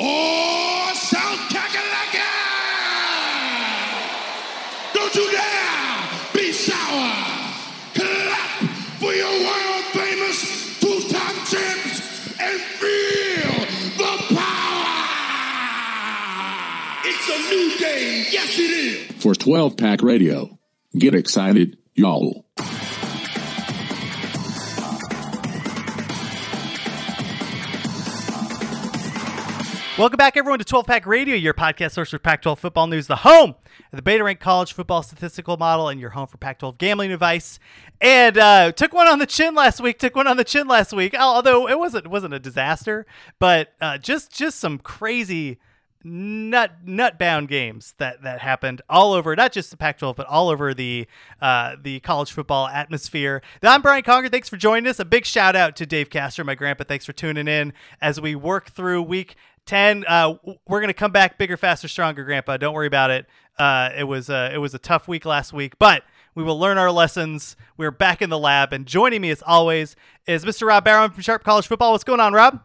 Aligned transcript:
Oh, 0.00 0.92
South 0.94 1.40
Kakalaka! 1.50 2.28
Don't 4.94 5.14
you 5.14 5.30
dare 5.32 6.08
be 6.34 6.52
sour! 6.52 7.14
Clap 7.94 8.50
for 9.00 9.12
your 9.12 9.32
world 9.44 9.84
famous 9.92 10.78
two-time 10.78 11.36
champs 11.46 12.40
and 12.40 12.60
feel 12.78 13.54
the 13.98 14.34
power! 14.36 15.08
It's 17.04 17.28
a 17.28 17.38
new 17.50 17.78
day, 17.78 18.24
yes 18.30 18.56
it 18.58 18.70
is! 18.70 19.22
For 19.22 19.34
12 19.34 19.76
Pack 19.76 20.02
Radio, 20.02 20.58
get 20.96 21.14
excited, 21.16 21.76
y'all. 21.94 22.44
Welcome 29.98 30.16
back, 30.16 30.36
everyone, 30.36 30.60
to 30.60 30.64
12 30.64 30.86
Pack 30.86 31.06
Radio, 31.06 31.34
your 31.34 31.54
podcast 31.54 31.90
source 31.90 32.10
for 32.10 32.20
Pac 32.20 32.42
12 32.42 32.60
football 32.60 32.86
news, 32.86 33.08
the 33.08 33.16
home 33.16 33.56
of 33.92 33.96
the 33.96 34.02
Beta 34.02 34.22
Rank 34.22 34.38
College 34.38 34.72
Football 34.72 35.02
Statistical 35.02 35.56
Model, 35.56 35.88
and 35.88 36.00
your 36.00 36.10
home 36.10 36.28
for 36.28 36.36
Pac 36.36 36.60
12 36.60 36.78
gambling 36.78 37.10
advice. 37.10 37.58
And 38.00 38.38
uh, 38.38 38.70
took 38.70 38.92
one 38.92 39.08
on 39.08 39.18
the 39.18 39.26
chin 39.26 39.56
last 39.56 39.80
week. 39.80 39.98
Took 39.98 40.14
one 40.14 40.28
on 40.28 40.36
the 40.36 40.44
chin 40.44 40.68
last 40.68 40.92
week. 40.92 41.16
Although 41.18 41.68
it 41.68 41.80
wasn't 41.80 42.06
wasn't 42.06 42.32
a 42.32 42.38
disaster, 42.38 43.06
but 43.40 43.72
uh, 43.80 43.98
just 43.98 44.32
just 44.32 44.60
some 44.60 44.78
crazy 44.78 45.58
nut 46.04 47.18
bound 47.18 47.48
games 47.48 47.94
that 47.98 48.22
that 48.22 48.40
happened 48.40 48.80
all 48.88 49.12
over 49.12 49.34
not 49.34 49.50
just 49.50 49.70
the 49.72 49.76
Pac-12 49.76 50.14
but 50.14 50.26
all 50.28 50.48
over 50.48 50.72
the 50.72 51.08
uh, 51.42 51.74
the 51.82 51.98
college 52.00 52.30
football 52.30 52.68
atmosphere. 52.68 53.42
I'm 53.64 53.82
Brian 53.82 54.04
Conger. 54.04 54.28
Thanks 54.28 54.48
for 54.48 54.56
joining 54.56 54.88
us. 54.88 55.00
A 55.00 55.04
big 55.04 55.26
shout 55.26 55.56
out 55.56 55.74
to 55.74 55.86
Dave 55.86 56.08
Castor, 56.08 56.44
my 56.44 56.54
grandpa. 56.54 56.84
Thanks 56.84 57.04
for 57.04 57.12
tuning 57.12 57.48
in 57.48 57.72
as 58.00 58.20
we 58.20 58.36
work 58.36 58.70
through 58.70 59.02
week 59.02 59.34
10. 59.68 60.04
Uh, 60.08 60.34
we're 60.66 60.80
gonna 60.80 60.92
come 60.92 61.12
back 61.12 61.38
bigger, 61.38 61.56
faster, 61.56 61.86
stronger, 61.88 62.24
Grandpa. 62.24 62.56
Don't 62.56 62.74
worry 62.74 62.86
about 62.88 63.10
it. 63.10 63.26
Uh, 63.58 63.90
it 63.96 64.04
was 64.04 64.28
uh, 64.30 64.50
it 64.52 64.58
was 64.58 64.74
a 64.74 64.78
tough 64.78 65.06
week 65.06 65.24
last 65.24 65.52
week, 65.52 65.78
but 65.78 66.02
we 66.34 66.42
will 66.42 66.58
learn 66.58 66.78
our 66.78 66.90
lessons. 66.90 67.56
We're 67.76 67.90
back 67.90 68.20
in 68.22 68.30
the 68.30 68.38
lab, 68.38 68.72
and 68.72 68.86
joining 68.86 69.20
me 69.20 69.30
as 69.30 69.42
always 69.46 69.94
is 70.26 70.44
Mr. 70.44 70.66
Rob 70.66 70.84
Barron 70.84 71.10
from 71.10 71.22
Sharp 71.22 71.44
College 71.44 71.66
Football. 71.66 71.92
What's 71.92 72.04
going 72.04 72.20
on, 72.20 72.32
Rob? 72.32 72.60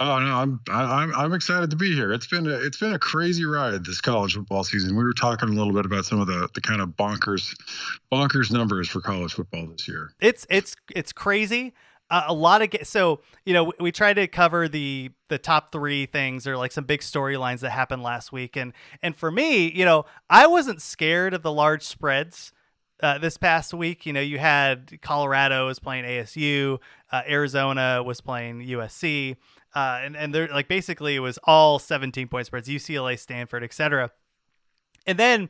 Oh 0.00 0.18
no, 0.20 0.34
I'm 0.36 0.60
I- 0.70 1.02
I'm 1.02 1.14
I'm 1.14 1.32
excited 1.32 1.70
to 1.70 1.76
be 1.76 1.92
here. 1.94 2.12
It's 2.12 2.26
been 2.26 2.46
a 2.46 2.50
it's 2.54 2.78
been 2.78 2.92
a 2.94 2.98
crazy 2.98 3.44
ride 3.44 3.84
this 3.84 4.00
college 4.00 4.34
football 4.34 4.62
season. 4.64 4.96
We 4.96 5.02
were 5.02 5.12
talking 5.12 5.48
a 5.48 5.52
little 5.52 5.72
bit 5.72 5.86
about 5.86 6.04
some 6.04 6.20
of 6.20 6.26
the 6.28 6.48
the 6.54 6.60
kind 6.60 6.80
of 6.80 6.90
bonkers 6.90 7.52
bonkers 8.12 8.52
numbers 8.52 8.88
for 8.88 9.00
college 9.00 9.32
football 9.34 9.66
this 9.66 9.88
year. 9.88 10.10
it's 10.20 10.46
it's 10.50 10.76
it's 10.94 11.12
crazy. 11.12 11.74
A 12.10 12.32
lot 12.32 12.62
of 12.62 12.70
ga- 12.70 12.84
so 12.84 13.20
you 13.44 13.52
know 13.52 13.64
we, 13.64 13.72
we 13.80 13.92
tried 13.92 14.14
to 14.14 14.26
cover 14.26 14.66
the 14.66 15.10
the 15.28 15.38
top 15.38 15.72
three 15.72 16.06
things 16.06 16.46
or 16.46 16.56
like 16.56 16.72
some 16.72 16.84
big 16.84 17.00
storylines 17.00 17.60
that 17.60 17.70
happened 17.70 18.02
last 18.02 18.32
week, 18.32 18.56
and 18.56 18.72
and 19.02 19.14
for 19.14 19.30
me, 19.30 19.70
you 19.70 19.84
know, 19.84 20.06
I 20.30 20.46
wasn't 20.46 20.80
scared 20.80 21.34
of 21.34 21.42
the 21.42 21.52
large 21.52 21.82
spreads. 21.82 22.52
Uh, 23.00 23.16
this 23.16 23.36
past 23.36 23.72
week, 23.72 24.06
you 24.06 24.12
know, 24.12 24.20
you 24.20 24.38
had 24.38 25.00
Colorado 25.02 25.66
was 25.66 25.78
playing 25.78 26.04
ASU, 26.04 26.80
uh, 27.12 27.22
Arizona 27.28 28.02
was 28.02 28.20
playing 28.20 28.66
USC, 28.66 29.36
uh, 29.74 30.00
and 30.02 30.16
and 30.16 30.34
they're 30.34 30.48
like 30.48 30.66
basically 30.66 31.14
it 31.14 31.20
was 31.20 31.38
all 31.44 31.78
17 31.78 32.26
point 32.26 32.46
spreads, 32.46 32.68
UCLA, 32.68 33.18
Stanford, 33.18 33.62
etc. 33.62 34.10
And 35.06 35.18
then 35.18 35.48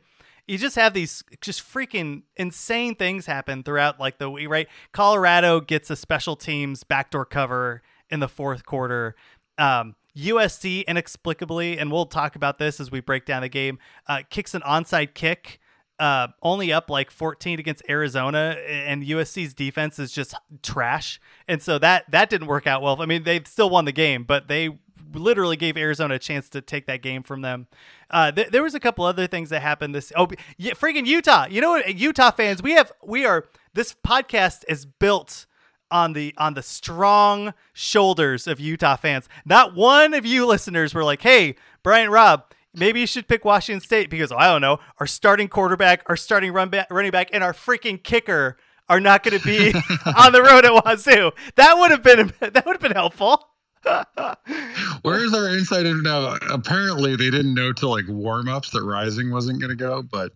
you 0.48 0.56
just 0.56 0.76
have 0.76 0.94
these 0.94 1.22
just 1.40 1.62
freaking 1.62 2.22
insane 2.36 2.94
things 2.94 3.26
happen 3.26 3.62
throughout 3.62 4.00
like 4.00 4.18
the 4.18 4.30
week, 4.30 4.48
right? 4.48 4.66
Colorado 4.92 5.60
gets 5.60 5.90
a 5.90 5.96
special 5.96 6.34
teams 6.34 6.82
backdoor 6.84 7.26
cover 7.26 7.82
in 8.10 8.20
the 8.20 8.28
fourth 8.28 8.64
quarter. 8.64 9.14
Um, 9.58 9.94
USC 10.16 10.86
inexplicably, 10.86 11.78
and 11.78 11.92
we'll 11.92 12.06
talk 12.06 12.34
about 12.34 12.58
this 12.58 12.80
as 12.80 12.90
we 12.90 13.00
break 13.00 13.26
down 13.26 13.42
the 13.42 13.48
game, 13.48 13.78
uh, 14.08 14.22
kicks 14.30 14.54
an 14.54 14.62
onside 14.62 15.14
kick. 15.14 15.60
Uh, 16.00 16.28
only 16.42 16.72
up 16.72 16.88
like 16.88 17.10
14 17.10 17.58
against 17.58 17.82
Arizona, 17.88 18.56
and 18.68 19.02
USC's 19.02 19.52
defense 19.52 19.98
is 19.98 20.12
just 20.12 20.32
trash, 20.62 21.20
and 21.48 21.60
so 21.60 21.76
that 21.80 22.08
that 22.12 22.30
didn't 22.30 22.46
work 22.46 22.68
out 22.68 22.82
well. 22.82 23.02
I 23.02 23.06
mean, 23.06 23.24
they 23.24 23.42
still 23.44 23.68
won 23.68 23.84
the 23.84 23.90
game, 23.90 24.22
but 24.22 24.46
they 24.46 24.78
literally 25.12 25.56
gave 25.56 25.76
Arizona 25.76 26.14
a 26.14 26.18
chance 26.18 26.48
to 26.50 26.60
take 26.60 26.86
that 26.86 27.02
game 27.02 27.22
from 27.22 27.42
them. 27.42 27.66
Uh, 28.10 28.32
th- 28.32 28.48
there 28.48 28.62
was 28.62 28.74
a 28.74 28.80
couple 28.80 29.04
other 29.04 29.26
things 29.26 29.50
that 29.50 29.62
happened 29.62 29.94
this. 29.94 30.12
Oh, 30.16 30.28
yeah, 30.56 30.72
freaking 30.72 31.06
Utah! 31.06 31.46
You 31.48 31.60
know 31.60 31.70
what, 31.70 31.94
Utah 31.96 32.30
fans? 32.30 32.62
We 32.62 32.72
have 32.72 32.92
we 33.02 33.24
are 33.24 33.46
this 33.74 33.94
podcast 33.94 34.64
is 34.68 34.86
built 34.86 35.46
on 35.90 36.12
the 36.12 36.34
on 36.38 36.54
the 36.54 36.62
strong 36.62 37.54
shoulders 37.72 38.46
of 38.46 38.60
Utah 38.60 38.96
fans. 38.96 39.28
Not 39.44 39.74
one 39.74 40.14
of 40.14 40.26
you 40.26 40.46
listeners 40.46 40.94
were 40.94 41.04
like, 41.04 41.22
"Hey, 41.22 41.56
Brian 41.82 42.10
Rob." 42.10 42.44
Maybe 42.74 43.00
you 43.00 43.06
should 43.06 43.26
pick 43.26 43.46
Washington 43.46 43.80
State 43.80 44.10
because 44.10 44.30
I 44.30 44.44
don't 44.44 44.60
know. 44.60 44.78
Our 45.00 45.06
starting 45.06 45.48
quarterback, 45.48 46.02
our 46.06 46.16
starting 46.16 46.52
run 46.52 46.68
back, 46.68 46.88
running 46.90 47.10
back, 47.10 47.30
and 47.32 47.42
our 47.42 47.54
freaking 47.54 48.00
kicker 48.00 48.58
are 48.88 49.00
not 49.00 49.22
going 49.22 49.38
to 49.38 49.44
be 49.44 49.72
on 50.16 50.32
the 50.32 50.42
road 50.42 50.64
at 50.64 50.72
Wazoo. 50.84 51.32
That 51.56 51.78
would 51.78 51.90
have 51.90 52.02
been 52.02 52.32
that 52.40 52.66
would 52.66 52.74
have 52.74 52.80
been 52.80 52.92
helpful. 52.92 53.48
Where 55.02 55.24
is 55.24 55.34
our 55.34 55.48
insight 55.48 55.86
into 55.86 56.02
now? 56.02 56.36
Apparently, 56.50 57.16
they 57.16 57.30
didn't 57.30 57.54
know 57.54 57.72
till 57.72 57.90
like 57.90 58.04
warm 58.08 58.48
ups 58.48 58.70
that 58.70 58.82
Rising 58.82 59.30
wasn't 59.30 59.60
going 59.60 59.70
to 59.70 59.76
go, 59.76 60.02
but 60.02 60.32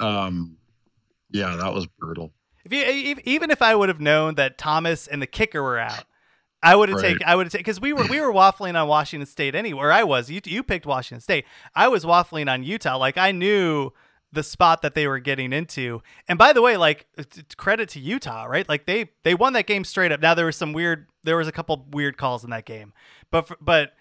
um, 0.00 0.56
yeah, 1.30 1.56
that 1.56 1.72
was 1.72 1.86
brutal. 1.86 2.32
If 2.64 2.72
you, 2.72 3.16
even 3.24 3.50
if 3.50 3.60
I 3.62 3.74
would 3.74 3.88
have 3.88 4.00
known 4.00 4.36
that 4.36 4.56
Thomas 4.58 5.06
and 5.06 5.20
the 5.20 5.26
kicker 5.26 5.62
were 5.62 5.78
out, 5.78 6.04
I 6.62 6.76
would 6.76 6.88
have 6.90 6.98
Right. 6.98 7.12
taken. 7.14 7.26
I 7.26 7.34
would 7.34 7.46
have 7.46 7.52
taken 7.52 7.62
because 7.64 7.80
we 7.80 7.92
were 7.92 8.06
we 8.06 8.20
were 8.20 8.32
waffling 8.32 8.80
on 8.80 8.86
Washington 8.86 9.26
State 9.26 9.54
anywhere. 9.54 9.90
I 9.90 10.04
was. 10.04 10.30
You 10.30 10.40
you 10.44 10.62
picked 10.62 10.86
Washington 10.86 11.20
State. 11.20 11.44
I 11.74 11.88
was 11.88 12.04
waffling 12.04 12.48
on 12.48 12.62
Utah. 12.62 12.96
Like 12.98 13.18
I 13.18 13.32
knew 13.32 13.90
the 14.32 14.42
spot 14.42 14.82
that 14.82 14.94
they 14.94 15.06
were 15.06 15.18
getting 15.18 15.52
into. 15.52 16.02
And 16.26 16.38
by 16.38 16.52
the 16.52 16.62
way, 16.62 16.76
like 16.76 17.06
credit 17.56 17.88
to 17.90 18.00
Utah, 18.00 18.44
right? 18.44 18.68
Like 18.68 18.86
they 18.86 19.10
they 19.22 19.34
won 19.34 19.52
that 19.52 19.66
game 19.66 19.84
straight 19.84 20.12
up. 20.12 20.20
Now 20.20 20.34
there 20.34 20.46
was 20.46 20.56
some 20.56 20.72
weird. 20.72 21.06
There 21.24 21.36
was 21.36 21.48
a 21.48 21.52
couple 21.52 21.86
weird 21.90 22.16
calls 22.16 22.42
in 22.42 22.50
that 22.50 22.64
game, 22.64 22.92
but 23.30 23.50
but 23.60 23.92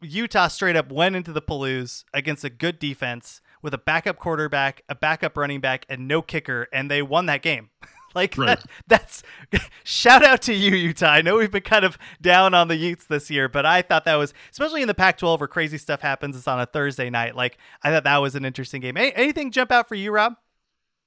Utah 0.00 0.48
straight 0.48 0.76
up 0.76 0.92
went 0.92 1.16
into 1.16 1.32
the 1.32 1.42
Palouse 1.42 2.04
against 2.14 2.44
a 2.44 2.50
good 2.50 2.78
defense 2.78 3.40
with 3.62 3.74
a 3.74 3.78
backup 3.78 4.18
quarterback, 4.18 4.82
a 4.88 4.94
backup 4.94 5.36
running 5.36 5.60
back, 5.60 5.84
and 5.88 6.06
no 6.06 6.22
kicker, 6.22 6.68
and 6.72 6.90
they 6.90 7.02
won 7.02 7.26
that 7.26 7.42
game. 7.42 7.70
like 8.18 8.36
Right. 8.36 8.58
that, 8.58 8.64
that's 8.86 9.22
shout 9.84 10.24
out 10.24 10.42
to 10.42 10.54
you, 10.54 10.74
Utah. 10.74 11.06
I 11.10 11.22
know 11.22 11.36
we've 11.36 11.50
been 11.50 11.62
kind 11.62 11.84
of 11.84 11.96
down 12.20 12.54
on 12.54 12.68
the 12.68 12.76
Utes 12.76 13.06
this 13.06 13.30
year, 13.30 13.48
but 13.48 13.64
I 13.64 13.82
thought 13.82 14.04
that 14.04 14.16
was 14.16 14.34
especially 14.50 14.82
in 14.82 14.88
the 14.88 14.94
Pac-12 14.94 15.38
where 15.38 15.48
crazy 15.48 15.78
stuff 15.78 16.00
happens. 16.00 16.36
It's 16.36 16.48
on 16.48 16.60
a 16.60 16.66
Thursday 16.66 17.10
night. 17.10 17.36
Like 17.36 17.58
I 17.82 17.90
thought 17.90 18.04
that 18.04 18.18
was 18.18 18.34
an 18.34 18.44
interesting 18.44 18.80
game. 18.80 18.96
Any, 18.96 19.14
anything 19.14 19.50
jump 19.50 19.70
out 19.72 19.88
for 19.88 19.94
you, 19.94 20.10
Rob? 20.10 20.34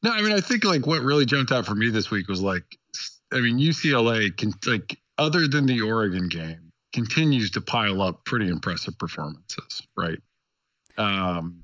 No, 0.04 0.12
I 0.12 0.22
mean, 0.22 0.34
I 0.34 0.40
think 0.40 0.64
like 0.64 0.88
what 0.88 1.02
really 1.02 1.26
jumped 1.26 1.52
out 1.52 1.66
for 1.66 1.76
me 1.76 1.90
this 1.90 2.10
week 2.10 2.28
was 2.28 2.42
like, 2.42 2.64
I 3.32 3.40
mean, 3.40 3.60
UCLA 3.60 4.36
can 4.36 4.54
like 4.66 4.98
other 5.18 5.48
than 5.48 5.66
the 5.66 5.82
Oregon 5.82 6.28
game 6.28 6.72
continues 6.94 7.52
to 7.52 7.62
pile 7.62 8.02
up 8.02 8.26
pretty 8.26 8.48
impressive 8.48 8.98
performances, 8.98 9.82
right? 9.96 10.20
Um, 10.98 11.64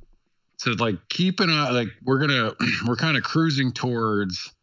so 0.57 0.71
like 0.71 0.95
keep 1.09 1.39
an 1.39 1.49
eye, 1.49 1.69
like 1.71 1.89
we're 2.03 2.19
gonna 2.19 2.53
we're 2.87 2.95
kind 2.95 3.17
of 3.17 3.23
cruising 3.23 3.71
towards 3.71 4.53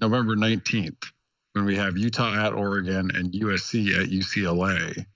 November 0.00 0.36
nineteenth 0.36 1.10
when 1.52 1.64
we 1.64 1.76
have 1.76 1.96
Utah 1.96 2.46
at 2.46 2.52
Oregon 2.52 3.10
and 3.14 3.32
USC 3.32 4.00
at 4.00 4.08
UCLA. 4.08 5.06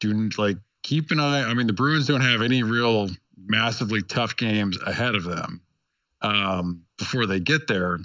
Do 0.00 0.30
like 0.38 0.56
keep 0.82 1.10
an 1.10 1.20
eye. 1.20 1.42
I 1.42 1.54
mean, 1.54 1.66
the 1.66 1.72
Bruins 1.72 2.06
don't 2.06 2.20
have 2.20 2.42
any 2.42 2.62
real 2.62 3.10
massively 3.36 4.02
tough 4.02 4.36
games 4.36 4.78
ahead 4.86 5.14
of 5.14 5.24
them 5.24 5.60
um, 6.22 6.82
before 6.98 7.26
they 7.26 7.40
get 7.40 7.66
there. 7.66 7.98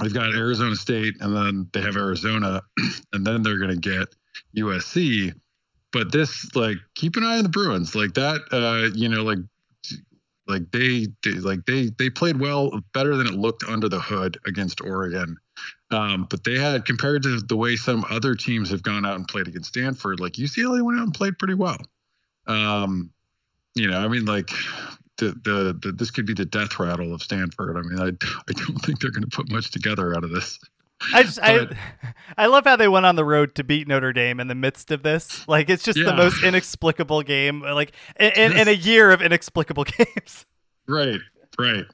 They've 0.00 0.14
got 0.14 0.34
Arizona 0.34 0.76
State, 0.76 1.16
and 1.20 1.34
then 1.34 1.68
they 1.72 1.80
have 1.80 1.96
Arizona, 1.96 2.62
and 3.12 3.26
then 3.26 3.42
they're 3.42 3.58
going 3.58 3.80
to 3.80 3.88
get 3.88 4.14
USC. 4.56 5.32
But 5.92 6.12
this, 6.12 6.54
like, 6.54 6.76
keep 6.94 7.16
an 7.16 7.24
eye 7.24 7.38
on 7.38 7.42
the 7.42 7.48
Bruins, 7.48 7.94
like 7.94 8.14
that. 8.14 8.40
Uh, 8.52 8.94
you 8.94 9.08
know, 9.08 9.24
like, 9.24 9.38
like 10.48 10.70
they, 10.72 11.06
they, 11.22 11.32
like 11.32 11.64
they, 11.66 11.90
they 11.98 12.10
played 12.10 12.40
well, 12.40 12.70
better 12.94 13.16
than 13.16 13.26
it 13.26 13.34
looked 13.34 13.64
under 13.64 13.88
the 13.88 14.00
hood 14.00 14.38
against 14.46 14.80
Oregon. 14.80 15.36
Um, 15.90 16.26
but 16.28 16.44
they 16.44 16.58
had 16.58 16.84
compared 16.84 17.22
to 17.24 17.40
the 17.40 17.56
way 17.56 17.76
some 17.76 18.04
other 18.10 18.34
teams 18.34 18.70
have 18.70 18.82
gone 18.82 19.06
out 19.06 19.16
and 19.16 19.26
played 19.26 19.48
against 19.48 19.70
Stanford, 19.70 20.20
like 20.20 20.34
UCLA 20.34 20.82
went 20.82 20.98
out 20.98 21.04
and 21.04 21.14
played 21.14 21.38
pretty 21.38 21.54
well. 21.54 21.78
Um, 22.46 23.10
you 23.74 23.88
know, 23.88 23.98
I 23.98 24.08
mean, 24.08 24.24
like 24.24 24.50
the, 25.18 25.28
the, 25.44 25.78
the 25.80 25.92
this 25.92 26.10
could 26.10 26.26
be 26.26 26.34
the 26.34 26.44
death 26.44 26.78
rattle 26.78 27.14
of 27.14 27.22
Stanford. 27.22 27.76
I 27.76 27.82
mean, 27.82 27.98
I 27.98 28.08
I 28.08 28.52
don't 28.52 28.78
think 28.78 29.00
they're 29.00 29.10
going 29.10 29.28
to 29.28 29.36
put 29.36 29.50
much 29.50 29.70
together 29.70 30.14
out 30.14 30.24
of 30.24 30.30
this. 30.30 30.58
I 31.14 31.22
just 31.22 31.38
I 31.40 31.68
I 32.36 32.46
love 32.46 32.64
how 32.64 32.76
they 32.76 32.88
went 32.88 33.06
on 33.06 33.16
the 33.16 33.24
road 33.24 33.54
to 33.56 33.64
beat 33.64 33.86
Notre 33.86 34.12
Dame 34.12 34.40
in 34.40 34.48
the 34.48 34.54
midst 34.54 34.90
of 34.90 35.02
this. 35.02 35.46
Like 35.46 35.70
it's 35.70 35.84
just 35.84 35.98
the 35.98 36.14
most 36.14 36.42
inexplicable 36.42 37.22
game. 37.22 37.60
Like 37.62 37.92
in, 38.18 38.32
in, 38.36 38.58
in 38.58 38.68
a 38.68 38.72
year 38.72 39.10
of 39.10 39.22
inexplicable 39.22 39.84
games. 39.98 40.44
Right, 40.86 41.20
right. 41.58 41.84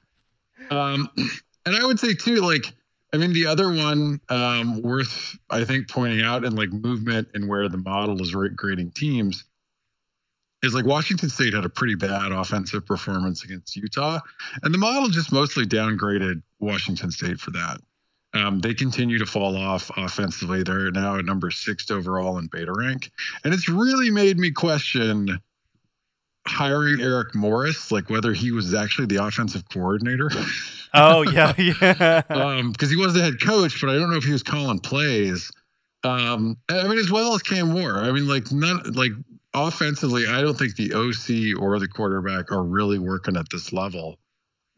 Um, 0.71 1.11
and 1.67 1.77
I 1.77 1.85
would 1.85 1.99
say 1.99 2.15
too, 2.15 2.37
like, 2.37 2.73
I 3.13 3.17
mean, 3.17 3.33
the 3.33 3.47
other 3.47 3.69
one 3.69 4.21
um, 4.29 4.81
worth 4.83 5.37
I 5.51 5.65
think 5.65 5.89
pointing 5.89 6.23
out 6.23 6.45
and 6.45 6.57
like 6.57 6.71
movement 6.73 7.29
and 7.35 7.49
where 7.49 7.69
the 7.69 7.79
model 7.79 8.21
is 8.23 8.35
ra- 8.35 8.49
grading 8.55 8.93
teams 8.93 9.45
is 10.63 10.75
like 10.75 10.87
Washington 10.87 11.29
State 11.29 11.53
had 11.53 11.65
a 11.65 11.69
pretty 11.69 11.95
bad 11.95 12.33
offensive 12.33 12.87
performance 12.87 13.45
against 13.45 13.77
Utah, 13.77 14.21
and 14.63 14.73
the 14.73 14.79
model 14.79 15.11
just 15.11 15.31
mostly 15.31 15.67
downgraded 15.67 16.43
Washington 16.59 17.11
State 17.11 17.39
for 17.39 17.51
that. 17.51 17.81
Um, 18.35 18.59
they 18.59 18.75
continue 18.75 19.19
to 19.19 19.27
fall 19.27 19.57
off 19.57 19.91
offensively. 19.97 20.65
They're 20.65 20.91
now 20.91 21.19
at 21.19 21.25
number 21.25 21.51
six 21.51 21.91
overall 21.91 22.39
in 22.39 22.49
beta 22.49 22.73
rank, 22.73 23.11
and 23.45 23.55
it's 23.55 23.69
really 23.69 24.11
made 24.11 24.39
me 24.39 24.51
question 24.51 25.41
hiring 26.47 27.01
Eric 27.01 27.35
Morris, 27.35 27.91
like 27.91 28.11
whether 28.11 28.33
he 28.33 28.51
was 28.51 28.75
actually 28.75 29.07
the 29.07 29.25
offensive 29.25 29.69
coordinator. 29.69 30.31
Oh 30.97 31.23
yeah, 31.23 31.53
yeah. 31.59 32.23
um, 32.31 32.71
because 32.71 32.89
he 32.89 32.95
was 32.95 33.15
the 33.15 33.21
head 33.21 33.41
coach, 33.41 33.81
but 33.81 33.91
I 33.91 33.95
don't 33.95 34.13
know 34.13 34.17
if 34.17 34.23
he 34.23 34.31
was 34.31 34.45
calling 34.45 34.79
plays. 34.79 35.51
Um, 36.05 36.57
I 36.69 36.87
mean, 36.87 36.99
as 36.99 37.11
well 37.11 37.35
as 37.35 37.43
Cam 37.43 37.71
Moore. 37.71 37.99
I 37.99 38.13
mean, 38.13 38.29
like 38.29 38.53
none, 38.53 38.93
like 38.93 39.11
offensively, 39.53 40.29
I 40.29 40.41
don't 40.41 40.57
think 40.57 40.77
the 40.77 40.93
OC 40.95 41.61
or 41.61 41.81
the 41.81 41.89
quarterback 41.89 42.53
are 42.53 42.63
really 42.63 43.01
working 43.01 43.37
at 43.37 43.47
this 43.51 43.73
level. 43.73 44.19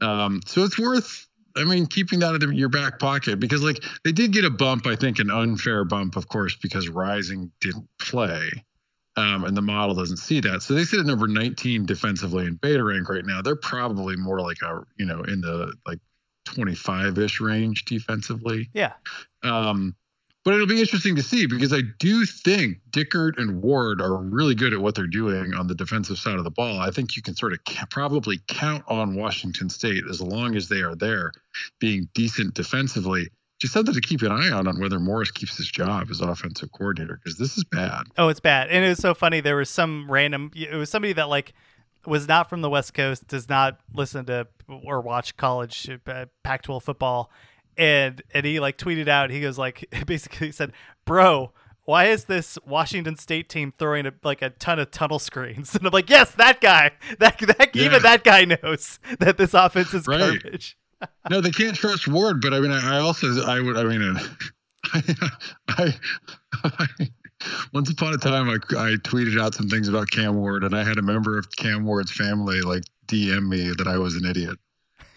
Um, 0.01 0.41
so 0.47 0.65
it's 0.65 0.79
worth, 0.79 1.26
I 1.57 1.65
mean, 1.65 1.87
keeping 1.87 2.21
that 2.21 2.43
in 2.43 2.53
your 2.53 2.69
back 2.69 2.99
pocket 2.99 3.41
because, 3.41 3.63
like, 3.63 3.83
they 4.05 4.13
did 4.13 4.33
get 4.33 4.45
a 4.45 4.51
bump. 4.51 4.87
I 4.87 4.97
think 4.97 5.19
an 5.19 5.31
unfair 5.31 5.85
bump, 5.85 6.17
of 6.17 6.29
course, 6.29 6.57
because 6.57 6.89
Rising 6.89 7.51
didn't 7.61 7.89
play. 7.99 8.51
Um, 9.17 9.45
and 9.45 9.57
the 9.57 9.63
model 9.63 9.95
doesn't 9.95 10.19
see 10.19 10.41
that. 10.41 10.63
So 10.63 10.75
they 10.75 10.85
sit 10.85 11.01
at 11.01 11.07
number 11.07 11.27
19 11.27 11.87
defensively 11.87 12.45
in 12.45 12.57
beta 12.57 12.85
rank 12.85 13.09
right 13.09 13.25
now. 13.25 13.41
They're 13.41 13.57
probably 13.57 14.15
more 14.17 14.41
like 14.41 14.59
a, 14.63 14.83
you 14.99 15.07
know, 15.07 15.23
in 15.23 15.41
the 15.41 15.73
like 15.87 16.01
25 16.45 17.19
ish 17.19 17.41
range 17.41 17.87
defensively. 17.87 18.69
yeah. 18.75 18.93
Um, 19.43 19.97
but 20.47 20.55
it'll 20.55 20.69
be 20.69 20.79
interesting 20.79 21.17
to 21.17 21.25
see 21.25 21.47
because 21.47 21.73
I 21.73 21.81
do 21.99 22.25
think 22.25 22.79
Dickert 22.93 23.37
and 23.37 23.61
Ward 23.61 24.01
are 24.01 24.17
really 24.17 24.55
good 24.55 24.73
at 24.73 24.81
what 24.81 24.95
they're 24.95 25.09
doing 25.09 25.55
on 25.55 25.67
the 25.67 25.75
defensive 25.75 26.19
side 26.19 26.39
of 26.39 26.45
the 26.45 26.53
ball. 26.53 26.79
I 26.79 26.93
think 26.93 27.17
you 27.17 27.23
can 27.23 27.35
sort 27.35 27.53
of 27.53 27.59
ca- 27.65 27.87
probably 27.91 28.41
count 28.47 28.85
on 28.87 29.17
Washington 29.17 29.69
State 29.69 30.05
as 30.09 30.21
long 30.23 30.55
as 30.55 30.69
they 30.69 30.83
are 30.83 30.95
there 30.95 31.33
being 31.81 32.09
decent 32.15 32.55
defensively. 32.55 33.29
Just 33.59 33.75
something 33.75 33.93
to 33.93 34.01
keep 34.01 34.23
an 34.23 34.31
eye 34.31 34.53
on 34.53 34.69
on 34.69 34.79
whether 34.79 35.01
Morris 35.01 35.33
keeps 35.33 35.57
his 35.57 35.69
job 35.69 36.07
as 36.13 36.21
offensive 36.21 36.71
coordinator 36.71 37.19
because 37.21 37.39
this 37.39 37.59
is 37.59 37.65
bad. 37.65 38.05
Oh, 38.17 38.29
it's 38.29 38.39
bad. 38.39 38.69
And 38.69 38.85
it 38.85 38.91
was 38.91 39.01
so 39.01 39.15
funny. 39.15 39.41
There 39.41 39.57
was 39.57 39.69
some 39.69 40.09
random. 40.09 40.53
It 40.55 40.77
was 40.77 40.91
somebody 40.91 41.13
that 41.15 41.29
like 41.29 41.55
was 42.07 42.29
not 42.29 42.49
from 42.49 42.61
the 42.61 42.71
West 42.71 42.95
Coast, 42.95 43.27
does 43.27 43.49
not 43.49 43.81
listen 43.93 44.25
to 44.27 44.47
or 44.69 45.01
watch 45.01 45.37
college 45.37 45.91
uh, 46.07 46.27
Pac-12 46.45 46.83
football, 46.85 47.33
and 47.77 48.23
and 48.33 48.45
he 48.47 48.61
like 48.61 48.79
tweeted 48.79 49.09
out. 49.09 49.31
He 49.31 49.41
goes 49.41 49.59
like 49.59 49.85
basically 50.07 50.53
said, 50.53 50.73
"Bro." 51.05 51.53
Why 51.85 52.07
is 52.07 52.25
this 52.25 52.59
Washington 52.67 53.15
State 53.15 53.49
team 53.49 53.73
throwing 53.79 54.07
a, 54.07 54.13
like 54.25 54.43
a 54.43 54.51
ton 54.51 54.81
of 54.81 54.91
tunnel 54.91 55.21
screens? 55.21 55.73
And 55.77 55.87
I'm 55.87 55.93
like, 55.93 56.11
yes, 56.11 56.33
that 56.33 56.61
guy. 56.61 56.91
That 57.21 57.39
that 57.39 57.77
Yeah. 57.77 57.85
even 57.85 58.03
that 58.03 58.25
guy 58.25 58.45
knows 58.45 58.99
that 59.21 59.39
this 59.39 59.55
offense 59.55 59.95
is 59.95 60.05
Right. 60.09 60.19
garbage. 60.43 60.77
no, 61.31 61.41
they 61.41 61.53
can't 61.53 61.77
trust 61.77 62.09
Ward, 62.09 62.41
but 62.41 62.53
I 62.53 62.59
mean, 62.59 62.73
I 62.73 62.97
I 62.97 62.99
also, 62.99 63.29
I 63.47 63.61
would, 63.61 63.77
I 63.77 63.85
mean, 63.85 64.17
I, 64.93 65.03
I, 65.69 65.95
I 66.65 66.87
once 67.73 67.89
upon 67.89 68.15
a 68.15 68.17
time, 68.17 68.49
I, 68.49 68.55
I 68.55 68.97
tweeted 69.05 69.41
out 69.41 69.55
some 69.55 69.69
things 69.69 69.87
about 69.89 70.11
Cam 70.11 70.35
Ward, 70.35 70.65
and 70.65 70.75
I 70.75 70.83
had 70.83 70.99
a 70.99 71.03
member 71.03 71.39
of 71.39 71.47
Cam 71.57 71.85
Ward's 71.85 72.11
family 72.11 72.63
like 72.63 72.83
DM 73.07 73.47
me 73.49 73.71
that 73.79 73.87
I 73.87 73.99
was 73.99 74.17
an 74.17 74.25
idiot. 74.25 74.59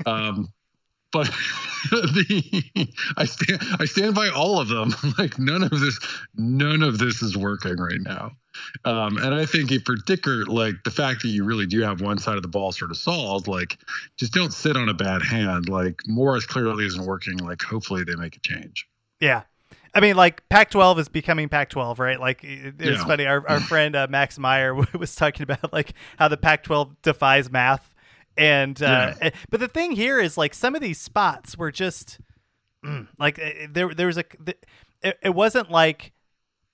Um, 0.05 0.49
but 1.11 1.27
the 1.91 2.87
I 3.17 3.25
stand 3.25 3.59
I 3.79 3.85
stand 3.85 4.15
by 4.15 4.29
all 4.29 4.59
of 4.59 4.67
them. 4.67 4.93
like 5.17 5.39
none 5.39 5.63
of 5.63 5.71
this, 5.71 5.99
none 6.35 6.83
of 6.83 6.97
this 6.97 7.21
is 7.21 7.37
working 7.37 7.77
right 7.77 8.01
now. 8.01 8.31
Um, 8.83 9.17
and 9.17 9.33
I 9.33 9.45
think 9.45 9.71
if 9.71 9.83
for 9.83 9.95
Dickert, 9.95 10.47
like 10.47 10.75
the 10.83 10.91
fact 10.91 11.21
that 11.21 11.29
you 11.29 11.43
really 11.45 11.65
do 11.65 11.81
have 11.81 12.01
one 12.01 12.17
side 12.17 12.35
of 12.35 12.41
the 12.41 12.47
ball 12.49 12.71
sort 12.71 12.91
of 12.91 12.97
solved, 12.97 13.47
like 13.47 13.77
just 14.17 14.33
don't 14.33 14.53
sit 14.53 14.75
on 14.75 14.89
a 14.89 14.93
bad 14.93 15.21
hand. 15.21 15.69
Like 15.69 16.01
Morris 16.07 16.45
clearly 16.45 16.85
isn't 16.85 17.05
working. 17.05 17.37
Like 17.37 17.61
hopefully 17.61 18.03
they 18.03 18.15
make 18.15 18.35
a 18.35 18.39
change. 18.39 18.87
Yeah. 19.19 19.43
I 19.93 20.01
mean, 20.01 20.15
like 20.15 20.47
Pac-12 20.49 20.99
is 20.99 21.09
becoming 21.09 21.49
Pac-12, 21.49 21.97
right? 21.97 22.19
Like 22.19 22.43
it, 22.43 22.75
it 22.79 22.93
Yeah. 22.93 23.05
funny. 23.05 23.25
Our, 23.25 23.47
our 23.49 23.59
friend 23.59 23.95
uh, 23.95 24.07
Max 24.09 24.37
Meyer 24.37 24.75
was 24.93 25.15
talking 25.15 25.43
about 25.43 25.73
like 25.73 25.93
how 26.17 26.27
the 26.27 26.37
Pac-12 26.37 26.95
defies 27.01 27.49
math, 27.49 27.88
and 28.39 28.81
uh, 28.81 29.13
eh, 29.21 29.31
but 29.49 29.59
the 29.59 29.67
thing 29.67 29.91
here 29.91 30.19
is 30.19 30.37
like 30.37 30.53
some 30.53 30.73
of 30.75 30.81
these 30.81 30.99
spots 30.99 31.57
were 31.57 31.71
just 31.71 32.19
mm, 32.83 33.07
like 33.19 33.37
eh, 33.37 33.67
there 33.69 33.93
there 33.93 34.07
was 34.07 34.17
a 34.17 34.23
it, 35.01 35.19
it 35.21 35.35
wasn't 35.35 35.69
like 35.69 36.13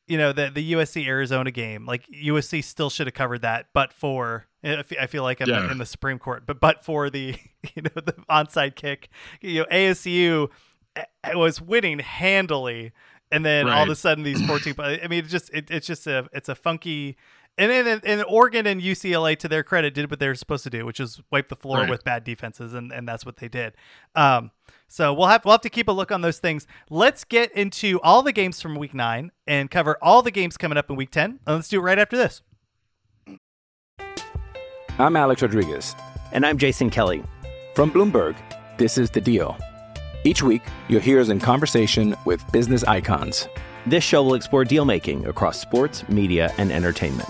you 0.07 0.17
know 0.17 0.31
the 0.31 0.51
the 0.53 0.73
USC 0.73 1.05
Arizona 1.07 1.51
game. 1.51 1.85
Like 1.85 2.05
USC 2.07 2.63
still 2.63 2.89
should 2.89 3.07
have 3.07 3.13
covered 3.15 3.41
that, 3.41 3.67
but 3.73 3.91
for 3.91 4.45
I 4.63 5.07
feel 5.07 5.23
like 5.23 5.41
I'm 5.41 5.49
Yeah. 5.49 5.71
in 5.71 5.77
the 5.79 5.85
Supreme 5.85 6.19
Court, 6.19 6.45
but 6.45 6.59
but 6.59 6.85
for 6.85 7.09
the 7.09 7.35
you 7.75 7.81
know 7.81 7.89
the 7.95 8.13
onside 8.29 8.75
kick, 8.75 9.09
you 9.41 9.61
know 9.61 9.65
ASU 9.71 10.49
eh, 10.95 11.33
was 11.33 11.59
winning 11.59 11.99
handily, 11.99 12.91
and 13.31 13.43
then 13.43 13.67
all 13.67 13.83
of 13.83 13.89
a 13.89 13.95
sudden 13.95 14.23
these 14.23 14.41
14. 14.45 14.75
I 14.79 15.07
mean, 15.07 15.25
it 15.25 15.27
just 15.27 15.49
it, 15.53 15.71
it's 15.71 15.87
just 15.87 16.05
a 16.07 16.29
it's 16.33 16.49
a 16.49 16.55
funky. 16.55 17.17
And 17.57 17.71
then 17.71 18.01
and 18.03 18.23
Oregon 18.27 18.67
and 18.67 18.81
UCLA, 18.81 19.37
to 19.37 19.47
their 19.47 19.63
credit, 19.63 19.93
did 19.93 20.09
what 20.11 20.19
they 20.19 20.27
were 20.27 20.35
supposed 20.35 20.65
to 20.65 20.69
do, 20.69 20.85
which 20.85 20.99
is 20.99 21.21
wipe 21.31 21.47
the 21.47 21.55
floor 21.55 21.77
Right. 21.79 21.89
with 21.89 22.03
bad 22.03 22.25
defenses, 22.25 22.73
and, 22.73 22.91
and 22.91 23.07
that's 23.07 23.25
what 23.25 23.37
they 23.37 23.47
did. 23.47 23.75
Um, 24.13 24.51
so 24.89 25.13
we'll 25.13 25.27
have 25.27 25.45
we'll 25.45 25.53
have 25.53 25.61
to 25.61 25.69
keep 25.69 25.87
a 25.87 25.91
look 25.93 26.11
on 26.11 26.19
those 26.21 26.39
things. 26.39 26.67
Let's 26.89 27.23
get 27.23 27.53
into 27.53 28.01
all 28.01 28.21
the 28.23 28.33
games 28.33 28.61
from 28.61 28.75
Week 28.75 28.93
Nine 28.93 29.31
and 29.47 29.71
cover 29.71 29.97
all 30.01 30.21
the 30.21 30.31
games 30.31 30.57
coming 30.57 30.77
up 30.77 30.89
in 30.89 30.97
Week 30.97 31.11
Ten. 31.11 31.39
And 31.47 31.55
let's 31.55 31.69
do 31.69 31.79
it 31.79 31.83
right 31.83 31.97
after 31.97 32.17
this. 32.17 32.41
I'm 34.99 35.15
Alex 35.15 35.41
Rodriguez. 35.41 35.95
And 36.33 36.45
I'm 36.45 36.57
Jason 36.57 36.89
Kelly. 36.89 37.23
From 37.73 37.89
Bloomberg, 37.91 38.35
this 38.77 38.97
is 38.97 39.09
The 39.09 39.21
Deal. 39.21 39.57
Each 40.25 40.41
week, 40.43 40.61
you'll 40.89 41.01
hear 41.01 41.19
us 41.21 41.29
in 41.29 41.39
conversation 41.39 42.15
with 42.25 42.43
business 42.51 42.83
icons. 42.83 43.47
This 43.85 44.03
show 44.03 44.23
will 44.23 44.33
explore 44.33 44.65
deal 44.65 44.83
making 44.83 45.25
across 45.27 45.59
sports, 45.59 46.07
media, 46.09 46.51
and 46.57 46.71
entertainment. 46.71 47.29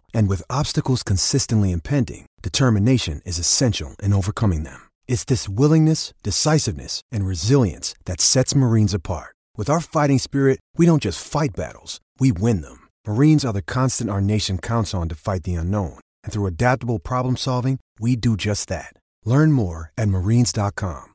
And 0.13 0.27
with 0.27 0.41
obstacles 0.49 1.03
consistently 1.03 1.71
impending, 1.71 2.25
determination 2.41 3.21
is 3.25 3.37
essential 3.37 3.95
in 4.01 4.13
overcoming 4.13 4.63
them. 4.63 4.89
It's 5.07 5.23
this 5.23 5.47
willingness, 5.47 6.15
decisiveness, 6.23 7.01
and 7.11 7.27
resilience 7.27 7.93
that 8.05 8.21
sets 8.21 8.55
Marines 8.55 8.95
apart. 8.95 9.35
With 9.57 9.69
our 9.69 9.81
fighting 9.81 10.17
spirit, 10.17 10.59
we 10.77 10.87
don't 10.87 11.03
just 11.03 11.23
fight 11.23 11.51
battles, 11.55 11.99
we 12.19 12.31
win 12.31 12.61
them. 12.61 12.87
Marines 13.05 13.45
are 13.45 13.53
the 13.53 13.61
constant 13.61 14.09
our 14.09 14.21
nation 14.21 14.57
counts 14.57 14.93
on 14.95 15.07
to 15.09 15.15
fight 15.15 15.43
the 15.43 15.53
unknown. 15.53 15.99
And 16.23 16.33
through 16.33 16.47
adaptable 16.47 16.97
problem 16.97 17.37
solving, 17.37 17.79
we 17.99 18.15
do 18.15 18.35
just 18.35 18.69
that. 18.69 18.93
Learn 19.25 19.51
more 19.51 19.91
at 19.97 20.07
marines.com. 20.07 21.13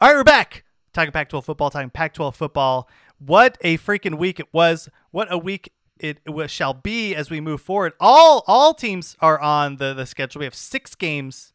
All 0.00 0.08
right, 0.08 0.16
we're 0.16 0.24
back. 0.24 0.64
Talking 0.92 1.12
Pac-12 1.12 1.44
football, 1.44 1.70
talking 1.70 1.90
Pac-12 1.90 2.34
football. 2.34 2.88
What 3.18 3.56
a 3.60 3.78
freaking 3.78 4.18
week 4.18 4.40
it 4.40 4.52
was. 4.52 4.88
What 5.12 5.32
a 5.32 5.38
week 5.38 5.72
it, 6.02 6.50
shall 6.50 6.74
be 6.74 7.14
as 7.14 7.30
we 7.30 7.40
move 7.40 7.60
forward. 7.60 7.92
All 8.00 8.44
all 8.46 8.74
teams 8.74 9.16
are 9.20 9.40
on 9.40 9.76
the, 9.76 9.94
the 9.94 10.06
schedule. 10.06 10.40
We 10.40 10.46
have 10.46 10.54
six 10.54 10.94
games 10.94 11.52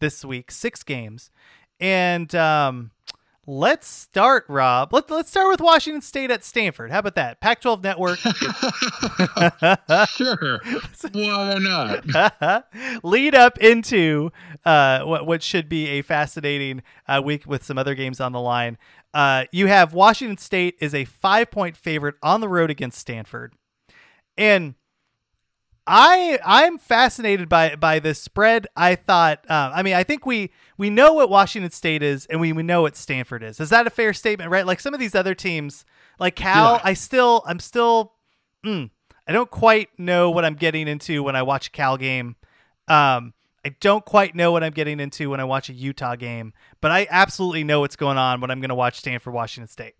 this 0.00 0.24
week, 0.24 0.50
six 0.50 0.82
games. 0.82 1.30
And 1.80 2.34
um, 2.34 2.90
Let's 3.46 3.86
start, 3.86 4.46
Rob. 4.48 4.94
Let, 4.94 5.10
let's 5.10 5.28
start 5.28 5.50
with 5.50 5.60
Washington 5.60 6.00
State 6.00 6.30
at 6.30 6.42
Stanford. 6.44 6.90
How 6.90 7.00
about 7.00 7.16
that? 7.16 7.42
Pac 7.42 7.60
12 7.60 7.82
network. 7.82 8.18
sure. 10.08 10.60
Why 11.12 11.58
not? 11.58 12.64
Lead 13.04 13.34
up 13.34 13.58
into 13.58 14.30
uh, 14.64 15.02
what, 15.02 15.26
what 15.26 15.42
should 15.42 15.68
be 15.68 15.88
a 15.88 16.02
fascinating 16.02 16.82
uh, 17.06 17.20
week 17.22 17.44
with 17.46 17.62
some 17.62 17.76
other 17.76 17.94
games 17.94 18.18
on 18.18 18.32
the 18.32 18.40
line. 18.40 18.78
Uh, 19.12 19.44
you 19.52 19.66
have 19.66 19.92
Washington 19.92 20.38
State 20.38 20.76
is 20.80 20.94
a 20.94 21.04
five 21.04 21.50
point 21.50 21.76
favorite 21.76 22.14
on 22.22 22.40
the 22.40 22.48
road 22.48 22.70
against 22.70 22.98
Stanford. 22.98 23.52
And 24.36 24.74
I 25.86 26.38
I'm 26.44 26.78
fascinated 26.78 27.48
by 27.48 27.76
by 27.76 27.98
this 27.98 28.20
spread. 28.20 28.66
I 28.76 28.94
thought, 28.94 29.38
um, 29.50 29.72
I 29.74 29.82
mean, 29.82 29.94
I 29.94 30.02
think 30.02 30.24
we 30.24 30.50
we 30.78 30.88
know 30.88 31.12
what 31.12 31.28
Washington 31.28 31.70
State 31.70 32.02
is, 32.02 32.26
and 32.26 32.40
we, 32.40 32.52
we 32.52 32.62
know 32.62 32.82
what 32.82 32.96
Stanford 32.96 33.42
is. 33.42 33.60
Is 33.60 33.70
that 33.70 33.86
a 33.86 33.90
fair 33.90 34.12
statement? 34.14 34.50
Right? 34.50 34.66
Like 34.66 34.80
some 34.80 34.94
of 34.94 35.00
these 35.00 35.14
other 35.14 35.34
teams, 35.34 35.84
like 36.18 36.36
Cal, 36.36 36.74
yeah. 36.74 36.80
I 36.84 36.94
still 36.94 37.42
I'm 37.46 37.58
still, 37.60 38.14
mm, 38.64 38.90
I 39.28 39.32
don't 39.32 39.50
quite 39.50 39.90
know 39.98 40.30
what 40.30 40.44
I'm 40.44 40.54
getting 40.54 40.88
into 40.88 41.22
when 41.22 41.36
I 41.36 41.42
watch 41.42 41.68
a 41.68 41.70
Cal 41.70 41.98
game. 41.98 42.36
Um, 42.88 43.34
I 43.64 43.70
don't 43.80 44.04
quite 44.04 44.34
know 44.34 44.52
what 44.52 44.62
I'm 44.62 44.72
getting 44.72 45.00
into 45.00 45.30
when 45.30 45.40
I 45.40 45.44
watch 45.44 45.68
a 45.70 45.72
Utah 45.72 46.16
game, 46.16 46.52
but 46.80 46.90
I 46.90 47.06
absolutely 47.10 47.64
know 47.64 47.80
what's 47.80 47.96
going 47.96 48.18
on 48.18 48.40
when 48.40 48.50
I'm 48.50 48.60
going 48.60 48.68
to 48.70 48.74
watch 48.74 48.98
Stanford 48.98 49.32
Washington 49.32 49.68
State. 49.68 49.94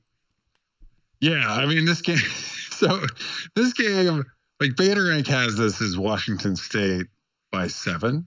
Yeah, 1.21 1.47
I 1.47 1.65
mean 1.65 1.85
this 1.87 2.03
game. 2.03 2.19
So 2.85 3.07
this 3.55 3.73
game 3.73 4.25
like 4.61 4.77
Beta 4.77 5.03
Rank 5.03 5.27
has 5.29 5.57
this 5.57 5.81
as 5.81 5.97
Washington 5.97 6.57
State 6.57 7.07
by 7.53 7.69
seven. 7.69 8.27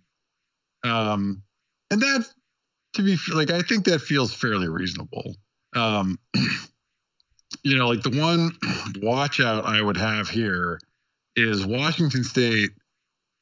Um, 0.84 1.44
and 1.92 2.02
that 2.02 2.26
to 2.94 3.04
be 3.04 3.18
like, 3.34 3.52
I 3.52 3.62
think 3.62 3.86
that 3.86 4.00
feels 4.00 4.34
fairly 4.34 4.70
reasonable. 4.70 5.36
Um, 5.76 6.18
you 7.64 7.78
know, 7.78 7.88
like 7.88 8.04
the 8.04 8.18
one 8.18 8.52
watch 9.02 9.40
out 9.40 9.66
I 9.66 9.82
would 9.82 9.98
have 9.98 10.30
here 10.30 10.80
is 11.36 11.66
Washington 11.66 12.24
State 12.24 12.72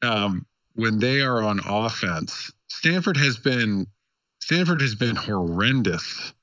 um, 0.02 0.46
when 0.74 1.00
they 1.00 1.22
are 1.22 1.42
on 1.44 1.60
offense. 1.66 2.52
Stanford 2.68 3.18
has 3.18 3.38
been 3.38 3.88
Stanford 4.40 4.82
has 4.82 4.96
been 4.96 5.16
horrendous 5.16 6.34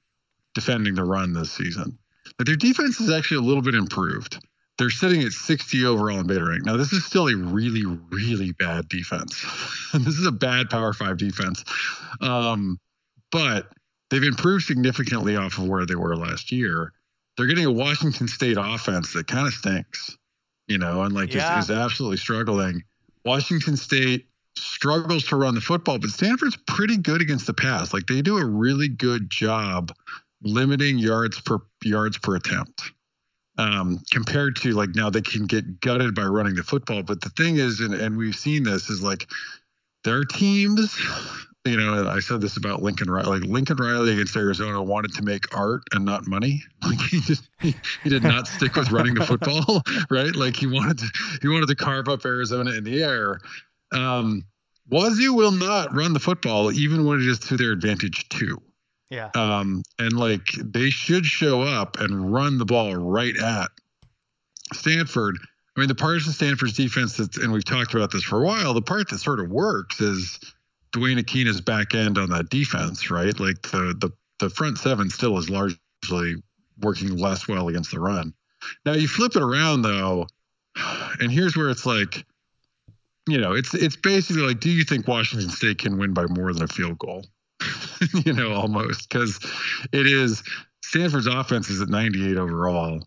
defending 0.54 0.94
the 0.94 1.04
run 1.04 1.32
this 1.32 1.52
season. 1.52 1.98
But 2.36 2.46
their 2.46 2.56
defense 2.56 3.00
is 3.00 3.10
actually 3.10 3.38
a 3.38 3.46
little 3.48 3.62
bit 3.62 3.74
improved. 3.74 4.38
They're 4.78 4.90
sitting 4.90 5.22
at 5.22 5.32
60 5.32 5.84
overall 5.84 6.20
in 6.20 6.26
beta 6.26 6.44
rank. 6.44 6.64
Now, 6.64 6.76
this 6.76 6.92
is 6.92 7.04
still 7.04 7.28
a 7.28 7.36
really, 7.36 7.84
really 8.10 8.52
bad 8.52 8.88
defense. 8.88 9.44
this 9.94 10.14
is 10.18 10.26
a 10.26 10.32
bad 10.32 10.70
Power 10.70 10.92
Five 10.92 11.18
defense. 11.18 11.62
Um, 12.20 12.80
but 13.30 13.68
they've 14.10 14.22
improved 14.22 14.64
significantly 14.64 15.36
off 15.36 15.58
of 15.58 15.68
where 15.68 15.86
they 15.86 15.94
were 15.94 16.16
last 16.16 16.52
year. 16.52 16.92
They're 17.36 17.46
getting 17.46 17.66
a 17.66 17.72
Washington 17.72 18.28
State 18.28 18.56
offense 18.58 19.12
that 19.12 19.26
kind 19.26 19.46
of 19.46 19.52
stinks, 19.52 20.16
you 20.68 20.78
know, 20.78 21.02
and 21.02 21.14
like 21.14 21.32
yeah. 21.34 21.58
is, 21.58 21.66
is 21.66 21.70
absolutely 21.70 22.18
struggling. 22.18 22.82
Washington 23.24 23.76
State 23.76 24.26
struggles 24.56 25.24
to 25.24 25.36
run 25.36 25.54
the 25.54 25.60
football, 25.60 25.98
but 25.98 26.10
Stanford's 26.10 26.58
pretty 26.66 26.96
good 26.96 27.22
against 27.22 27.46
the 27.46 27.54
pass. 27.54 27.94
Like 27.94 28.06
they 28.06 28.20
do 28.22 28.38
a 28.38 28.44
really 28.44 28.88
good 28.88 29.30
job 29.30 29.92
limiting 30.42 30.98
yards 30.98 31.40
per 31.40 31.58
yards 31.84 32.18
per 32.18 32.36
attempt 32.36 32.92
um, 33.58 34.00
compared 34.10 34.56
to 34.56 34.72
like 34.72 34.94
now 34.94 35.10
they 35.10 35.20
can 35.20 35.46
get 35.46 35.80
gutted 35.80 36.14
by 36.14 36.24
running 36.24 36.54
the 36.54 36.62
football. 36.62 37.02
But 37.02 37.20
the 37.20 37.30
thing 37.30 37.56
is, 37.56 37.80
and, 37.80 37.94
and 37.94 38.16
we've 38.16 38.36
seen 38.36 38.62
this, 38.62 38.88
is 38.88 39.02
like 39.02 39.28
their 40.04 40.24
teams, 40.24 40.98
you 41.64 41.76
know, 41.76 42.08
I 42.08 42.20
said 42.20 42.40
this 42.40 42.56
about 42.56 42.82
Lincoln 42.82 43.10
Riley. 43.10 43.40
Like 43.40 43.48
Lincoln 43.48 43.76
Riley 43.76 44.12
against 44.12 44.36
Arizona 44.36 44.82
wanted 44.82 45.14
to 45.14 45.22
make 45.22 45.56
art 45.56 45.82
and 45.92 46.04
not 46.04 46.26
money. 46.26 46.62
Like 46.84 47.00
he 47.00 47.20
just 47.20 47.48
he, 47.60 47.76
he 48.02 48.10
did 48.10 48.24
not 48.24 48.48
stick 48.48 48.74
with 48.74 48.90
running 48.90 49.14
the 49.14 49.24
football, 49.24 49.82
right? 50.10 50.34
Like 50.34 50.56
he 50.56 50.66
wanted 50.66 50.98
to 50.98 51.06
he 51.40 51.48
wanted 51.48 51.68
to 51.68 51.76
carve 51.76 52.08
up 52.08 52.24
Arizona 52.24 52.72
in 52.72 52.82
the 52.82 53.02
air. 53.02 53.38
Um, 53.92 54.44
Wazoo 54.90 55.32
will 55.32 55.52
not 55.52 55.94
run 55.94 56.12
the 56.12 56.18
football 56.18 56.72
even 56.72 57.04
when 57.04 57.20
it 57.20 57.26
is 57.28 57.38
to 57.38 57.56
their 57.56 57.70
advantage 57.70 58.28
too. 58.28 58.60
Yeah. 59.12 59.28
Um, 59.34 59.82
and 59.98 60.14
like 60.14 60.46
they 60.56 60.88
should 60.88 61.26
show 61.26 61.60
up 61.60 62.00
and 62.00 62.32
run 62.32 62.56
the 62.56 62.64
ball 62.64 62.96
right 62.96 63.36
at 63.36 63.68
Stanford. 64.72 65.36
I 65.76 65.80
mean, 65.80 65.88
the 65.88 65.94
part 65.94 66.16
of 66.16 66.22
Stanford's 66.22 66.72
defense 66.72 67.18
that's, 67.18 67.36
and 67.36 67.52
we've 67.52 67.62
talked 67.62 67.92
about 67.92 68.10
this 68.10 68.22
for 68.22 68.40
a 68.40 68.46
while, 68.46 68.72
the 68.72 68.80
part 68.80 69.10
that 69.10 69.18
sort 69.18 69.40
of 69.40 69.50
works 69.50 70.00
is 70.00 70.40
Duane 70.92 71.18
Akina's 71.18 71.60
back 71.60 71.94
end 71.94 72.16
on 72.16 72.30
that 72.30 72.48
defense, 72.48 73.10
right? 73.10 73.38
Like 73.38 73.60
the 73.60 73.94
the 74.00 74.10
the 74.38 74.48
front 74.48 74.78
seven 74.78 75.10
still 75.10 75.36
is 75.36 75.50
largely 75.50 76.42
working 76.80 77.14
less 77.14 77.46
well 77.46 77.68
against 77.68 77.90
the 77.90 78.00
run. 78.00 78.32
Now 78.86 78.94
you 78.94 79.08
flip 79.08 79.36
it 79.36 79.42
around 79.42 79.82
though, 79.82 80.26
and 81.20 81.30
here's 81.30 81.54
where 81.54 81.68
it's 81.68 81.84
like, 81.84 82.24
you 83.28 83.36
know, 83.36 83.52
it's 83.52 83.74
it's 83.74 83.96
basically 83.96 84.42
like, 84.42 84.60
do 84.60 84.70
you 84.70 84.84
think 84.84 85.06
Washington 85.06 85.50
State 85.50 85.76
can 85.76 85.98
win 85.98 86.14
by 86.14 86.24
more 86.24 86.50
than 86.54 86.62
a 86.62 86.68
field 86.68 86.98
goal? 86.98 87.26
you 88.24 88.32
know, 88.32 88.52
almost 88.52 89.08
because 89.08 89.38
it 89.92 90.06
is 90.06 90.42
Stanford's 90.82 91.26
offense 91.26 91.70
is 91.70 91.80
at 91.80 91.88
98 91.88 92.36
overall. 92.36 93.06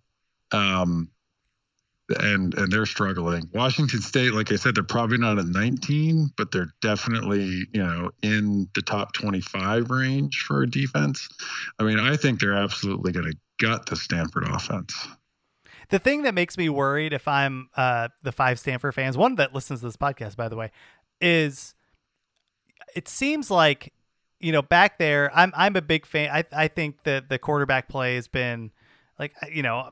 Um, 0.51 1.09
and 2.19 2.53
and 2.53 2.71
they're 2.71 2.85
struggling. 2.85 3.49
Washington 3.53 4.01
State, 4.01 4.33
like 4.33 4.51
I 4.51 4.57
said, 4.57 4.75
they're 4.75 4.83
probably 4.83 5.17
not 5.17 5.39
at 5.39 5.47
19, 5.47 6.31
but 6.37 6.51
they're 6.51 6.69
definitely 6.81 7.65
you 7.73 7.83
know 7.83 8.11
in 8.21 8.69
the 8.75 8.81
top 8.81 9.13
25 9.13 9.89
range 9.89 10.41
for 10.41 10.61
a 10.61 10.69
defense. 10.69 11.27
I 11.79 11.83
mean, 11.83 11.99
I 11.99 12.15
think 12.15 12.39
they're 12.39 12.53
absolutely 12.53 13.11
going 13.11 13.31
to 13.31 13.37
gut 13.59 13.87
the 13.87 13.95
Stanford 13.95 14.47
offense. 14.47 15.07
The 15.89 15.99
thing 15.99 16.23
that 16.23 16.33
makes 16.33 16.57
me 16.57 16.69
worried 16.69 17.13
if 17.13 17.27
I'm 17.27 17.69
uh, 17.75 18.09
the 18.23 18.31
five 18.31 18.59
Stanford 18.59 18.93
fans, 18.93 19.17
one 19.17 19.35
that 19.35 19.53
listens 19.53 19.81
to 19.81 19.87
this 19.87 19.97
podcast, 19.97 20.35
by 20.35 20.49
the 20.49 20.55
way, 20.55 20.71
is 21.21 21.73
it 22.95 23.07
seems 23.07 23.49
like 23.49 23.93
you 24.45 24.51
know, 24.51 24.61
back 24.61 24.99
there, 24.99 25.35
I'm 25.35 25.51
I'm 25.55 25.75
a 25.75 25.81
big 25.81 26.05
fan. 26.05 26.29
I 26.31 26.43
I 26.51 26.67
think 26.67 27.03
that 27.03 27.29
the 27.29 27.39
quarterback 27.39 27.89
play 27.89 28.13
has 28.15 28.27
been 28.27 28.71
like 29.17 29.33
you 29.51 29.63
know. 29.63 29.89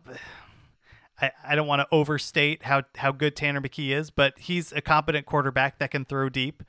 I, 1.22 1.32
I 1.48 1.56
don't 1.56 1.68
want 1.68 1.80
to 1.80 1.88
overstate 1.92 2.64
how, 2.64 2.82
how 2.96 3.12
good 3.12 3.36
Tanner 3.36 3.62
McKee 3.62 3.96
is, 3.96 4.10
but 4.10 4.34
he's 4.38 4.72
a 4.72 4.82
competent 4.82 5.28
quarterback 5.28 5.78
that 5.78 5.92
can 5.92 6.06
throw 6.06 6.28
deep. 6.28 6.64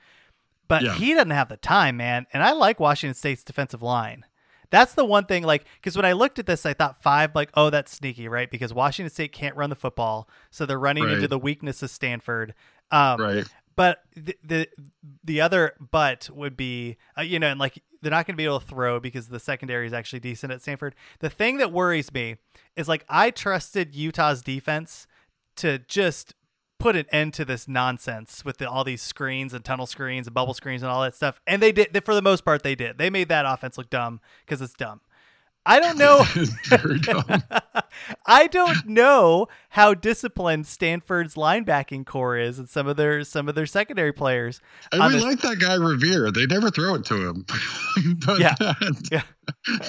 But 0.69 0.83
yeah. 0.83 0.95
he 0.95 1.15
doesn't 1.15 1.31
have 1.31 1.49
the 1.49 1.57
time, 1.57 1.97
man. 1.97 2.27
And 2.31 2.43
I 2.43 2.53
like 2.53 2.79
Washington 2.79 3.15
State's 3.15 3.43
defensive 3.43 3.83
line. 3.83 4.27
That's 4.69 4.95
the 4.95 5.05
one 5.05 5.25
thing, 5.25 5.45
like, 5.45 5.65
because 5.77 5.97
when 5.97 6.05
I 6.05 6.13
looked 6.13 6.39
at 6.39 6.47
this, 6.47 6.67
I 6.67 6.75
thought 6.75 7.03
five, 7.03 7.35
like, 7.35 7.51
oh, 7.55 7.71
that's 7.71 7.91
sneaky, 7.91 8.29
right? 8.29 8.51
Because 8.51 8.75
Washington 8.75 9.11
State 9.11 9.33
can't 9.33 9.57
run 9.57 9.71
the 9.71 9.77
football, 9.77 10.29
so 10.51 10.67
they're 10.67 10.79
running 10.79 11.05
right. 11.05 11.15
into 11.15 11.29
the 11.29 11.39
weakness 11.39 11.83
of 11.83 11.91
Stanford. 11.91 12.55
Um, 12.91 13.21
right. 13.21 13.47
But 13.77 14.03
the 14.15 14.37
the, 14.43 14.69
the 15.23 15.41
other 15.41 15.75
but 15.79 16.31
would 16.33 16.57
be 16.57 16.97
uh, 17.19 17.23
you 17.23 17.39
know 17.39 17.49
and 17.49 17.61
like 17.61 17.83
they're 18.03 18.11
not 18.11 18.27
going 18.27 18.35
to 18.35 18.39
be 18.39 18.45
able 18.45 18.61
to 18.61 18.67
throw 18.67 19.01
because 19.01 19.29
the 19.29 19.41
secondary 19.41 19.87
is 19.87 19.93
actually 19.93 20.21
decent 20.21 20.53
at 20.53 20.61
Stanford. 20.61 20.95
The 21.21 21.31
thing 21.31 21.57
that 21.57 21.73
worries 21.73 22.13
me 22.13 22.37
is 22.77 22.87
like 22.87 23.05
I 23.09 23.31
trusted 23.31 23.95
Utah's 23.95 24.43
defense 24.43 25.07
to 25.57 25.79
just 25.79 26.35
put 26.79 26.97
an 26.97 27.07
end 27.11 27.33
to 27.33 27.45
this 27.45 27.67
nonsense 27.67 28.45
with 28.45 28.59
the, 28.59 28.69
all 28.69 28.85
these 28.85 29.01
screens 29.01 29.55
and 29.55 29.65
tunnel 29.65 29.87
screens 29.87 30.27
and 30.27 30.35
bubble 30.35 30.53
screens 30.53 30.83
and 30.83 30.91
all 30.91 31.03
that 31.03 31.15
stuff. 31.15 31.41
And 31.47 31.63
they 31.63 31.73
did, 31.73 31.95
they, 31.95 32.01
for 32.01 32.15
the 32.15 32.21
most 32.21 32.45
part, 32.45 32.63
they 32.63 32.75
did. 32.75 32.99
They 32.99 33.09
made 33.09 33.29
that 33.29 33.47
offense 33.47 33.79
look 33.79 33.89
dumb 33.89 34.21
because 34.45 34.61
it's 34.61 34.75
dumb. 34.75 35.01
I 35.67 35.81
don't 35.81 35.99
know. 35.99 36.25
I 38.27 38.47
don't 38.49 38.87
know 38.87 39.49
how 39.71 39.95
disciplined 39.95 40.67
Stanford's 40.67 41.35
linebacking 41.35 42.07
corps 42.07 42.37
is, 42.37 42.59
and 42.59 42.69
some 42.69 42.87
of 42.87 42.97
their 42.97 43.25
some 43.25 43.49
of 43.49 43.55
their 43.55 43.67
secondary 43.67 44.13
players. 44.13 44.61
And 44.93 45.03
we 45.05 45.15
this... 45.15 45.23
like 45.23 45.41
that 45.41 45.59
guy 45.59 45.75
Revere. 45.75 46.31
They 46.31 46.47
never 46.47 46.71
throw 46.71 46.95
it 46.95 47.05
to 47.07 47.29
him. 47.29 47.47
but 48.27 48.39
yeah. 48.39 48.55
yeah. 49.11 49.23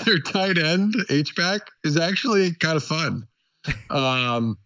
their 0.05 0.20
tight 0.20 0.58
end 0.58 0.96
H 1.10 1.36
back 1.36 1.62
is 1.84 1.98
actually 1.98 2.53
kind 2.53 2.77
of 2.77 2.84
fun. 2.84 3.27
Um, 3.89 4.58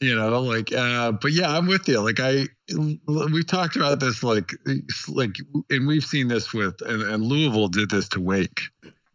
you 0.00 0.16
know, 0.16 0.40
like, 0.40 0.72
uh, 0.72 1.12
but 1.12 1.32
yeah, 1.32 1.56
I'm 1.56 1.66
with 1.66 1.86
you. 1.86 2.00
Like, 2.00 2.18
I 2.18 2.48
we've 2.74 3.46
talked 3.46 3.76
about 3.76 4.00
this, 4.00 4.24
like, 4.24 4.50
like, 5.08 5.36
and 5.70 5.86
we've 5.86 6.04
seen 6.04 6.26
this 6.28 6.52
with, 6.52 6.80
and, 6.82 7.02
and 7.02 7.22
Louisville 7.22 7.68
did 7.68 7.90
this 7.90 8.08
to 8.10 8.20
Wake 8.20 8.62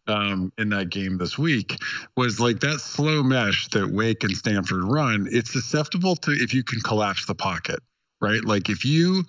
um, 0.08 0.52
in 0.58 0.70
that 0.70 0.90
game 0.90 1.18
this 1.18 1.38
week 1.38 1.78
was 2.16 2.40
like 2.40 2.60
that 2.62 2.80
slow 2.80 3.24
mesh 3.24 3.68
that 3.70 3.90
Wake 3.92 4.24
and 4.24 4.36
Stanford 4.36 4.84
run. 4.84 5.28
It's 5.32 5.52
susceptible 5.52 6.16
to 6.18 6.32
if 6.32 6.54
you 6.54 6.64
can 6.64 6.80
collapse 6.82 7.26
the 7.26 7.36
pocket, 7.36 7.80
right? 8.22 8.44
Like 8.44 8.70
if 8.70 8.86
you 8.86 9.24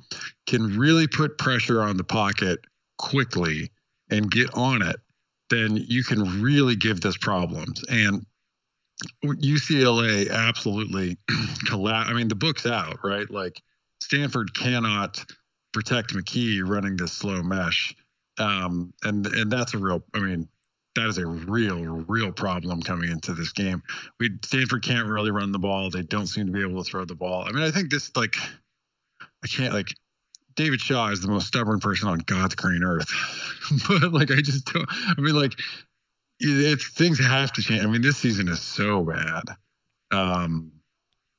can 0.47 0.79
really 0.79 1.07
put 1.07 1.39
pressure 1.39 1.83
on 1.83 1.97
the 1.97 2.05
pocket 2.05 2.61
quickly 2.99 3.71
and 4.11 4.31
get 4.31 4.53
on 4.55 4.83
it, 4.83 4.97
then 5.51 5.77
you 5.77 6.05
can 6.05 6.43
really 6.43 6.77
give 6.77 7.01
this 7.01 7.17
problems. 7.17 7.85
And 7.89 8.25
UCLA 9.25 10.31
absolutely 10.31 11.17
collapse. 11.67 12.11
I 12.11 12.13
mean, 12.13 12.29
the 12.29 12.35
book's 12.35 12.67
out, 12.67 12.99
right? 13.03 13.31
Like 13.31 13.61
Stanford 14.01 14.55
cannot 14.55 15.25
protect 15.73 16.15
McKee 16.15 16.63
running 16.65 16.97
this 16.97 17.13
slow 17.13 17.43
mesh. 17.43 17.95
Um, 18.39 18.93
and 19.03 19.27
and 19.27 19.51
that's 19.51 19.75
a 19.75 19.79
real. 19.79 20.05
I 20.15 20.21
mean, 20.21 20.49
that 20.99 21.09
is 21.09 21.19
a 21.19 21.27
real, 21.27 22.05
real 22.09 22.33
problem 22.33 22.83
coming 22.83 23.11
into 23.11 23.33
this 23.33 23.53
game. 23.53 23.83
We 24.19 24.31
Stanford 24.45 24.83
can't 24.83 25.07
really 25.07 25.31
run 25.31 25.53
the 25.53 25.59
ball. 25.59 25.91
They 25.91 26.03
don't 26.03 26.27
seem 26.27 26.47
to 26.47 26.53
be 26.53 26.61
able 26.61 26.83
to 26.83 26.91
throw 26.91 27.05
the 27.05 27.15
ball. 27.15 27.45
I 27.47 27.53
mean, 27.53 27.63
I 27.63 27.71
think 27.71 27.91
this 27.91 28.11
like 28.17 28.35
I 29.45 29.47
can't 29.47 29.73
like 29.73 29.95
David 30.57 30.81
Shaw 30.81 31.09
is 31.11 31.21
the 31.21 31.29
most 31.29 31.47
stubborn 31.47 31.79
person 31.79 32.09
on 32.09 32.19
God's 32.19 32.57
green 32.57 32.83
earth. 32.83 33.13
but 33.89 34.13
like 34.13 34.31
I 34.31 34.41
just 34.41 34.73
don't 34.73 34.87
I 34.91 35.21
mean 35.21 35.37
like 35.37 35.53
it's 36.41 36.89
things 36.89 37.19
have 37.25 37.53
to 37.53 37.63
change. 37.63 37.83
I 37.83 37.87
mean, 37.87 38.03
this 38.03 38.17
season 38.17 38.49
is 38.49 38.61
so 38.61 39.05
bad. 39.05 39.45
Um 40.11 40.73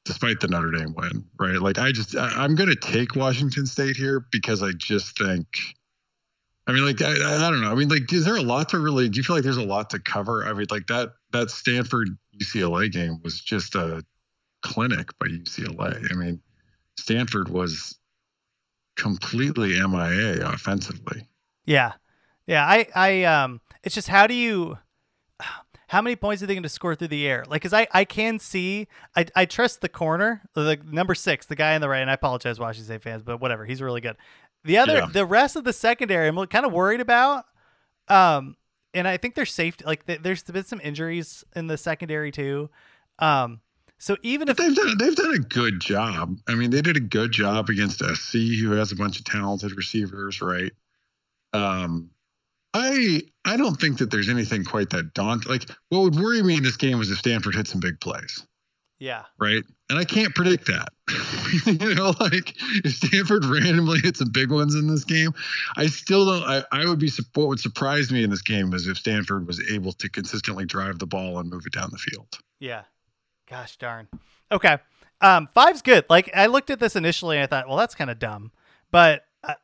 despite 0.06 0.40
the 0.40 0.48
Notre 0.48 0.72
Dame 0.72 0.96
win, 0.96 1.26
right? 1.38 1.60
Like 1.60 1.78
I 1.78 1.92
just 1.92 2.16
I, 2.16 2.30
I'm 2.30 2.56
gonna 2.56 2.76
take 2.76 3.16
Washington 3.16 3.66
State 3.66 3.98
here 3.98 4.26
because 4.32 4.64
I 4.64 4.72
just 4.72 5.18
think 5.18 5.48
I 6.70 6.72
mean, 6.72 6.86
like 6.86 7.02
I, 7.02 7.14
I 7.14 7.50
don't 7.50 7.62
know. 7.62 7.72
I 7.72 7.76
mean, 7.76 7.90
like, 7.90 8.14
is 8.14 8.26
there 8.26 8.36
a 8.36 8.44
lot 8.44 8.70
to 8.70 8.80
really? 8.80 9.10
Do 9.10 9.18
you 9.18 9.24
feel 9.24 9.36
like 9.36 9.44
there's 9.44 9.58
a 9.58 9.64
lot 9.64 9.90
to 9.90 10.00
cover? 10.00 10.46
I 10.46 10.54
mean, 10.54 10.68
like 10.70 10.86
that 10.88 11.14
that 11.32 11.50
Stanford 11.50 12.10
UCLA 12.40 12.92
game 12.92 13.20
was 13.24 13.42
just 13.42 13.74
a 13.74 14.06
clinic 14.62 15.10
by 15.20 15.28
UCLA. 15.28 16.12
I 16.12 16.16
mean, 16.16 16.42
Stanford 17.00 17.50
was 17.50 17.98
completely 18.96 19.80
MIA 19.80 20.48
offensively. 20.48 21.28
Yeah, 21.66 21.94
yeah. 22.46 22.66
I 22.68 22.88
I 22.94 23.24
um, 23.24 23.62
it's 23.84 23.96
just 23.96 24.08
how 24.08 24.28
do 24.28 24.36
you? 24.36 24.78
How 25.88 26.04
many 26.04 26.16
points 26.16 26.44
are 26.44 26.46
they 26.46 26.54
going 26.54 26.62
to 26.62 26.70
score 26.70 26.94
through 26.94 27.08
the 27.08 27.28
air? 27.28 27.44
Like, 27.48 27.64
cause 27.64 27.74
I, 27.74 27.88
I 27.92 28.06
can 28.06 28.38
see, 28.38 28.88
I, 29.16 29.26
I 29.36 29.46
trust 29.46 29.82
the 29.82 29.90
corner, 29.90 30.44
the 30.54 30.78
number 30.86 31.16
six, 31.16 31.48
the 31.48 31.56
guy 31.56 31.74
on 31.74 31.82
the 31.82 31.90
right. 31.90 32.02
And 32.02 32.12
I 32.12 32.14
apologize, 32.14 32.60
Washington 32.60 32.86
State 32.86 33.02
fans, 33.02 33.24
but 33.24 33.42
whatever. 33.42 33.66
He's 33.66 33.82
really 33.82 34.00
good. 34.00 34.16
The 34.64 34.78
other, 34.78 34.98
yeah. 34.98 35.08
the 35.12 35.26
rest 35.26 35.56
of 35.56 35.64
the 35.64 35.74
secondary, 35.74 36.28
I'm 36.28 36.46
kind 36.48 36.66
of 36.66 36.74
worried 36.74 37.02
about. 37.02 37.46
Um, 38.08 38.58
and 38.94 39.08
I 39.08 39.18
think 39.18 39.36
there's 39.36 39.54
safety. 39.54 39.86
Like 39.86 40.06
there's 40.06 40.44
been 40.44 40.64
some 40.64 40.82
injuries 40.84 41.44
in 41.56 41.68
the 41.68 41.78
secondary 41.78 42.32
too. 42.32 42.70
Um, 43.20 43.62
so 43.98 44.16
even 44.24 44.48
if 44.48 44.58
they've 44.58 44.76
done 44.76 44.98
they've 44.98 45.16
done 45.16 45.36
a 45.36 45.40
good 45.40 45.80
job. 45.80 46.38
I 46.48 46.56
mean, 46.56 46.72
they 46.72 46.82
did 46.82 46.98
a 46.98 47.02
good 47.02 47.32
job 47.32 47.70
against 47.70 48.00
SC, 48.00 48.34
who 48.34 48.72
has 48.72 48.92
a 48.92 48.96
bunch 48.96 49.20
of 49.20 49.26
talented 49.26 49.76
receivers, 49.76 50.42
right? 50.42 50.72
Um, 51.54 52.12
I 52.74 53.24
I 53.46 53.58
don't 53.58 53.80
think 53.80 53.98
that 53.98 54.10
there's 54.10 54.30
anything 54.30 54.64
quite 54.64 54.90
that 54.92 55.14
daunting. 55.14 55.52
Like, 55.52 55.70
what 55.90 56.02
would 56.02 56.16
worry 56.16 56.42
me 56.42 56.58
in 56.58 56.64
this 56.64 56.78
game 56.78 56.98
was 56.98 57.12
if 57.12 57.20
Stanford 57.20 57.56
hit 57.56 57.68
some 57.68 57.82
big 57.82 58.00
plays. 58.00 58.46
Yeah. 59.00 59.24
Right. 59.40 59.64
And 59.90 59.98
I 59.98 60.04
can't 60.04 60.36
predict 60.36 60.68
that. 60.68 60.90
you 61.66 61.96
know, 61.96 62.14
like 62.20 62.54
if 62.84 62.96
Stanford 62.96 63.46
randomly 63.46 64.00
hit 64.00 64.18
some 64.18 64.30
big 64.30 64.52
ones 64.52 64.76
in 64.76 64.88
this 64.88 65.06
game, 65.06 65.32
I 65.78 65.88
still 65.88 66.26
don't. 66.26 66.44
I, 66.44 66.64
I 66.72 66.86
would 66.86 67.00
be 67.00 67.10
what 67.34 67.48
would 67.48 67.60
surprise 67.60 68.12
me 68.12 68.24
in 68.24 68.30
this 68.30 68.42
game 68.42 68.74
is 68.74 68.88
if 68.88 68.98
Stanford 68.98 69.48
was 69.48 69.62
able 69.72 69.94
to 69.94 70.10
consistently 70.10 70.66
drive 70.66 71.00
the 71.00 71.08
ball 71.08 71.40
and 71.40 71.50
move 71.50 71.64
it 71.66 71.74
down 71.74 71.90
the 71.92 71.98
field. 71.98 72.28
Yeah. 72.60 72.84
Gosh 73.50 73.78
darn. 73.78 74.10
Okay. 74.52 74.78
Um, 75.22 75.48
five's 75.48 75.82
good. 75.82 76.06
Like 76.10 76.30
I 76.36 76.48
looked 76.48 76.70
at 76.70 76.80
this 76.80 76.96
initially 76.96 77.38
and 77.38 77.44
I 77.44 77.48
thought, 77.48 77.68
well, 77.68 77.78
that's 77.78 77.96
kind 77.96 78.10
of 78.10 78.20
dumb, 78.20 78.52
but 78.92 79.24
I, 79.44 79.56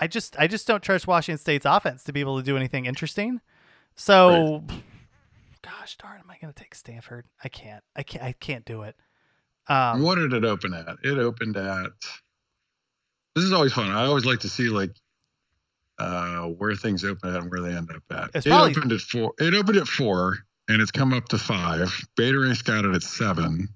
I 0.00 0.06
just 0.06 0.36
I 0.38 0.46
just 0.46 0.66
don't 0.66 0.82
trust 0.82 1.06
Washington 1.06 1.38
State's 1.38 1.66
offense 1.66 2.04
to 2.04 2.12
be 2.12 2.20
able 2.20 2.38
to 2.38 2.42
do 2.42 2.56
anything 2.56 2.86
interesting. 2.86 3.42
So. 3.94 4.64
Right 4.66 4.82
gosh 5.68 5.96
darn, 5.96 6.20
am 6.20 6.30
I 6.30 6.36
going 6.40 6.52
to 6.52 6.62
take 6.62 6.74
Stanford? 6.74 7.26
I 7.42 7.48
can't. 7.48 7.82
I 7.96 8.02
can't. 8.02 8.24
I 8.24 8.32
can't 8.32 8.64
do 8.64 8.82
it. 8.82 8.96
Um, 9.68 10.02
what 10.02 10.16
did 10.16 10.32
it 10.32 10.44
open 10.44 10.72
at? 10.72 10.96
It 11.02 11.18
opened 11.18 11.56
at. 11.56 11.92
This 13.34 13.44
is 13.44 13.52
always 13.52 13.72
fun. 13.72 13.90
I 13.90 14.06
always 14.06 14.24
like 14.24 14.40
to 14.40 14.48
see 14.48 14.68
like 14.68 14.90
uh, 15.98 16.44
where 16.44 16.74
things 16.74 17.04
open 17.04 17.34
at 17.34 17.42
and 17.42 17.50
where 17.50 17.60
they 17.60 17.76
end 17.76 17.90
up 17.90 18.02
at. 18.10 18.30
It's 18.34 18.46
it 18.46 18.50
probably, 18.50 18.70
opened 18.72 18.92
at 18.92 19.00
four. 19.00 19.32
It 19.38 19.54
opened 19.54 19.76
at 19.76 19.86
four, 19.86 20.38
and 20.68 20.80
it's 20.80 20.90
come 20.90 21.12
up 21.12 21.28
to 21.28 21.38
five. 21.38 22.08
Beta 22.16 22.38
Ranks 22.38 22.62
got 22.62 22.84
it 22.84 22.94
at 22.94 23.02
seven. 23.02 23.68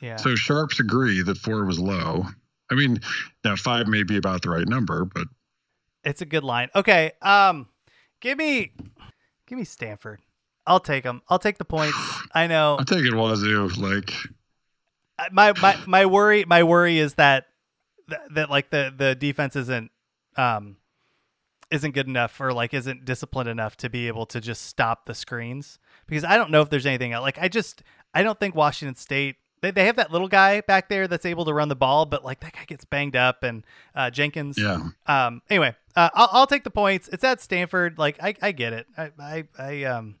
Yeah. 0.00 0.16
So 0.16 0.34
sharps 0.34 0.80
agree 0.80 1.22
that 1.22 1.36
four 1.36 1.64
was 1.66 1.78
low. 1.78 2.24
I 2.70 2.74
mean, 2.74 3.00
now 3.44 3.56
five 3.56 3.86
may 3.88 4.04
be 4.04 4.16
about 4.16 4.42
the 4.42 4.50
right 4.50 4.66
number, 4.66 5.04
but 5.04 5.26
it's 6.04 6.22
a 6.22 6.26
good 6.26 6.44
line. 6.44 6.70
Okay. 6.74 7.12
Um, 7.20 7.68
give 8.20 8.38
me, 8.38 8.72
give 9.46 9.58
me 9.58 9.64
Stanford. 9.64 10.20
I'll 10.70 10.78
take 10.78 11.02
them. 11.02 11.20
I'll 11.28 11.40
take 11.40 11.58
the 11.58 11.64
points. 11.64 11.98
I 12.32 12.46
know. 12.46 12.76
I'm 12.78 12.84
taking 12.84 13.16
Wazoo. 13.16 13.68
Like 13.76 14.12
my 15.32 15.52
my 15.60 15.76
my 15.84 16.06
worry 16.06 16.44
my 16.44 16.62
worry 16.62 16.98
is 16.98 17.14
that 17.14 17.46
that, 18.06 18.20
that 18.34 18.50
like 18.50 18.70
the 18.70 18.94
the 18.96 19.16
defense 19.16 19.56
isn't 19.56 19.90
um 20.36 20.76
isn't 21.72 21.90
good 21.90 22.06
enough 22.06 22.40
or 22.40 22.52
like 22.52 22.72
isn't 22.72 23.04
disciplined 23.04 23.48
enough 23.48 23.76
to 23.78 23.90
be 23.90 24.06
able 24.06 24.26
to 24.26 24.40
just 24.40 24.66
stop 24.66 25.06
the 25.06 25.14
screens 25.14 25.80
because 26.06 26.22
I 26.22 26.36
don't 26.36 26.52
know 26.52 26.62
if 26.62 26.70
there's 26.70 26.86
anything 26.86 27.12
else. 27.12 27.22
like 27.22 27.38
I 27.38 27.48
just 27.48 27.82
I 28.14 28.22
don't 28.22 28.38
think 28.38 28.54
Washington 28.54 28.94
State 28.94 29.36
they, 29.62 29.72
they 29.72 29.86
have 29.86 29.96
that 29.96 30.12
little 30.12 30.28
guy 30.28 30.60
back 30.62 30.88
there 30.88 31.08
that's 31.08 31.26
able 31.26 31.44
to 31.46 31.52
run 31.52 31.68
the 31.68 31.76
ball 31.76 32.06
but 32.06 32.24
like 32.24 32.38
that 32.40 32.52
guy 32.52 32.64
gets 32.64 32.84
banged 32.84 33.16
up 33.16 33.42
and 33.42 33.64
uh, 33.96 34.08
Jenkins 34.10 34.56
yeah 34.56 34.78
um 35.06 35.42
anyway 35.50 35.74
uh, 35.96 36.10
I'll, 36.14 36.28
I'll 36.30 36.46
take 36.46 36.62
the 36.62 36.70
points 36.70 37.08
it's 37.08 37.24
at 37.24 37.40
Stanford 37.40 37.98
like 37.98 38.22
I, 38.22 38.36
I 38.40 38.52
get 38.52 38.72
it 38.72 38.86
I, 38.96 39.10
I 39.18 39.44
I 39.58 39.84
um 39.84 40.19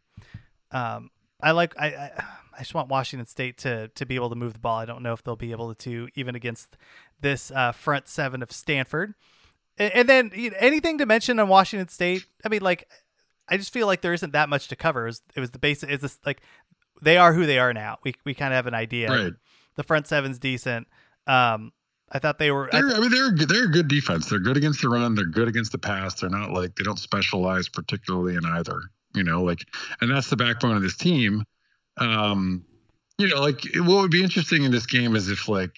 um, 0.72 1.10
I 1.42 1.52
like 1.52 1.74
I, 1.78 1.86
I, 1.88 2.24
I 2.56 2.58
just 2.58 2.74
want 2.74 2.88
Washington 2.88 3.26
State 3.26 3.58
to 3.58 3.88
to 3.88 4.06
be 4.06 4.14
able 4.14 4.30
to 4.30 4.36
move 4.36 4.52
the 4.52 4.58
ball. 4.58 4.78
I 4.78 4.84
don't 4.84 5.02
know 5.02 5.12
if 5.12 5.22
they'll 5.22 5.36
be 5.36 5.52
able 5.52 5.74
to 5.74 6.08
even 6.14 6.34
against 6.34 6.76
this 7.20 7.50
uh, 7.50 7.72
front 7.72 8.08
seven 8.08 8.42
of 8.42 8.52
Stanford. 8.52 9.14
And, 9.78 9.92
and 9.94 10.08
then 10.08 10.32
you 10.34 10.50
know, 10.50 10.56
anything 10.58 10.98
to 10.98 11.06
mention 11.06 11.38
on 11.38 11.48
Washington 11.48 11.88
State? 11.88 12.26
I 12.44 12.48
mean, 12.48 12.62
like 12.62 12.88
I 13.48 13.56
just 13.56 13.72
feel 13.72 13.86
like 13.86 14.00
there 14.00 14.12
isn't 14.12 14.32
that 14.32 14.48
much 14.48 14.68
to 14.68 14.76
cover. 14.76 15.04
It 15.04 15.10
was, 15.10 15.22
it 15.36 15.40
was 15.40 15.50
the 15.50 15.58
basic. 15.58 15.90
Is 15.90 16.00
this 16.00 16.18
like 16.24 16.42
they 17.02 17.16
are 17.16 17.32
who 17.32 17.46
they 17.46 17.58
are 17.58 17.72
now? 17.72 17.98
We 18.04 18.14
we 18.24 18.34
kind 18.34 18.52
of 18.52 18.56
have 18.56 18.66
an 18.66 18.74
idea. 18.74 19.10
Right. 19.10 19.32
The 19.76 19.82
front 19.82 20.06
seven's 20.06 20.38
decent. 20.38 20.86
Um, 21.26 21.72
I 22.12 22.18
thought 22.18 22.38
they 22.38 22.50
were. 22.50 22.68
I, 22.74 22.80
th- 22.80 22.94
I, 22.94 23.00
mean, 23.00 23.10
they're 23.10 23.46
they're 23.46 23.64
a 23.64 23.70
good 23.70 23.88
defense. 23.88 24.28
They're 24.28 24.40
good 24.40 24.56
against 24.56 24.82
the 24.82 24.88
run. 24.88 25.14
They're 25.14 25.24
good 25.24 25.48
against 25.48 25.72
the 25.72 25.78
pass. 25.78 26.20
They're 26.20 26.30
not 26.30 26.50
like 26.50 26.76
they 26.76 26.84
don't 26.84 26.98
specialize 26.98 27.68
particularly 27.68 28.34
in 28.34 28.44
either 28.44 28.82
you 29.14 29.24
know, 29.24 29.42
like, 29.42 29.60
and 30.00 30.10
that's 30.10 30.30
the 30.30 30.36
backbone 30.36 30.76
of 30.76 30.82
this 30.82 30.96
team. 30.96 31.44
Um, 31.98 32.64
you 33.18 33.28
know, 33.28 33.40
like 33.40 33.62
what 33.76 34.02
would 34.02 34.10
be 34.10 34.22
interesting 34.22 34.64
in 34.64 34.70
this 34.70 34.86
game 34.86 35.14
is 35.14 35.28
if 35.28 35.48
like 35.48 35.72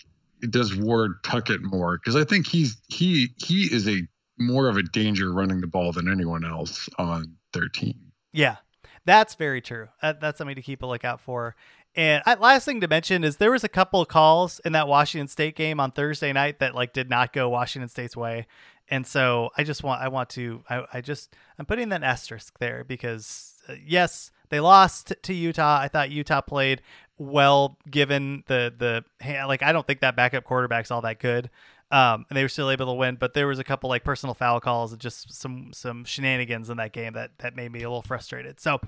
does 0.50 0.74
Ward 0.76 1.22
tuck 1.24 1.50
it 1.50 1.62
more 1.62 1.98
because 1.98 2.16
I 2.16 2.24
think 2.24 2.46
he's 2.46 2.80
he 2.88 3.28
he 3.38 3.64
is 3.64 3.88
a 3.88 4.02
more 4.38 4.68
of 4.68 4.76
a 4.76 4.82
danger 4.82 5.32
running 5.32 5.60
the 5.60 5.66
ball 5.66 5.92
than 5.92 6.10
anyone 6.10 6.44
else 6.44 6.88
on 6.98 7.36
their 7.52 7.68
team. 7.68 8.12
Yeah, 8.32 8.56
that's 9.04 9.34
very 9.34 9.60
true. 9.60 9.88
That, 10.00 10.20
that's 10.20 10.38
something 10.38 10.56
to 10.56 10.62
keep 10.62 10.82
a 10.82 10.86
lookout 10.86 11.20
for. 11.20 11.54
And 11.94 12.22
I, 12.24 12.34
last 12.34 12.64
thing 12.64 12.80
to 12.80 12.88
mention 12.88 13.22
is 13.22 13.36
there 13.36 13.50
was 13.50 13.64
a 13.64 13.68
couple 13.68 14.00
of 14.00 14.08
calls 14.08 14.60
in 14.64 14.72
that 14.72 14.88
Washington 14.88 15.28
State 15.28 15.56
game 15.56 15.78
on 15.78 15.90
Thursday 15.90 16.32
night 16.32 16.58
that 16.60 16.74
like 16.74 16.92
did 16.92 17.10
not 17.10 17.32
go 17.32 17.48
Washington 17.50 17.88
State's 17.88 18.16
way. 18.16 18.46
And 18.88 19.06
so 19.06 19.50
I 19.56 19.64
just 19.64 19.82
want 19.82 20.02
I 20.02 20.08
want 20.08 20.30
to 20.30 20.62
I, 20.68 20.84
I 20.92 21.00
just 21.00 21.34
I'm 21.58 21.66
putting 21.66 21.88
that 21.90 22.02
asterisk 22.02 22.58
there 22.58 22.84
because 22.84 23.54
uh, 23.68 23.74
yes 23.84 24.30
they 24.50 24.60
lost 24.60 25.14
to 25.22 25.32
Utah. 25.32 25.78
I 25.80 25.88
thought 25.88 26.10
Utah 26.10 26.42
played 26.42 26.82
well 27.18 27.78
given 27.90 28.44
the 28.48 28.72
the 28.76 29.04
like 29.46 29.62
I 29.62 29.72
don't 29.72 29.86
think 29.86 30.00
that 30.00 30.16
backup 30.16 30.44
quarterback's 30.44 30.90
all 30.90 31.00
that 31.02 31.18
good. 31.18 31.50
Um, 31.90 32.24
and 32.30 32.36
they 32.38 32.42
were 32.42 32.48
still 32.48 32.70
able 32.70 32.86
to 32.86 32.94
win, 32.94 33.16
but 33.16 33.34
there 33.34 33.46
was 33.46 33.58
a 33.58 33.64
couple 33.64 33.90
like 33.90 34.02
personal 34.02 34.34
foul 34.34 34.60
calls 34.60 34.92
and 34.92 35.00
just 35.00 35.32
some 35.34 35.72
some 35.74 36.04
shenanigans 36.04 36.70
in 36.70 36.78
that 36.78 36.92
game 36.92 37.12
that 37.12 37.32
that 37.38 37.54
made 37.54 37.70
me 37.70 37.80
a 37.80 37.88
little 37.88 38.02
frustrated. 38.02 38.60
So, 38.60 38.80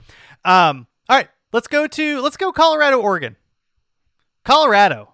um, 0.44 0.86
all 1.08 1.16
right, 1.18 1.28
let's 1.52 1.68
go 1.68 1.86
to 1.86 2.20
let's 2.22 2.38
go 2.38 2.50
Colorado, 2.50 3.00
Oregon. 3.00 3.36
Colorado, 4.42 5.12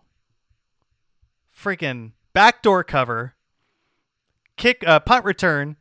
freaking 1.56 2.12
backdoor 2.32 2.84
cover 2.84 3.34
kick 4.61 4.85
uh, 4.87 5.01
punt 5.01 5.25
return 5.25 5.77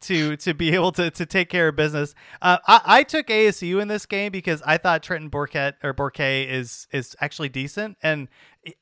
to 0.00 0.36
to 0.36 0.52
be 0.52 0.74
able 0.74 0.92
to 0.92 1.10
to 1.10 1.24
take 1.24 1.48
care 1.48 1.68
of 1.68 1.76
business. 1.76 2.14
Uh, 2.42 2.58
I, 2.66 2.80
I 2.84 3.02
took 3.04 3.28
ASU 3.28 3.80
in 3.80 3.88
this 3.88 4.06
game 4.06 4.32
because 4.32 4.62
I 4.66 4.78
thought 4.78 5.02
Trenton 5.02 5.30
Bourguet 5.30 5.74
or 5.82 5.94
Bourguet 5.94 6.48
is 6.48 6.88
is 6.90 7.14
actually 7.20 7.50
decent, 7.50 7.96
and 8.02 8.28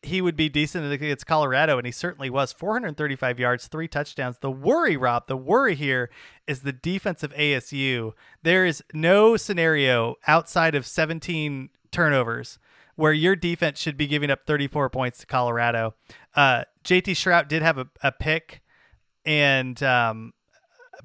he 0.02 0.20
would 0.20 0.36
be 0.36 0.48
decent 0.48 0.90
against 0.90 1.26
Colorado, 1.26 1.76
and 1.76 1.86
he 1.86 1.92
certainly 1.92 2.30
was. 2.30 2.52
435 2.52 3.38
yards, 3.38 3.66
three 3.66 3.88
touchdowns. 3.88 4.38
The 4.38 4.50
worry, 4.50 4.96
Rob, 4.96 5.26
the 5.26 5.36
worry 5.36 5.74
here 5.74 6.10
is 6.46 6.60
the 6.60 6.72
defense 6.72 7.22
of 7.22 7.32
ASU. 7.34 8.12
There 8.42 8.64
is 8.64 8.82
no 8.94 9.36
scenario 9.36 10.16
outside 10.26 10.74
of 10.74 10.86
17 10.86 11.70
turnovers 11.90 12.58
where 12.94 13.12
your 13.12 13.34
defense 13.34 13.80
should 13.80 13.96
be 13.96 14.06
giving 14.06 14.30
up 14.30 14.46
34 14.46 14.90
points 14.90 15.18
to 15.18 15.26
Colorado. 15.26 15.94
Uh, 16.34 16.64
JT 16.84 17.12
Shrout 17.12 17.48
did 17.48 17.62
have 17.62 17.78
a, 17.78 17.88
a 18.02 18.12
pick 18.12 18.61
and 19.24 19.82
um, 19.82 20.32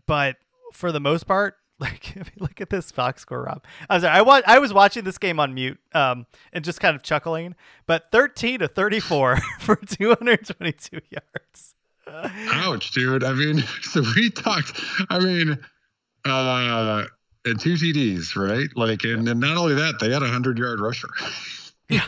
but 0.06 0.38
for 0.74 0.92
the 0.92 1.00
most 1.00 1.26
part, 1.26 1.56
like 1.80 2.14
look 2.40 2.62
at 2.62 2.70
this 2.70 2.92
box 2.92 3.22
score, 3.22 3.44
Rob. 3.44 3.64
I 3.90 3.96
was 3.96 4.04
I 4.04 4.22
wa- 4.22 4.42
I 4.46 4.60
was 4.60 4.74
watching 4.74 5.04
this 5.04 5.18
game 5.18 5.40
on 5.40 5.54
mute, 5.54 5.80
um, 5.94 6.26
and 6.54 6.64
just 6.64 6.80
kind 6.80 6.96
of 6.96 7.04
chuckling. 7.04 7.56
But 7.86 8.12
13 8.12 8.60
to 8.60 8.68
34 8.68 9.38
for 9.60 9.76
222 9.76 11.00
yards. 11.10 11.76
Ouch, 12.54 12.92
dude. 12.92 13.24
I 13.24 13.34
mean, 13.34 13.64
so 13.82 14.02
we 14.16 14.30
talked. 14.30 14.80
I 15.10 15.20
mean, 15.20 15.58
uh, 16.24 17.06
and 17.44 17.60
two 17.60 17.74
TDs, 17.74 18.36
right? 18.36 18.70
Like, 18.76 19.04
and, 19.04 19.28
and 19.28 19.40
not 19.40 19.58
only 19.58 19.76
that, 19.76 20.00
they 20.00 20.12
had 20.12 20.24
a 20.24 20.28
hundred 20.28 20.58
yard 20.58 20.80
rusher. 20.80 21.10
Yeah. 21.90 22.06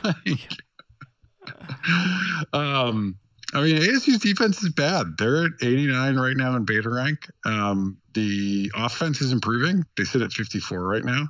um, 2.54 3.18
I 3.54 3.62
mean, 3.64 3.78
ASU's 3.78 4.20
defense 4.20 4.62
is 4.62 4.70
bad. 4.70 5.18
They're 5.18 5.46
at 5.46 5.52
89 5.62 6.18
right 6.18 6.38
now 6.38 6.56
in 6.56 6.66
beta 6.66 6.90
rank. 6.90 7.28
Um, 7.46 7.98
the 8.14 8.72
offense 8.76 9.22
is 9.22 9.32
improving. 9.32 9.86
They 9.98 10.04
sit 10.04 10.22
at 10.22 10.32
54 10.32 10.80
right 10.80 11.04
now. 11.04 11.30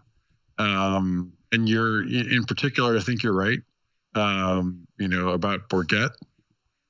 Um, 0.58 1.32
and 1.52 1.68
you're 1.68 2.04
in 2.04 2.44
particular, 2.44 2.98
I 2.98 3.00
think 3.00 3.24
you're 3.24 3.34
right. 3.34 3.60
Um, 4.16 4.88
you 4.98 5.08
know 5.08 5.30
about 5.30 5.70
Bourguet. 5.70 6.10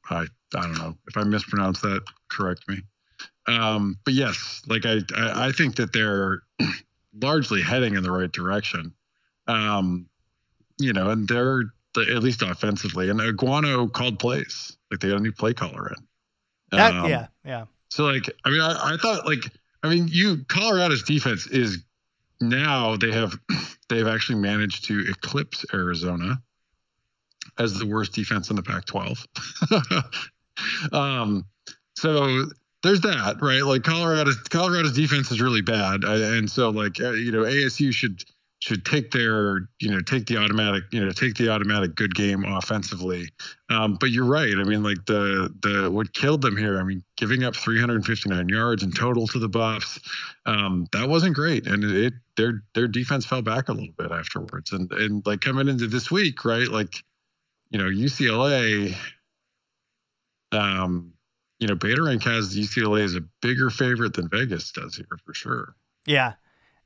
I 0.10 0.26
I 0.56 0.62
don't 0.62 0.78
know 0.78 0.98
if 1.08 1.18
I 1.18 1.24
mispronounced 1.24 1.82
that. 1.84 2.02
Correct 2.30 2.68
me. 2.68 2.82
Um, 3.48 4.00
but 4.06 4.14
yes, 4.14 4.62
like 4.68 4.86
I, 4.86 5.00
I 5.16 5.48
I 5.48 5.52
think 5.52 5.76
that 5.76 5.94
they're 5.94 6.42
largely 7.22 7.62
heading 7.62 7.96
in 7.96 8.04
the 8.04 8.12
right 8.12 8.32
direction. 8.32 8.94
Um, 9.48 10.08
you 10.80 10.94
know, 10.94 11.10
and 11.10 11.28
they're 11.28 11.66
at 11.98 12.24
least 12.24 12.42
offensively. 12.42 13.10
And 13.10 13.20
Aguano 13.20 13.92
called 13.92 14.20
plays. 14.20 14.78
Like 14.92 15.00
they 15.00 15.10
got 15.10 15.18
a 15.18 15.22
new 15.22 15.32
play 15.32 15.54
caller 15.54 15.90
in. 15.90 16.08
That, 16.72 16.94
um, 16.94 17.10
yeah, 17.10 17.28
yeah. 17.44 17.66
So 17.90 18.06
like, 18.06 18.30
I 18.46 18.50
mean, 18.50 18.62
I, 18.62 18.94
I 18.94 18.98
thought 18.98 19.26
like, 19.26 19.52
I 19.84 19.90
mean, 19.90 20.08
you 20.08 20.44
Colorado's 20.46 21.04
defense 21.04 21.48
is 21.48 21.84
now 22.42 22.96
they 22.96 23.12
have 23.12 23.38
they've 23.90 24.08
actually 24.08 24.40
managed 24.40 24.86
to 24.86 25.06
eclipse 25.10 25.66
Arizona 25.74 26.42
as 27.58 27.78
the 27.78 27.86
worst 27.86 28.14
defense 28.14 28.50
in 28.50 28.56
the 28.56 28.64
Pac-12. 28.64 29.26
um, 30.94 31.46
so 31.96 32.46
there's 32.84 33.02
that, 33.02 33.42
right? 33.42 33.64
Like 33.64 33.84
Colorado's 33.84 34.38
Colorado's 34.50 34.94
defense 34.94 35.32
is 35.32 35.42
really 35.42 35.62
bad, 35.62 36.04
and 36.04 36.50
so 36.50 36.70
like 36.70 37.00
uh, 37.02 37.12
you 37.12 37.32
know 37.32 37.44
ASU 37.44 37.92
should 37.92 38.24
should 38.60 38.86
take 38.86 39.12
their 39.12 39.70
you 39.80 39.90
know 39.90 40.02
take 40.02 40.26
the 40.26 40.38
automatic 40.38 40.84
you 40.92 41.04
know 41.04 41.12
take 41.12 41.36
the 41.36 41.50
automatic 41.50 41.96
good 41.96 42.14
game 42.14 42.44
offensively. 42.44 43.30
Um, 43.70 43.96
but 44.00 44.12
you're 44.12 44.26
right. 44.26 44.54
I 44.58 44.64
mean 44.64 44.84
like 44.84 45.06
the 45.06 45.54
the 45.62 45.90
what 45.90 46.14
killed 46.14 46.42
them 46.42 46.58
here 46.58 46.80
i 46.80 46.84
mean 46.84 47.04
giving 47.16 47.44
up 47.44 47.56
359 47.56 48.50
yards 48.50 48.84
in 48.84 48.92
total 48.92 49.28
to 49.28 49.40
the 49.40 49.48
buffs 49.48 50.00
um, 50.46 50.88
that 50.92 51.08
wasn't 51.08 51.36
great. 51.36 51.68
And 51.68 51.84
it 51.84 52.14
their 52.36 52.64
their 52.76 52.88
defense 52.88 53.26
fell 53.26 53.42
back 53.42 53.70
a 53.70 53.74
little 53.74 53.94
bit 53.98 54.12
afterwards. 54.12 54.74
And 54.74 54.92
and 54.92 55.26
like 55.26 55.40
coming 55.40 55.70
into 55.70 55.88
this 55.88 56.12
week 56.12 56.44
right 56.44 56.68
like 56.68 57.04
you 57.72 57.80
know 57.80 57.86
ucla 57.86 58.94
um 60.52 61.14
you 61.60 61.68
know 61.68 61.76
beta 61.76 62.04
rank 62.04 62.24
has 62.24 62.58
ucla 62.58 63.02
as 63.02 63.16
a 63.16 63.22
bigger 63.42 63.70
favorite 63.70 64.16
than 64.16 64.28
vegas 64.28 64.70
does 64.74 64.98
here 64.98 65.18
for 65.26 65.34
sure. 65.34 65.76
Yeah 66.06 66.34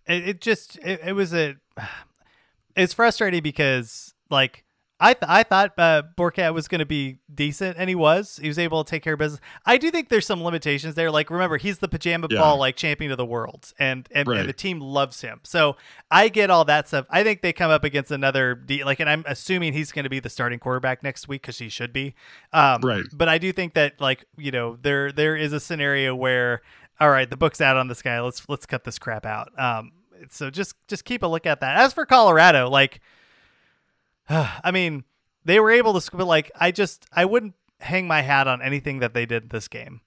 it, 0.07 0.29
it 0.29 0.41
just 0.41 0.77
it, 0.79 1.01
it 1.05 1.13
was 1.13 1.33
a 1.33 1.55
it's 2.75 2.93
frustrating 2.93 3.43
because 3.43 4.13
like 4.29 4.65
I 5.03 5.13
th- 5.13 5.27
I 5.27 5.43
thought 5.43 5.73
uh, 5.77 6.03
Bourguet 6.17 6.53
was 6.53 6.69
going 6.69 6.79
to 6.79 6.85
be 6.85 7.17
decent, 7.33 7.75
and 7.77 7.89
he 7.89 7.95
was. 7.95 8.39
He 8.41 8.47
was 8.47 8.57
able 8.57 8.85
to 8.85 8.89
take 8.89 9.03
care 9.03 9.13
of 9.13 9.19
business. 9.19 9.41
I 9.65 9.77
do 9.77 9.91
think 9.91 10.07
there's 10.07 10.25
some 10.25 10.41
limitations 10.41 10.95
there. 10.95 11.11
Like 11.11 11.29
remember, 11.29 11.57
he's 11.57 11.79
the 11.79 11.89
pajama 11.89 12.27
yeah. 12.31 12.39
ball 12.39 12.57
like 12.57 12.77
champion 12.77 13.11
of 13.11 13.17
the 13.17 13.25
world, 13.25 13.73
and 13.77 14.07
and, 14.11 14.27
right. 14.29 14.39
and, 14.39 14.47
the 14.47 14.53
team 14.53 14.79
loves 14.79 15.19
him. 15.19 15.41
So 15.43 15.75
I 16.09 16.29
get 16.29 16.49
all 16.49 16.63
that 16.65 16.87
stuff. 16.87 17.05
I 17.09 17.21
think 17.23 17.41
they 17.41 17.51
come 17.51 17.69
up 17.69 17.83
against 17.83 18.11
another 18.11 18.55
D, 18.55 18.85
like, 18.85 19.01
and 19.01 19.09
I'm 19.09 19.25
assuming 19.27 19.73
he's 19.73 19.91
going 19.91 20.03
to 20.03 20.09
be 20.09 20.21
the 20.21 20.29
starting 20.29 20.57
quarterback 20.57 21.03
next 21.03 21.27
week 21.27 21.41
because 21.41 21.57
he 21.57 21.67
should 21.67 21.91
be. 21.91 22.15
Um, 22.53 22.79
right. 22.81 23.03
But 23.11 23.27
I 23.27 23.39
do 23.39 23.51
think 23.51 23.73
that 23.73 23.99
like 23.99 24.23
you 24.37 24.51
know 24.51 24.77
there 24.81 25.11
there 25.11 25.35
is 25.35 25.51
a 25.51 25.59
scenario 25.59 26.15
where 26.15 26.61
all 26.99 27.09
right, 27.09 27.29
the 27.29 27.37
book's 27.37 27.61
out 27.61 27.77
on 27.77 27.87
this 27.87 28.01
guy. 28.01 28.19
Let's 28.21 28.47
let's 28.47 28.65
cut 28.65 28.83
this 28.83 28.99
crap 28.99 29.25
out. 29.25 29.51
Um, 29.59 29.91
so 30.29 30.49
just 30.49 30.75
just 30.87 31.05
keep 31.05 31.23
a 31.23 31.27
look 31.27 31.45
at 31.45 31.59
that. 31.61 31.77
As 31.77 31.93
for 31.93 32.05
Colorado, 32.05 32.69
like, 32.69 33.01
I 34.29 34.71
mean, 34.71 35.03
they 35.45 35.59
were 35.59 35.71
able 35.71 35.99
to, 35.99 36.11
but 36.15 36.27
like, 36.27 36.51
I 36.55 36.71
just 36.71 37.05
I 37.11 37.25
wouldn't 37.25 37.55
hang 37.79 38.07
my 38.07 38.21
hat 38.21 38.47
on 38.47 38.61
anything 38.61 38.99
that 38.99 39.13
they 39.13 39.25
did 39.25 39.49
this 39.49 39.67
game. 39.67 40.01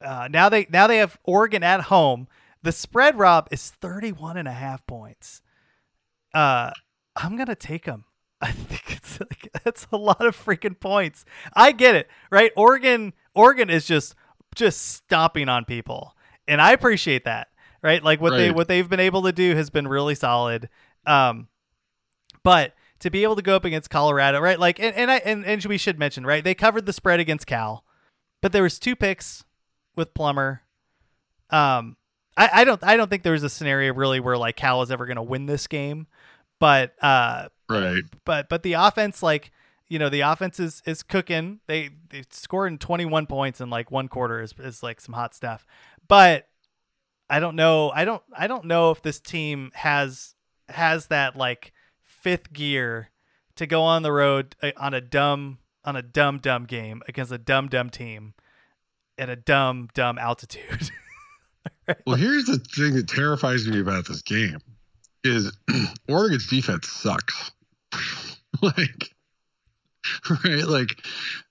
Uh, 0.00 0.28
now 0.30 0.48
they 0.48 0.66
now 0.70 0.86
they 0.86 0.98
have 0.98 1.18
Oregon 1.24 1.62
at 1.62 1.82
home. 1.82 2.28
The 2.62 2.72
spread, 2.72 3.18
Rob, 3.18 3.48
is 3.50 3.70
31 3.70 4.36
and 4.36 4.48
a 4.48 4.52
half 4.52 4.84
points. 4.86 5.42
Uh, 6.34 6.72
I'm 7.16 7.36
gonna 7.36 7.54
take 7.54 7.84
them. 7.84 8.04
I 8.40 8.52
think 8.52 8.96
it's 8.96 9.20
like 9.20 9.50
that's 9.64 9.86
a 9.92 9.96
lot 9.96 10.24
of 10.24 10.36
freaking 10.36 10.78
points. 10.78 11.24
I 11.54 11.72
get 11.72 11.94
it, 11.94 12.08
right? 12.30 12.52
Oregon, 12.56 13.12
Oregon 13.34 13.70
is 13.70 13.86
just 13.86 14.14
just 14.54 14.94
stomping 14.94 15.48
on 15.48 15.64
people, 15.64 16.14
and 16.46 16.60
I 16.60 16.72
appreciate 16.72 17.24
that 17.24 17.48
right? 17.82 18.02
Like 18.02 18.20
what 18.20 18.32
right. 18.32 18.38
they 18.38 18.50
what 18.50 18.68
they've 18.68 18.88
been 18.88 19.00
able 19.00 19.22
to 19.22 19.32
do 19.32 19.54
has 19.54 19.70
been 19.70 19.88
really 19.88 20.14
solid. 20.14 20.68
Um, 21.06 21.48
but 22.42 22.74
to 23.00 23.10
be 23.10 23.22
able 23.22 23.36
to 23.36 23.42
go 23.42 23.56
up 23.56 23.64
against 23.64 23.90
Colorado, 23.90 24.40
right? 24.40 24.58
Like, 24.58 24.80
and, 24.80 24.94
and 24.96 25.10
I 25.10 25.16
and, 25.18 25.44
and 25.44 25.64
we 25.64 25.78
should 25.78 25.98
mention, 25.98 26.26
right? 26.26 26.42
They 26.42 26.54
covered 26.54 26.86
the 26.86 26.92
spread 26.92 27.20
against 27.20 27.46
Cal, 27.46 27.84
but 28.42 28.52
there 28.52 28.62
was 28.62 28.78
two 28.78 28.96
picks 28.96 29.44
with 29.96 30.14
Plummer. 30.14 30.62
Um, 31.50 31.96
I, 32.36 32.50
I 32.52 32.64
don't 32.64 32.82
I 32.82 32.96
don't 32.96 33.08
think 33.08 33.22
there 33.22 33.32
was 33.32 33.44
a 33.44 33.50
scenario 33.50 33.94
really 33.94 34.20
where 34.20 34.36
like 34.36 34.56
Cal 34.56 34.82
is 34.82 34.90
ever 34.90 35.06
going 35.06 35.16
to 35.16 35.22
win 35.22 35.46
this 35.46 35.66
game, 35.66 36.06
but 36.58 36.94
uh, 37.02 37.48
right. 37.68 38.02
But 38.24 38.48
but 38.48 38.62
the 38.62 38.74
offense, 38.74 39.22
like 39.22 39.52
you 39.88 39.98
know, 39.98 40.08
the 40.08 40.20
offense 40.20 40.60
is 40.60 40.82
is 40.86 41.02
cooking. 41.02 41.60
They 41.66 41.90
they 42.10 42.24
scored 42.30 42.72
in 42.72 42.78
21 42.78 43.26
points 43.26 43.60
in 43.60 43.70
like 43.70 43.90
one 43.90 44.08
quarter 44.08 44.40
is 44.42 44.54
is 44.58 44.82
like 44.82 45.00
some 45.00 45.14
hot 45.14 45.34
stuff, 45.34 45.66
but 46.06 46.48
I 47.30 47.40
don't 47.40 47.56
know. 47.56 47.90
I 47.90 48.04
don't. 48.04 48.22
I 48.36 48.46
don't 48.46 48.64
know 48.64 48.90
if 48.90 49.02
this 49.02 49.20
team 49.20 49.70
has 49.74 50.34
has 50.68 51.06
that 51.06 51.36
like 51.36 51.72
fifth 52.02 52.52
gear 52.52 53.10
to 53.56 53.66
go 53.66 53.82
on 53.82 54.02
the 54.02 54.12
road 54.12 54.56
uh, 54.62 54.72
on 54.76 54.94
a 54.94 55.00
dumb 55.00 55.58
on 55.84 55.96
a 55.96 56.02
dumb 56.02 56.38
dumb 56.38 56.64
game 56.64 57.02
against 57.08 57.32
a 57.32 57.38
dumb 57.38 57.68
dumb 57.68 57.90
team 57.90 58.34
at 59.16 59.28
a 59.28 59.36
dumb 59.36 59.88
dumb 59.94 60.18
altitude. 60.18 60.90
right? 61.86 61.96
Well, 62.06 62.16
here's 62.16 62.44
the 62.44 62.58
thing 62.58 62.94
that 62.96 63.08
terrifies 63.08 63.66
me 63.66 63.80
about 63.80 64.06
this 64.06 64.20
game 64.20 64.58
is 65.24 65.56
Oregon's 66.08 66.46
defense 66.46 66.88
sucks. 66.88 67.50
like 68.62 69.14
right 70.44 70.66
like 70.66 71.04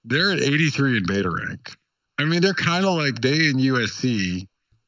they're 0.06 0.32
at 0.32 0.41
83 0.41 0.98
in 0.98 1.06
beta 1.06 1.30
rank. 1.30 1.76
I 2.20 2.26
mean, 2.26 2.41
they're 2.41 2.54
kind 2.54 2.86
of 2.86 2.96
like 2.96 3.22
they 3.22 3.50
and 3.50 3.60
USC 3.60 4.48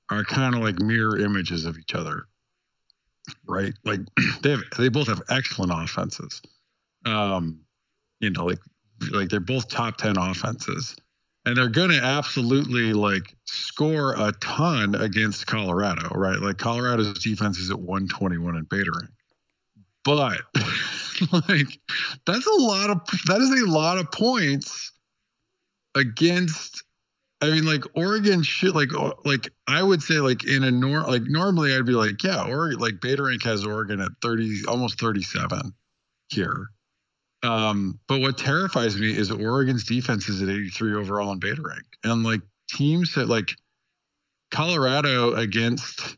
are 0.10 0.23
kind 0.23 0.55
of 0.55 0.62
like 0.62 0.79
mirror 0.79 1.19
images 1.19 1.65
of 1.65 1.77
each 1.77 1.93
other, 1.93 2.23
right? 3.47 3.73
Like 3.84 3.99
they 4.41 4.51
have, 4.51 4.62
they 4.77 4.89
both 4.89 5.08
have 5.08 5.21
excellent 5.29 5.71
offenses. 5.73 6.41
Um, 7.05 7.62
you 8.19 8.32
know, 8.32 8.45
like 8.45 8.60
like 9.12 9.29
they're 9.29 9.39
both 9.39 9.69
top 9.69 9.97
ten 9.97 10.17
offenses, 10.17 10.95
and 11.45 11.55
they're 11.55 11.69
going 11.69 11.91
to 11.91 12.03
absolutely 12.03 12.93
like 12.93 13.36
score 13.45 14.13
a 14.17 14.32
ton 14.41 14.95
against 14.95 15.47
Colorado, 15.47 16.10
right? 16.10 16.39
Like 16.39 16.58
Colorado's 16.58 17.19
defense 17.23 17.60
is 17.60 17.69
at 17.69 17.79
121 17.79 18.55
in 18.55 18.63
beta 18.63 18.91
rank, 18.99 19.13
but 20.03 20.41
like 21.49 21.79
that's 22.25 22.47
a 22.47 22.62
lot 22.62 22.89
of 22.89 23.01
that 23.25 23.41
is 23.41 23.62
a 23.62 23.71
lot 23.71 23.97
of 23.97 24.12
points 24.12 24.91
against 25.95 26.83
I 27.41 27.49
mean, 27.51 27.65
like 27.65 27.83
Oregon 27.95 28.43
should 28.43 28.75
like 28.75 28.91
like 29.23 29.49
I 29.65 29.81
would 29.81 30.03
say 30.03 30.15
like 30.15 30.45
in 30.45 30.63
a 30.63 30.71
nor 30.71 31.03
like 31.03 31.23
normally 31.23 31.73
I'd 31.73 31.85
be 31.85 31.93
like 31.93 32.21
yeah 32.21 32.43
Oregon 32.43 32.79
like 32.79 32.99
Beta 32.99 33.23
Rank 33.23 33.43
has 33.43 33.65
Oregon 33.65 34.01
at 34.01 34.12
thirty 34.21 34.59
almost 34.67 34.99
thirty 34.99 35.23
seven 35.23 35.73
here, 36.27 36.67
um, 37.43 37.97
but 38.07 38.19
what 38.19 38.38
terrifies 38.38 38.97
me 38.97 39.15
is 39.15 39.31
Oregon's 39.31 39.85
defense 39.85 40.27
is 40.27 40.41
at 40.41 40.49
eighty 40.49 40.69
three 40.69 40.93
overall 40.93 41.31
in 41.31 41.39
Beta 41.39 41.62
Rank. 41.62 41.85
And 42.03 42.23
like 42.23 42.41
teams 42.69 43.15
that 43.15 43.29
like 43.29 43.51
Colorado 44.51 45.33
against 45.33 46.17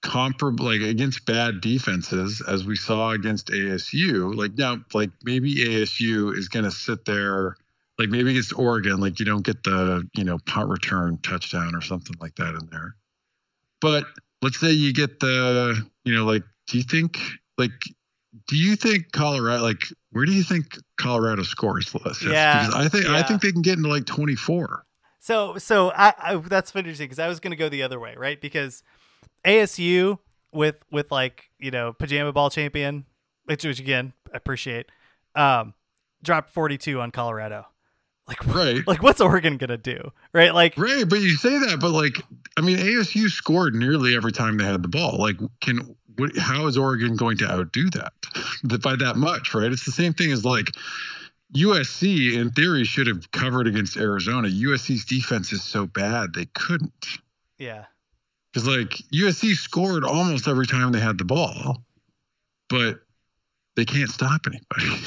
comparable 0.00 0.66
like 0.66 0.80
against 0.80 1.26
bad 1.26 1.60
defenses 1.60 2.40
as 2.46 2.64
we 2.64 2.76
saw 2.76 3.10
against 3.10 3.48
ASU 3.48 4.32
like 4.34 4.56
now 4.56 4.76
like 4.94 5.10
maybe 5.24 5.56
ASU 5.56 6.36
is 6.36 6.48
going 6.48 6.64
to 6.64 6.70
sit 6.70 7.04
there 7.04 7.56
like 7.98 8.10
maybe 8.10 8.30
against 8.30 8.56
Oregon, 8.56 9.00
like 9.00 9.18
you 9.18 9.24
don't 9.24 9.44
get 9.44 9.64
the 9.64 10.08
you 10.14 10.24
know 10.24 10.38
punt 10.46 10.68
return 10.68 11.18
touchdown 11.18 11.74
or 11.74 11.80
something 11.80 12.16
like 12.20 12.36
that 12.36 12.54
in 12.54 12.68
there. 12.70 12.94
But 13.80 14.04
let's 14.40 14.58
say 14.60 14.70
you 14.70 14.92
get 14.92 15.20
the 15.20 15.84
you 16.04 16.14
know 16.14 16.24
like 16.24 16.44
do 16.68 16.78
you 16.78 16.84
think 16.84 17.18
like 17.56 17.72
do 18.46 18.56
you 18.56 18.76
think 18.76 19.10
Colorado 19.12 19.62
like 19.62 19.82
where 20.12 20.24
do 20.24 20.32
you 20.32 20.44
think 20.44 20.78
Colorado 20.96 21.42
scores 21.42 21.92
less 21.94 22.22
Yeah, 22.22 22.68
because 22.68 22.74
I 22.74 22.88
think 22.88 23.04
yeah. 23.06 23.16
I 23.16 23.22
think 23.22 23.42
they 23.42 23.52
can 23.52 23.62
get 23.62 23.78
into 23.78 23.88
like 23.88 24.06
twenty 24.06 24.36
four. 24.36 24.84
So 25.18 25.58
so 25.58 25.90
I, 25.90 26.14
I 26.18 26.36
that's 26.36 26.74
interesting 26.74 27.06
because 27.06 27.18
I 27.18 27.28
was 27.28 27.40
going 27.40 27.50
to 27.50 27.56
go 27.56 27.68
the 27.68 27.82
other 27.82 27.98
way, 27.98 28.14
right? 28.16 28.40
Because 28.40 28.84
ASU 29.44 30.18
with 30.52 30.76
with 30.90 31.10
like 31.10 31.50
you 31.58 31.70
know 31.70 31.92
pajama 31.92 32.32
ball 32.32 32.50
champion, 32.50 33.04
which 33.44 33.64
which 33.64 33.80
again 33.80 34.12
I 34.32 34.36
appreciate, 34.36 34.86
um, 35.34 35.74
dropped 36.22 36.50
forty 36.50 36.78
two 36.78 37.00
on 37.00 37.10
Colorado 37.10 37.66
Like 38.26 38.46
Right. 38.46 38.86
Like 38.86 39.02
what's 39.02 39.20
Oregon 39.20 39.56
gonna 39.56 39.78
do? 39.78 40.12
Right? 40.32 40.54
Like 40.54 40.74
Right, 40.76 41.08
but 41.08 41.20
you 41.20 41.30
say 41.36 41.50
that, 41.58 41.78
but 41.80 41.90
like, 41.90 42.22
I 42.56 42.60
mean, 42.60 42.76
ASU 42.78 43.28
scored 43.30 43.74
nearly 43.74 44.14
every 44.16 44.32
time 44.32 44.58
they 44.58 44.64
had 44.64 44.82
the 44.82 44.88
ball. 44.88 45.16
Like, 45.18 45.36
can 45.60 45.96
what, 46.16 46.36
how 46.36 46.66
is 46.66 46.76
Oregon 46.76 47.16
going 47.16 47.36
to 47.38 47.50
outdo 47.50 47.88
that 47.90 48.12
That- 48.64 48.82
by 48.82 48.96
that 48.96 49.16
much? 49.16 49.54
Right? 49.54 49.72
It's 49.72 49.84
the 49.86 49.92
same 49.92 50.12
thing 50.12 50.32
as 50.32 50.44
like 50.44 50.72
USC. 51.54 52.34
In 52.34 52.50
theory, 52.50 52.84
should 52.84 53.06
have 53.06 53.30
covered 53.30 53.66
against 53.66 53.96
Arizona. 53.96 54.48
USC's 54.48 55.04
defense 55.04 55.52
is 55.52 55.62
so 55.62 55.86
bad 55.86 56.34
they 56.34 56.46
couldn't 56.46 56.92
yeah. 57.58 57.86
Because 58.58 58.76
like 58.76 58.90
USC 59.12 59.54
scored 59.54 60.04
almost 60.04 60.48
every 60.48 60.66
time 60.66 60.92
they 60.92 61.00
had 61.00 61.18
the 61.18 61.24
ball, 61.24 61.84
but 62.68 63.00
they 63.76 63.84
can't 63.84 64.10
stop 64.10 64.40
anybody. 64.46 65.04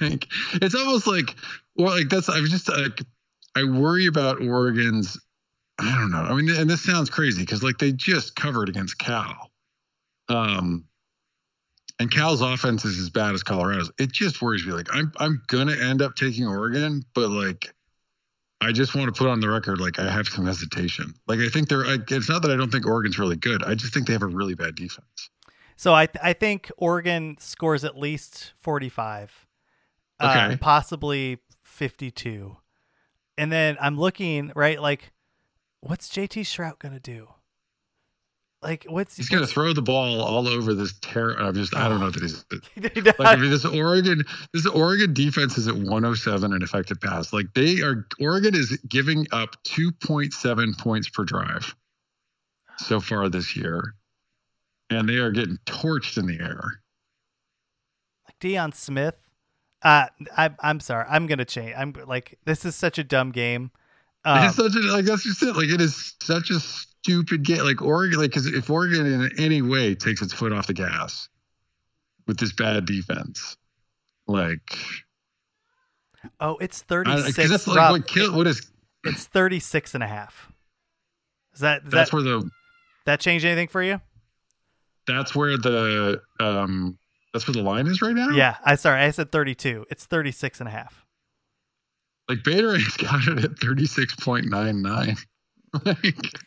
like 0.00 0.26
it's 0.54 0.74
almost 0.74 1.06
like, 1.06 1.34
well, 1.76 1.96
like 1.96 2.08
that's 2.08 2.28
I 2.28 2.40
was 2.40 2.50
just 2.50 2.68
like 2.68 3.02
I 3.56 3.64
worry 3.64 4.06
about 4.06 4.42
Oregon's. 4.42 5.18
I 5.78 5.90
don't 5.94 6.10
know. 6.10 6.18
I 6.18 6.34
mean, 6.34 6.54
and 6.54 6.68
this 6.68 6.82
sounds 6.82 7.08
crazy 7.08 7.42
because 7.42 7.62
like 7.62 7.78
they 7.78 7.92
just 7.92 8.36
covered 8.36 8.68
against 8.68 8.98
Cal, 8.98 9.50
um, 10.28 10.84
and 11.98 12.10
Cal's 12.10 12.42
offense 12.42 12.84
is 12.84 12.98
as 12.98 13.08
bad 13.08 13.34
as 13.34 13.42
Colorado's. 13.42 13.90
It 13.98 14.12
just 14.12 14.42
worries 14.42 14.66
me. 14.66 14.72
Like 14.72 14.88
I'm 14.92 15.12
I'm 15.16 15.42
gonna 15.46 15.76
end 15.76 16.02
up 16.02 16.14
taking 16.14 16.46
Oregon, 16.46 17.04
but 17.14 17.30
like 17.30 17.74
I 18.62 18.72
just 18.72 18.94
want 18.94 19.12
to 19.12 19.18
put 19.18 19.28
on 19.28 19.40
the 19.40 19.48
record, 19.48 19.80
like 19.80 19.98
I 19.98 20.10
have 20.10 20.28
some 20.28 20.46
hesitation. 20.46 21.14
Like 21.26 21.40
I 21.40 21.48
think 21.48 21.68
they're. 21.68 21.84
Like, 21.84 22.10
it's 22.10 22.28
not 22.28 22.42
that 22.42 22.50
I 22.50 22.56
don't 22.56 22.70
think 22.70 22.86
Oregon's 22.86 23.18
really 23.18 23.36
good. 23.36 23.62
I 23.64 23.74
just 23.74 23.92
think 23.92 24.06
they 24.06 24.12
have 24.12 24.22
a 24.22 24.26
really 24.26 24.54
bad 24.54 24.74
defense. 24.74 25.30
So 25.76 25.94
I 25.94 26.08
I 26.22 26.32
think 26.32 26.70
Oregon 26.76 27.36
scores 27.40 27.84
at 27.84 27.98
least 27.98 28.52
45. 28.58 29.46
Uh, 30.20 30.56
possibly 30.60 31.38
52. 31.64 32.56
And 33.36 33.50
then 33.50 33.76
I'm 33.80 33.98
looking, 33.98 34.52
right, 34.54 34.80
like 34.80 35.12
what's 35.80 36.08
JT 36.08 36.42
Shrout 36.42 36.78
going 36.78 36.94
to 36.94 37.00
do? 37.00 37.28
Like 38.62 38.86
what's 38.88 39.16
He's 39.16 39.28
gonna 39.28 39.46
throw 39.46 39.72
the 39.72 39.82
ball 39.82 40.20
all 40.22 40.46
over 40.46 40.72
this 40.74 40.94
terror. 41.00 41.34
I'm 41.38 41.54
just. 41.54 41.74
I 41.74 41.88
don't 41.88 42.00
know 42.00 42.10
that 42.10 42.22
he's. 42.22 42.44
Like. 43.18 43.20
I 43.28 43.36
mean, 43.36 43.50
this 43.50 43.64
Oregon, 43.64 44.22
this 44.52 44.66
Oregon 44.66 45.12
defense 45.12 45.58
is 45.58 45.66
at 45.66 45.74
107 45.74 46.52
in 46.52 46.62
effective 46.62 47.00
pass. 47.00 47.32
Like 47.32 47.46
they 47.54 47.80
are, 47.82 48.06
Oregon 48.20 48.54
is 48.54 48.78
giving 48.88 49.26
up 49.32 49.56
2.7 49.64 50.78
points 50.78 51.08
per 51.08 51.24
drive 51.24 51.74
so 52.78 53.00
far 53.00 53.28
this 53.28 53.56
year, 53.56 53.94
and 54.90 55.08
they 55.08 55.16
are 55.18 55.32
getting 55.32 55.58
torched 55.66 56.16
in 56.16 56.26
the 56.26 56.38
air. 56.40 56.80
like 58.28 58.38
Deion 58.40 58.74
Smith. 58.74 59.16
Uh 59.82 60.06
I 60.36 60.50
I'm 60.60 60.78
sorry. 60.78 61.04
I'm 61.08 61.26
going 61.26 61.38
to 61.38 61.44
change. 61.44 61.74
I'm 61.76 61.92
like 62.06 62.38
this 62.44 62.64
is 62.64 62.76
such 62.76 62.98
a 62.98 63.04
dumb 63.04 63.32
game. 63.32 63.72
Um, 64.24 64.46
it's 64.46 64.56
such 64.56 64.74
a 64.74 64.78
like 64.92 65.04
that's 65.04 65.24
just 65.24 65.42
it. 65.42 65.56
Like 65.56 65.68
it 65.68 65.80
is 65.80 66.14
such 66.22 66.50
a 66.50 66.60
stupid 66.60 67.42
game. 67.42 67.64
Like 67.64 67.82
Oregon, 67.82 68.20
like 68.20 68.30
because 68.30 68.46
if 68.46 68.70
Oregon 68.70 69.06
in 69.06 69.30
any 69.38 69.62
way 69.62 69.94
takes 69.94 70.22
its 70.22 70.32
foot 70.32 70.52
off 70.52 70.66
the 70.66 70.74
gas 70.74 71.28
with 72.26 72.38
this 72.38 72.52
bad 72.52 72.86
defense, 72.86 73.56
like 74.26 74.78
oh, 76.40 76.56
it's 76.58 76.82
36. 76.82 77.50
that's 77.50 77.66
like 77.66 77.76
Rob, 77.76 77.92
what 77.92 78.06
kill. 78.06 78.36
What 78.36 78.46
is 78.46 78.70
it's 79.04 79.24
36 79.26 79.94
and 79.94 80.04
a 80.04 80.06
half. 80.06 80.52
Is 81.54 81.60
that 81.60 81.82
that's 81.84 82.10
that, 82.10 82.16
where 82.16 82.22
the 82.22 82.50
that 83.06 83.20
change 83.20 83.44
anything 83.44 83.68
for 83.68 83.82
you? 83.82 84.00
that's 85.06 85.34
where 85.34 85.56
the 85.56 86.20
um 86.40 86.98
that's 87.32 87.46
where 87.46 87.54
the 87.54 87.62
line 87.62 87.86
is 87.86 88.02
right 88.02 88.14
now. 88.14 88.30
Yeah, 88.30 88.56
I 88.64 88.74
sorry, 88.74 89.02
I 89.02 89.10
said 89.10 89.32
32. 89.32 89.86
It's 89.90 90.04
36 90.04 90.60
and 90.60 90.68
a 90.68 90.72
half. 90.72 91.04
Like 92.32 92.44
Beta 92.44 92.66
Rank's 92.66 92.96
got 92.96 93.28
it 93.28 93.44
at 93.44 93.50
36.99. 93.56 95.18
like, 95.84 96.40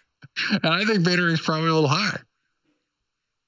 and 0.63 0.65
I 0.65 0.83
think 0.83 1.05
Beta 1.05 1.23
Rank's 1.23 1.41
probably 1.41 1.69
a 1.69 1.73
little 1.75 1.87
high. 1.87 2.17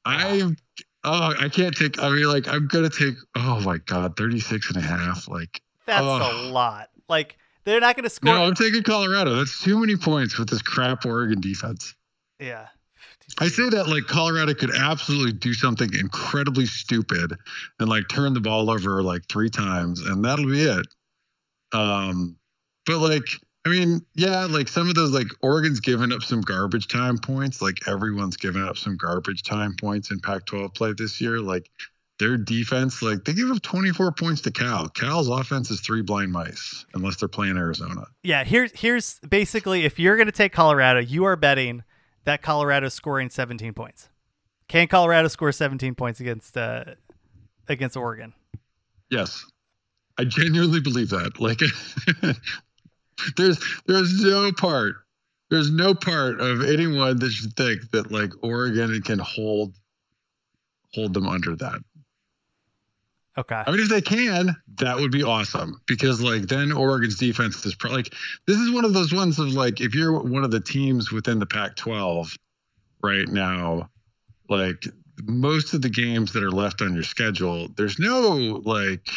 I 0.05 0.55
oh 1.03 1.33
I 1.39 1.49
can't 1.49 1.75
take 1.75 1.99
I 1.99 2.09
mean 2.09 2.27
like 2.27 2.47
I'm 2.47 2.67
gonna 2.67 2.91
take 2.91 3.15
oh 3.35 3.59
my 3.61 3.79
god 3.79 4.15
36 4.15 4.69
and 4.69 4.77
a 4.77 4.87
half 4.87 5.27
like 5.27 5.61
That's 5.87 6.03
Ugh. 6.03 6.21
a 6.21 6.49
lot. 6.49 6.89
Like 7.09 7.37
they're 7.65 7.79
not 7.79 7.95
going 7.95 8.03
to 8.03 8.09
score. 8.09 8.31
no 8.31 8.43
I'm 8.43 8.53
taking 8.53 8.83
Colorado 8.83 9.33
that's 9.35 9.63
too 9.63 9.79
many 9.79 9.97
points 9.97 10.37
with 10.37 10.49
this 10.49 10.61
crap 10.61 11.07
Oregon 11.07 11.41
defense. 11.41 11.95
yeah. 12.39 12.67
I 13.39 13.47
say 13.47 13.67
that 13.69 13.89
like 13.89 14.05
Colorado 14.05 14.53
could 14.53 14.73
absolutely 14.75 15.33
do 15.33 15.55
something 15.55 15.89
incredibly 15.99 16.67
stupid 16.67 17.33
and 17.79 17.89
like 17.89 18.07
turn 18.07 18.35
the 18.35 18.39
ball 18.39 18.69
over 18.69 19.01
like 19.01 19.27
three 19.27 19.49
times 19.49 20.01
and 20.01 20.23
that'll 20.23 20.45
be 20.45 20.61
it. 20.61 20.85
Um, 21.73 22.37
but 22.85 22.99
like, 22.99 23.25
I 23.65 23.69
mean, 23.69 24.01
yeah, 24.15 24.45
like 24.45 24.67
some 24.67 24.87
of 24.87 24.95
those 24.95 25.11
like 25.11 25.27
Oregon's 25.41 25.79
given 25.79 26.11
up 26.13 26.23
some 26.23 26.41
garbage 26.41 26.87
time 26.87 27.17
points. 27.17 27.61
Like 27.61 27.87
everyone's 27.87 28.37
given 28.37 28.63
up 28.63 28.77
some 28.77 28.95
garbage 28.95 29.43
time 29.43 29.75
points 29.79 30.09
in 30.11 30.19
Pac-12 30.19 30.73
play 30.73 30.93
this 30.97 31.19
year. 31.19 31.39
Like 31.39 31.69
their 32.19 32.37
defense, 32.37 33.01
like 33.01 33.25
they 33.25 33.33
give 33.33 33.51
up 33.51 33.61
24 33.61 34.11
points 34.13 34.41
to 34.41 34.51
Cal. 34.51 34.89
Cal's 34.89 35.27
offense 35.27 35.69
is 35.69 35.81
three 35.81 36.01
blind 36.01 36.31
mice 36.31 36.85
unless 36.93 37.17
they're 37.17 37.27
playing 37.27 37.57
Arizona. 37.57 38.07
Yeah, 38.23 38.43
here's 38.43 38.71
here's 38.73 39.19
basically 39.19 39.85
if 39.85 39.99
you're 39.99 40.15
going 40.15 40.27
to 40.27 40.31
take 40.31 40.53
Colorado, 40.53 40.99
you 40.99 41.25
are 41.25 41.35
betting 41.35 41.83
that 42.23 42.41
Colorado's 42.41 42.93
scoring 42.93 43.29
17 43.29 43.73
points. 43.73 44.09
Can 44.67 44.87
Colorado 44.87 45.27
score 45.27 45.51
17 45.51 45.95
points 45.95 46.19
against 46.19 46.57
uh 46.57 46.85
against 47.67 47.95
Oregon? 47.97 48.33
Yes. 49.09 49.45
I 50.17 50.25
genuinely 50.25 50.79
believe 50.79 51.09
that. 51.09 51.39
Like 51.39 51.59
there's 53.37 53.59
there's 53.85 54.23
no 54.23 54.51
part 54.51 54.95
there's 55.49 55.71
no 55.71 55.93
part 55.93 56.41
of 56.41 56.63
anyone 56.63 57.19
that 57.19 57.31
should 57.31 57.55
think 57.55 57.91
that 57.91 58.11
like 58.11 58.31
Oregon 58.41 59.01
can 59.01 59.19
hold 59.19 59.73
hold 60.93 61.13
them 61.13 61.27
under 61.27 61.55
that. 61.55 61.79
Okay. 63.37 63.63
I 63.65 63.71
mean 63.71 63.81
if 63.81 63.89
they 63.89 64.01
can, 64.01 64.55
that 64.79 64.97
would 64.97 65.11
be 65.11 65.23
awesome 65.23 65.79
because 65.85 66.21
like 66.21 66.43
then 66.43 66.71
Oregon's 66.71 67.17
defense 67.17 67.65
is 67.65 67.75
pro- 67.75 67.91
like 67.91 68.13
this 68.47 68.57
is 68.57 68.71
one 68.71 68.85
of 68.85 68.93
those 68.93 69.13
ones 69.13 69.39
of 69.39 69.53
like 69.53 69.79
if 69.79 69.93
you're 69.93 70.19
one 70.19 70.43
of 70.43 70.51
the 70.51 70.59
teams 70.59 71.11
within 71.11 71.39
the 71.39 71.45
Pac-12 71.45 72.35
right 73.03 73.27
now 73.27 73.89
like 74.49 74.83
most 75.23 75.73
of 75.73 75.81
the 75.81 75.89
games 75.89 76.33
that 76.33 76.43
are 76.43 76.51
left 76.51 76.81
on 76.81 76.95
your 76.95 77.03
schedule 77.03 77.67
there's 77.75 77.99
no 77.99 78.61
like 78.65 79.07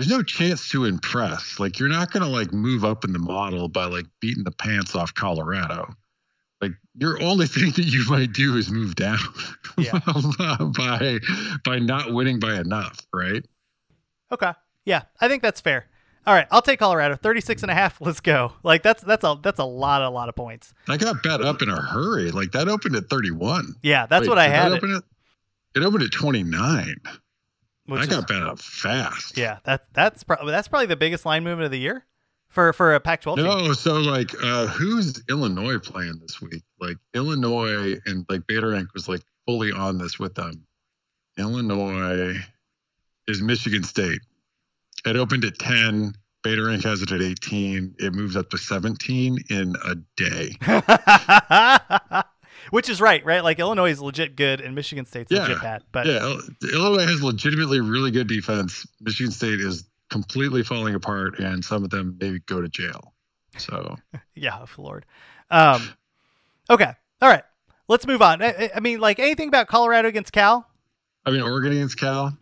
there's 0.00 0.10
no 0.10 0.22
chance 0.22 0.66
to 0.70 0.86
impress. 0.86 1.60
Like 1.60 1.78
you're 1.78 1.90
not 1.90 2.10
gonna 2.10 2.26
like 2.28 2.54
move 2.54 2.86
up 2.86 3.04
in 3.04 3.12
the 3.12 3.18
model 3.18 3.68
by 3.68 3.84
like 3.84 4.06
beating 4.18 4.44
the 4.44 4.50
pants 4.50 4.94
off 4.94 5.12
Colorado. 5.12 5.94
Like 6.62 6.72
your 6.94 7.22
only 7.22 7.46
thing 7.46 7.72
that 7.72 7.84
you 7.84 8.06
might 8.08 8.32
do 8.32 8.56
is 8.56 8.70
move 8.70 8.94
down 8.94 9.18
Yeah. 9.78 9.98
by 10.78 11.18
by 11.66 11.78
not 11.80 12.14
winning 12.14 12.40
by 12.40 12.58
enough, 12.58 12.98
right? 13.12 13.44
Okay. 14.32 14.52
Yeah, 14.86 15.02
I 15.20 15.28
think 15.28 15.42
that's 15.42 15.60
fair. 15.60 15.84
All 16.26 16.32
right, 16.32 16.46
I'll 16.50 16.62
take 16.62 16.78
Colorado. 16.78 17.16
36 17.16 17.60
and 17.60 17.70
a 17.70 17.74
half. 17.74 18.00
Let's 18.00 18.20
go. 18.20 18.54
Like 18.62 18.82
that's 18.82 19.02
that's 19.02 19.24
a 19.24 19.38
that's 19.42 19.58
a 19.58 19.64
lot 19.64 20.00
a 20.00 20.08
lot 20.08 20.30
of 20.30 20.34
points. 20.34 20.72
I 20.88 20.96
got 20.96 21.22
bet 21.22 21.42
up 21.42 21.60
in 21.60 21.68
a 21.68 21.78
hurry. 21.78 22.30
Like 22.30 22.52
that 22.52 22.68
opened 22.68 22.96
at 22.96 23.10
31. 23.10 23.74
Yeah, 23.82 24.06
that's 24.06 24.22
Wait, 24.22 24.28
what 24.30 24.38
I 24.38 24.48
had. 24.48 24.72
It, 24.72 24.82
at- 24.82 25.02
it 25.76 25.82
opened 25.84 26.04
at 26.04 26.10
29. 26.12 26.94
I 27.98 28.02
is- 28.02 28.08
got 28.08 28.28
bet 28.28 28.42
up 28.42 28.60
fast. 28.60 29.36
Yeah, 29.36 29.58
that 29.64 29.86
that's 29.92 30.22
probably 30.22 30.52
that's 30.52 30.68
probably 30.68 30.86
the 30.86 30.96
biggest 30.96 31.24
line 31.26 31.44
movement 31.44 31.64
of 31.66 31.70
the 31.70 31.78
year 31.78 32.06
for 32.48 32.72
for 32.72 32.94
a 32.94 33.00
Pac-12 33.00 33.36
team. 33.36 33.44
No, 33.44 33.72
so 33.72 33.94
like, 33.94 34.30
uh, 34.42 34.66
who's 34.66 35.22
Illinois 35.28 35.78
playing 35.78 36.18
this 36.20 36.40
week? 36.40 36.62
Like 36.80 36.96
Illinois 37.14 37.96
and 38.06 38.26
like 38.28 38.46
Beta 38.46 38.86
was 38.94 39.08
like 39.08 39.22
fully 39.46 39.72
on 39.72 39.98
this 39.98 40.18
with 40.18 40.34
them. 40.34 40.66
Illinois 41.38 42.36
is 43.26 43.40
Michigan 43.40 43.82
State. 43.82 44.20
It 45.06 45.16
opened 45.16 45.44
at 45.44 45.58
10. 45.58 46.14
Beta 46.42 46.62
Rank 46.62 46.84
has 46.84 47.02
it 47.02 47.12
at 47.12 47.22
18. 47.22 47.94
It 47.98 48.14
moves 48.14 48.36
up 48.36 48.50
to 48.50 48.58
17 48.58 49.38
in 49.50 49.76
a 49.84 49.94
day. 50.16 50.56
Which 52.70 52.88
is 52.88 53.00
right, 53.00 53.24
right? 53.24 53.42
Like 53.42 53.58
Illinois 53.58 53.90
is 53.90 54.00
legit 54.00 54.36
good 54.36 54.60
and 54.60 54.74
Michigan 54.74 55.04
State's 55.06 55.30
Yeah. 55.32 55.40
legit 55.42 55.62
bad. 55.62 55.82
But 55.92 56.06
yeah, 56.06 56.36
Illinois 56.72 57.06
has 57.06 57.22
legitimately 57.22 57.80
really 57.80 58.10
good 58.10 58.26
defense. 58.28 58.86
Michigan 59.00 59.32
State 59.32 59.60
is 59.60 59.84
completely 60.10 60.62
falling 60.62 60.94
apart, 60.94 61.38
and 61.38 61.64
some 61.64 61.84
of 61.84 61.90
them 61.90 62.16
maybe 62.20 62.40
go 62.40 62.60
to 62.60 62.68
jail. 62.68 63.14
So 63.58 63.96
yeah, 64.34 64.64
Lord. 64.76 65.06
Um, 65.50 65.82
okay, 66.68 66.92
all 67.22 67.28
right. 67.28 67.44
Let's 67.88 68.06
move 68.06 68.22
on. 68.22 68.40
I, 68.42 68.70
I- 68.74 68.80
mean, 68.80 69.00
like 69.00 69.18
anything 69.18 69.48
about 69.48 69.66
Colorado 69.66 70.08
against 70.08 70.32
Cal? 70.32 70.66
I 71.26 71.30
mean, 71.30 71.42
Oregon 71.42 71.72
against 71.72 71.98
Cal. 71.98 72.36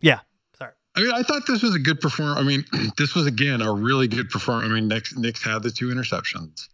Yeah. 0.00 0.20
Sorry. 0.58 0.72
I 0.96 1.00
mean, 1.00 1.10
I 1.12 1.22
thought 1.22 1.42
this 1.46 1.62
was 1.62 1.74
a 1.74 1.78
good 1.80 2.00
perform. 2.00 2.38
I 2.38 2.42
mean, 2.42 2.64
this 2.96 3.14
was 3.14 3.26
again 3.26 3.60
a 3.60 3.72
really 3.72 4.06
good 4.08 4.28
perform. 4.30 4.64
I 4.64 4.68
mean, 4.68 4.86
Nix, 4.88 5.16
Nix 5.16 5.42
had 5.42 5.62
the 5.62 5.70
two 5.70 5.86
interceptions, 5.88 6.68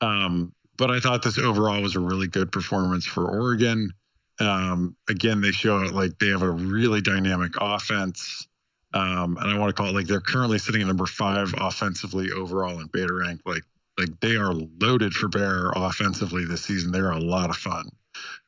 um, 0.00 0.52
but 0.82 0.90
I 0.90 0.98
thought 0.98 1.22
this 1.22 1.38
overall 1.38 1.80
was 1.80 1.94
a 1.94 2.00
really 2.00 2.26
good 2.26 2.50
performance 2.50 3.06
for 3.06 3.24
Oregon. 3.24 3.92
Um, 4.40 4.96
again, 5.08 5.40
they 5.40 5.52
show 5.52 5.76
like 5.76 6.18
they 6.18 6.30
have 6.30 6.42
a 6.42 6.50
really 6.50 7.00
dynamic 7.00 7.52
offense. 7.60 8.48
Um, 8.92 9.38
and 9.40 9.48
I 9.48 9.56
want 9.58 9.68
to 9.68 9.80
call 9.80 9.90
it 9.90 9.94
like 9.94 10.08
they're 10.08 10.20
currently 10.20 10.58
sitting 10.58 10.80
at 10.80 10.88
number 10.88 11.06
five 11.06 11.54
offensively 11.56 12.32
overall 12.32 12.80
in 12.80 12.88
beta 12.88 13.14
rank. 13.14 13.42
Like 13.46 13.62
like 13.96 14.08
they 14.18 14.34
are 14.34 14.52
loaded 14.52 15.12
for 15.12 15.28
bear 15.28 15.70
offensively 15.76 16.46
this 16.46 16.64
season. 16.64 16.90
They're 16.90 17.12
a 17.12 17.20
lot 17.20 17.48
of 17.48 17.54
fun 17.54 17.88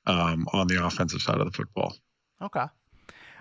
um, 0.05 0.49
on 0.53 0.67
the 0.67 0.85
offensive 0.85 1.23
side 1.23 1.39
of 1.39 1.47
the 1.47 1.57
football. 1.57 1.95
Okay. 2.43 2.67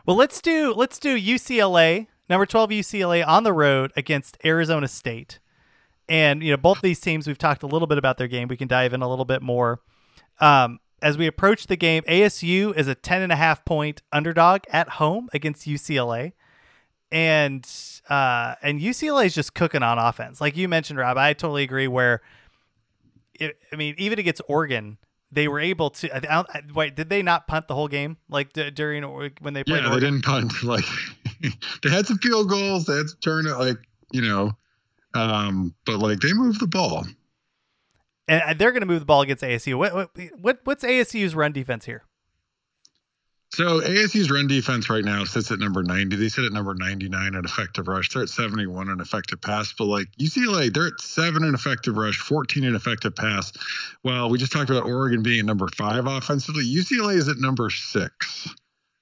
Well, 0.05 0.15
let's 0.15 0.39
do 0.39 0.71
let's 0.71 0.99
do 0.99 1.19
UCLA 1.19 2.05
number 2.29 2.45
twelve 2.45 2.69
UCLA 2.69 3.25
on 3.27 3.43
the 3.43 3.53
road 3.53 3.91
against 3.95 4.37
Arizona 4.45 4.87
State, 4.87 5.39
and 6.09 6.43
you 6.43 6.51
know 6.51 6.57
both 6.57 6.81
these 6.81 6.99
teams 6.99 7.27
we've 7.27 7.37
talked 7.37 7.63
a 7.63 7.67
little 7.67 7.87
bit 7.87 7.97
about 7.97 8.17
their 8.17 8.27
game. 8.27 8.47
We 8.47 8.57
can 8.57 8.67
dive 8.67 8.93
in 8.93 9.01
a 9.01 9.09
little 9.09 9.25
bit 9.25 9.41
more. 9.41 9.81
Um, 10.39 10.79
as 11.01 11.17
we 11.17 11.27
approach 11.27 11.67
the 11.67 11.75
game, 11.75 12.03
ASU 12.03 12.75
is 12.75 12.87
a 12.87 12.95
ten 12.95 13.21
and 13.21 13.31
a 13.31 13.35
half 13.35 13.65
point 13.65 14.01
underdog 14.11 14.61
at 14.71 14.89
home 14.89 15.29
against 15.33 15.67
UCLA 15.67 16.33
and 17.13 17.69
uh, 18.09 18.55
and 18.63 18.81
UCLA 18.81 19.27
is 19.27 19.35
just 19.35 19.53
cooking 19.53 19.83
on 19.83 19.99
offense. 19.99 20.41
Like 20.41 20.57
you 20.57 20.67
mentioned, 20.67 20.97
Rob, 20.97 21.15
I 21.15 21.33
totally 21.33 21.63
agree. 21.63 21.87
Where 21.87 22.21
it, 23.35 23.55
I 23.71 23.75
mean, 23.75 23.93
even 23.99 24.17
against 24.17 24.41
Oregon, 24.47 24.97
they 25.31 25.47
were 25.47 25.59
able 25.59 25.91
to. 25.91 26.33
I, 26.33 26.39
I, 26.39 26.61
wait, 26.73 26.95
did 26.95 27.09
they 27.09 27.21
not 27.21 27.47
punt 27.47 27.67
the 27.67 27.75
whole 27.75 27.87
game? 27.87 28.17
Like 28.29 28.51
d- 28.53 28.71
during 28.71 29.03
when 29.03 29.53
they 29.53 29.63
played? 29.63 29.83
Yeah, 29.83 29.91
Oregon? 29.91 29.99
they 29.99 30.05
didn't 30.09 30.25
punt. 30.25 30.53
Like 30.63 30.85
they 31.83 31.89
had 31.91 32.07
some 32.07 32.17
field 32.17 32.49
goals. 32.49 32.85
They 32.85 32.97
had 32.97 33.07
to 33.07 33.19
turn 33.19 33.45
it. 33.45 33.53
Like 33.57 33.77
you 34.11 34.21
know, 34.21 34.53
um, 35.13 35.73
but 35.85 35.99
like 35.99 36.19
they 36.19 36.33
move 36.33 36.59
the 36.59 36.67
ball. 36.67 37.05
And 38.27 38.57
they're 38.57 38.71
going 38.71 38.81
to 38.81 38.87
move 38.87 39.01
the 39.01 39.05
ball 39.05 39.21
against 39.21 39.43
ASU. 39.43 39.77
What, 39.77 39.93
what 39.93 40.09
what 40.39 40.59
what's 40.63 40.83
ASU's 40.83 41.35
run 41.35 41.51
defense 41.51 41.85
here? 41.85 42.03
So 43.53 43.81
ASU's 43.81 44.31
run 44.31 44.47
defense 44.47 44.89
right 44.89 45.05
now 45.05 45.25
sits 45.25 45.51
at 45.51 45.59
number 45.59 45.83
90. 45.83 46.15
They 46.15 46.29
sit 46.29 46.43
at 46.43 46.53
number 46.53 46.73
99 46.73 47.35
at 47.35 47.45
effective 47.45 47.87
rush. 47.87 48.09
They're 48.09 48.23
at 48.23 48.29
71 48.29 48.89
in 48.89 48.99
effective 48.99 49.41
pass. 49.41 49.71
But 49.77 49.85
like 49.85 50.07
UCLA, 50.19 50.73
they're 50.73 50.87
at 50.87 50.99
seven 50.99 51.43
in 51.43 51.53
effective 51.53 51.95
rush, 51.95 52.17
14 52.17 52.63
in 52.63 52.73
effective 52.73 53.15
pass. 53.15 53.53
Well, 54.03 54.29
we 54.29 54.39
just 54.39 54.51
talked 54.51 54.71
about 54.71 54.85
Oregon 54.85 55.21
being 55.21 55.41
at 55.41 55.45
number 55.45 55.67
five 55.67 56.07
offensively. 56.07 56.63
UCLA 56.63 57.15
is 57.15 57.27
at 57.27 57.37
number 57.37 57.69
six. 57.69 58.49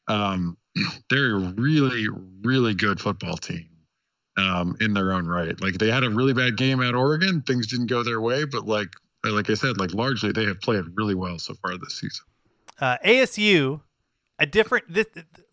Um, 0.09 0.57
they're 1.09 1.35
a 1.35 1.39
really, 1.39 2.07
really 2.43 2.73
good 2.73 2.99
football 2.99 3.37
team 3.37 3.70
um, 4.37 4.75
in 4.79 4.93
their 4.93 5.13
own 5.13 5.27
right. 5.27 5.59
Like 5.61 5.75
they 5.75 5.91
had 5.91 6.03
a 6.03 6.09
really 6.09 6.33
bad 6.33 6.57
game 6.57 6.81
at 6.81 6.95
Oregon. 6.95 7.41
Things 7.41 7.67
didn't 7.67 7.87
go 7.87 8.03
their 8.03 8.21
way, 8.21 8.45
but 8.45 8.65
like 8.65 8.89
like 9.23 9.49
I 9.49 9.53
said, 9.53 9.77
like 9.77 9.93
largely 9.93 10.31
they 10.31 10.45
have 10.45 10.61
played 10.61 10.83
really 10.95 11.15
well 11.15 11.37
so 11.39 11.53
far 11.55 11.77
this 11.77 11.99
season. 11.99 12.25
Uh, 12.79 12.97
ASU 13.05 13.81
a 14.41 14.45
different 14.45 14.91
this 14.91 15.05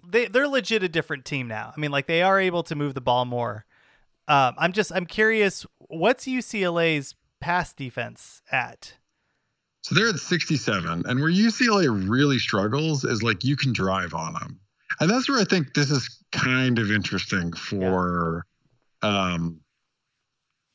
they 0.08 0.26
they're 0.26 0.48
legit 0.48 0.82
a 0.82 0.88
different 0.88 1.24
team 1.24 1.46
now. 1.46 1.72
I 1.76 1.78
mean, 1.78 1.90
like 1.90 2.06
they 2.06 2.22
are 2.22 2.40
able 2.40 2.62
to 2.64 2.74
move 2.74 2.94
the 2.94 3.00
ball 3.00 3.24
more. 3.24 3.66
Um, 4.26 4.54
I'm 4.58 4.72
just 4.72 4.92
I'm 4.92 5.06
curious, 5.06 5.66
what's 5.78 6.24
UCLA's 6.24 7.14
pass 7.40 7.72
defense 7.72 8.42
at? 8.50 8.94
So 9.82 9.94
they're 9.94 10.08
at 10.08 10.16
67, 10.16 11.04
and 11.06 11.20
where 11.20 11.30
UCLA 11.30 12.08
really 12.08 12.38
struggles 12.38 13.04
is 13.04 13.22
like 13.22 13.44
you 13.44 13.56
can 13.56 13.72
drive 13.72 14.12
on 14.12 14.34
them, 14.34 14.58
and 15.00 15.08
that's 15.08 15.28
where 15.28 15.38
I 15.40 15.44
think 15.44 15.74
this 15.74 15.90
is 15.90 16.24
kind 16.32 16.78
of 16.78 16.90
interesting 16.90 17.52
for. 17.52 18.44
Um, 19.02 19.61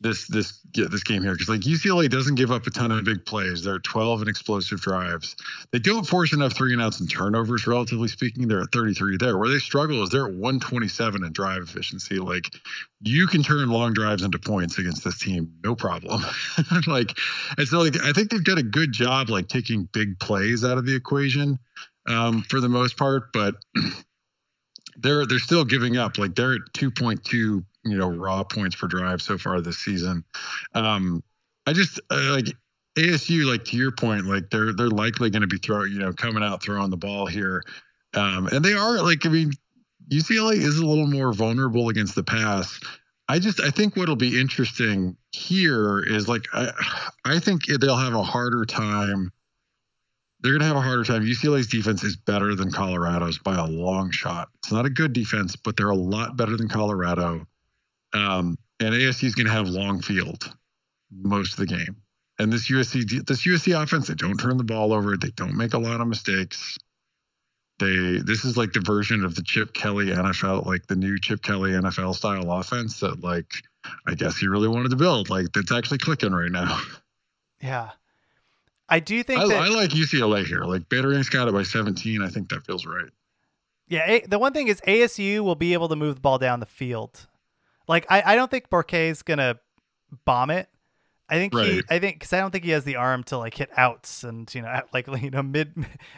this 0.04 0.28
this 0.28 0.60
yeah, 0.76 0.86
this 0.90 1.04
game 1.04 1.24
here 1.24 1.32
because 1.32 1.50
like 1.50 1.62
UCLA 1.62 2.10
doesn't 2.10 2.36
give 2.36 2.52
up 2.52 2.68
a 2.68 2.70
ton 2.70 2.92
of 2.92 3.04
big 3.06 3.26
plays. 3.26 3.64
They're 3.64 3.80
12 3.80 4.24
in 4.24 4.28
explosive 4.28 4.82
drives. 4.82 5.36
They 5.72 5.80
don't 5.80 6.06
force 6.06 6.34
enough 6.34 6.54
three 6.54 6.74
and 6.74 6.82
outs 6.82 7.00
and 7.00 7.10
turnovers, 7.10 7.66
relatively 7.66 8.10
speaking. 8.10 8.48
They're 8.48 8.62
at 8.62 8.72
33 8.72 9.18
there. 9.18 9.38
Where 9.38 9.50
they 9.50 9.60
struggle 9.60 10.04
is 10.04 10.10
they're 10.10 10.28
at 10.28 10.34
127 10.34 11.24
in 11.24 11.32
drive 11.32 11.64
efficiency. 11.64 12.20
Like 12.20 12.54
you 13.02 13.28
can 13.28 13.44
turn 13.44 13.70
long 13.70 13.94
drives 13.94 14.24
into 14.24 14.38
points 14.38 14.78
against 14.78 15.04
this 15.04 15.18
team, 15.18 15.54
no 15.64 15.74
problem. 15.74 16.22
like 16.88 17.18
and 17.58 17.68
so 17.68 17.80
like 17.80 17.96
I 18.04 18.12
think 18.12 18.30
they've 18.30 18.44
done 18.44 18.60
a 18.60 18.64
good 18.64 18.92
job 18.92 19.30
like 19.30 19.48
taking 19.48 19.88
big 19.94 20.20
plays 20.20 20.66
out 20.66 20.78
of 20.78 20.86
the 20.86 20.96
equation 20.96 21.58
um, 22.08 22.44
for 22.44 22.60
the 22.60 22.70
most 22.70 22.98
part, 22.98 23.32
but 23.32 23.56
they're 24.98 25.26
they're 25.26 25.40
still 25.40 25.64
giving 25.64 25.96
up. 25.96 26.18
Like 26.18 26.36
they're 26.36 26.56
at 26.56 26.74
2.2 26.74 27.64
you 27.84 27.98
know 27.98 28.10
raw 28.10 28.44
points 28.44 28.76
per 28.76 28.88
drive 28.88 29.22
so 29.22 29.38
far 29.38 29.62
this 29.62 29.78
season. 29.78 30.24
Um, 30.74 31.24
I 31.66 31.74
just 31.74 32.00
uh, 32.10 32.32
like 32.32 32.48
ASU, 32.98 33.46
like 33.46 33.66
to 33.66 33.78
your 33.78 33.92
point, 33.92 34.26
like 34.26 34.50
they're 34.50 34.74
they're 34.74 34.90
likely 34.90 35.30
going 35.30 35.42
to 35.42 35.48
be 35.48 35.58
throwing, 35.58 35.92
you 35.92 36.00
know, 36.00 36.14
coming 36.14 36.44
out 36.44 36.64
throwing 36.64 36.90
the 36.90 36.98
ball 36.98 37.26
here, 37.26 37.64
um, 38.14 38.48
and 38.48 38.64
they 38.64 38.74
are 38.74 39.02
like 39.02 39.26
I 39.26 39.30
mean, 39.30 39.52
UCLA 40.12 40.56
is 40.56 40.78
a 40.78 40.86
little 40.86 41.08
more 41.08 41.34
vulnerable 41.34 41.90
against 41.90 42.16
the 42.16 42.24
pass. 42.24 42.80
I 43.28 43.40
just 43.40 43.62
I 43.62 43.70
think 43.70 43.96
what'll 43.96 44.16
be 44.16 44.40
interesting 44.40 45.18
here 45.32 46.00
is 46.00 46.28
like 46.28 46.46
I 46.54 46.72
I 47.26 47.40
think 47.40 47.66
they'll 47.66 47.96
have 47.96 48.14
a 48.14 48.24
harder 48.24 48.66
time. 48.66 49.32
They're 50.42 50.52
going 50.52 50.60
to 50.60 50.68
have 50.68 50.76
a 50.76 50.82
harder 50.82 51.06
time. 51.06 51.24
UCLA's 51.24 51.68
defense 51.68 52.04
is 52.04 52.18
better 52.18 52.54
than 52.54 52.70
Colorado's 52.70 53.38
by 53.38 53.56
a 53.56 53.66
long 53.66 54.12
shot. 54.12 54.50
It's 54.62 54.74
not 54.74 54.86
a 54.86 54.90
good 54.90 55.14
defense, 55.14 55.56
but 55.56 55.78
they're 55.78 55.90
a 55.90 55.96
lot 55.96 56.36
better 56.36 56.58
than 56.58 56.68
Colorado. 56.68 57.48
Um, 58.14 58.58
and 58.80 58.94
ASU 58.94 59.24
is 59.24 59.36
going 59.36 59.48
to 59.48 59.54
have 59.54 59.68
long 59.68 60.02
field 60.02 60.54
most 61.12 61.54
of 61.54 61.60
the 61.60 61.66
game. 61.66 61.98
And 62.40 62.52
this 62.52 62.70
USC 62.70 63.26
this 63.26 63.46
USC 63.46 63.82
offense, 63.82 64.08
they 64.08 64.16
don't 64.16 64.38
turn 64.38 64.58
the 64.58 64.64
ball 64.64 64.92
over. 64.92 65.16
They 65.18 65.30
don't 65.30 65.56
make 65.56 65.74
a 65.74 65.78
lot 65.78 66.02
of 66.02 66.08
mistakes. 66.08 66.78
They 67.80 68.20
this 68.24 68.44
is 68.44 68.58
like 68.58 68.74
the 68.74 68.82
version 68.82 69.24
of 69.24 69.36
the 69.36 69.44
Chip 69.44 69.74
Kelly 69.74 70.08
NFL, 70.08 70.66
like 70.66 70.88
the 70.88 70.96
new 70.96 71.20
Chip 71.20 71.44
Kelly 71.44 71.72
NFL 71.72 72.16
style 72.16 72.52
offense 72.52 73.00
that 73.02 73.24
like 73.24 73.52
I 74.08 74.16
guess 74.16 74.38
he 74.38 74.48
really 74.48 74.68
wanted 74.68 74.90
to 74.90 74.96
build. 74.96 75.30
Like 75.30 75.52
that's 75.54 75.72
actually 75.72 76.00
clicking 76.00 76.34
right 76.34 76.52
now. 76.52 76.80
Yeah. 77.62 77.92
I 78.90 79.00
do 79.00 79.24
think 79.24 79.40
I, 79.40 79.48
that, 79.48 79.64
I 79.64 79.68
like 79.70 79.92
UCLA 79.92 80.46
here. 80.46 80.66
Like 80.66 80.90
Beta 80.90 81.08
Rank's 81.08 81.30
got 81.30 81.48
it 81.48 81.54
by 81.54 81.64
17. 81.64 82.22
I 82.22 82.28
think 82.28 82.50
that 82.50 82.66
feels 82.66 82.86
right. 82.86 83.10
Yeah, 83.88 84.10
a, 84.10 84.26
the 84.28 84.40
one 84.40 84.54
thing 84.54 84.68
is 84.68 84.82
ASU 84.82 85.40
will 85.40 85.56
be 85.56 85.74
able 85.74 85.88
to 85.90 85.96
move 85.96 86.16
the 86.16 86.22
ball 86.22 86.38
down 86.38 86.60
the 86.60 86.66
field. 86.66 87.28
Like 87.88 88.06
I, 88.10 88.34
I 88.34 88.36
don't 88.36 88.50
think 88.50 88.70
Bourguet's 88.70 89.22
gonna 89.24 89.60
bomb 90.26 90.50
it. 90.50 90.70
I 91.30 91.36
think 91.36 91.54
right. 91.56 91.68
he, 91.68 91.82
I 91.90 92.00
think, 92.00 92.18
because 92.18 92.34
I 92.34 92.40
don't 92.40 92.52
think 92.52 92.66
he 92.66 92.72
has 92.72 92.84
the 92.84 92.98
arm 92.98 93.24
to 93.26 93.38
like 93.38 93.56
hit 93.56 93.70
outs 93.78 94.24
and 94.24 94.54
you 94.54 94.62
know, 94.62 94.82
like 94.94 95.08
you 95.08 95.32
know, 95.32 95.44
mid 95.44 95.74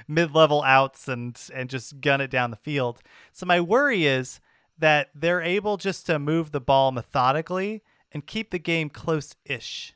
mid 0.07 0.33
level 0.33 0.61
outs 0.63 1.07
and 1.07 1.39
and 1.53 1.69
just 1.69 2.01
gun 2.01 2.21
it 2.21 2.29
down 2.29 2.51
the 2.51 2.57
field. 2.57 3.01
So 3.31 3.45
my 3.45 3.61
worry 3.61 4.05
is 4.05 4.39
that 4.77 5.09
they're 5.15 5.41
able 5.41 5.77
just 5.77 6.05
to 6.07 6.19
move 6.19 6.51
the 6.51 6.59
ball 6.59 6.91
methodically 6.91 7.81
and 8.11 8.25
keep 8.25 8.51
the 8.51 8.59
game 8.59 8.89
close-ish. 8.89 9.93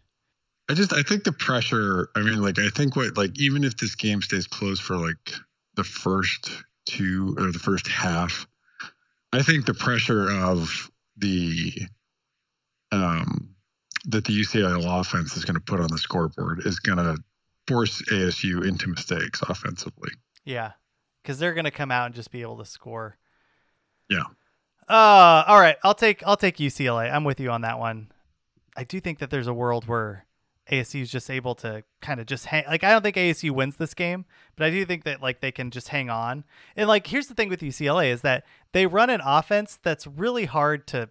I 0.69 0.73
just, 0.73 0.93
I 0.93 1.01
think 1.01 1.23
the 1.23 1.31
pressure. 1.31 2.09
I 2.15 2.21
mean, 2.21 2.41
like, 2.41 2.59
I 2.59 2.69
think 2.69 2.95
what, 2.95 3.17
like, 3.17 3.37
even 3.39 3.63
if 3.63 3.77
this 3.77 3.95
game 3.95 4.21
stays 4.21 4.45
close 4.47 4.79
for 4.79 4.97
like 4.97 5.33
the 5.75 5.83
first 5.83 6.49
two 6.85 7.35
or 7.37 7.51
the 7.51 7.59
first 7.59 7.87
half, 7.87 8.47
I 9.33 9.41
think 9.41 9.65
the 9.65 9.73
pressure 9.73 10.31
of 10.31 10.89
the 11.19 11.73
um 12.91 13.49
that 14.05 14.25
the 14.25 14.41
UCLA 14.41 14.99
offense 14.99 15.35
is 15.35 15.45
going 15.45 15.55
to 15.55 15.61
put 15.61 15.79
on 15.79 15.87
the 15.91 15.97
scoreboard 15.97 16.65
is 16.65 16.79
going 16.79 16.97
to 16.97 17.17
force 17.67 18.01
ASU 18.09 18.65
into 18.65 18.87
mistakes 18.87 19.41
offensively. 19.41 20.11
Yeah, 20.45 20.71
because 21.21 21.37
they're 21.37 21.53
going 21.53 21.65
to 21.65 21.71
come 21.71 21.91
out 21.91 22.07
and 22.07 22.15
just 22.15 22.31
be 22.31 22.41
able 22.41 22.57
to 22.57 22.65
score. 22.65 23.17
Yeah. 24.09 24.23
Uh, 24.87 25.43
all 25.47 25.59
right. 25.59 25.75
I'll 25.83 25.93
take 25.93 26.25
I'll 26.25 26.37
take 26.37 26.57
UCLA. 26.57 27.13
I'm 27.13 27.23
with 27.23 27.39
you 27.39 27.51
on 27.51 27.61
that 27.61 27.77
one. 27.77 28.11
I 28.75 28.83
do 28.83 28.99
think 28.99 29.19
that 29.19 29.29
there's 29.29 29.47
a 29.47 29.53
world 29.53 29.87
where 29.87 30.25
ASU 30.69 31.01
is 31.01 31.11
just 31.11 31.29
able 31.29 31.55
to 31.55 31.83
kind 32.01 32.19
of 32.19 32.25
just 32.25 32.45
hang. 32.45 32.63
Like 32.67 32.83
I 32.83 32.91
don't 32.91 33.01
think 33.01 33.15
ASU 33.15 33.51
wins 33.51 33.77
this 33.77 33.93
game, 33.93 34.25
but 34.55 34.65
I 34.65 34.69
do 34.69 34.85
think 34.85 35.03
that 35.03 35.21
like 35.21 35.41
they 35.41 35.51
can 35.51 35.71
just 35.71 35.89
hang 35.89 36.09
on. 36.09 36.43
And 36.75 36.87
like 36.87 37.07
here's 37.07 37.27
the 37.27 37.33
thing 37.33 37.49
with 37.49 37.61
UCLA 37.61 38.11
is 38.11 38.21
that 38.21 38.45
they 38.71 38.85
run 38.85 39.09
an 39.09 39.21
offense 39.23 39.79
that's 39.81 40.05
really 40.05 40.45
hard 40.45 40.87
to 40.87 41.09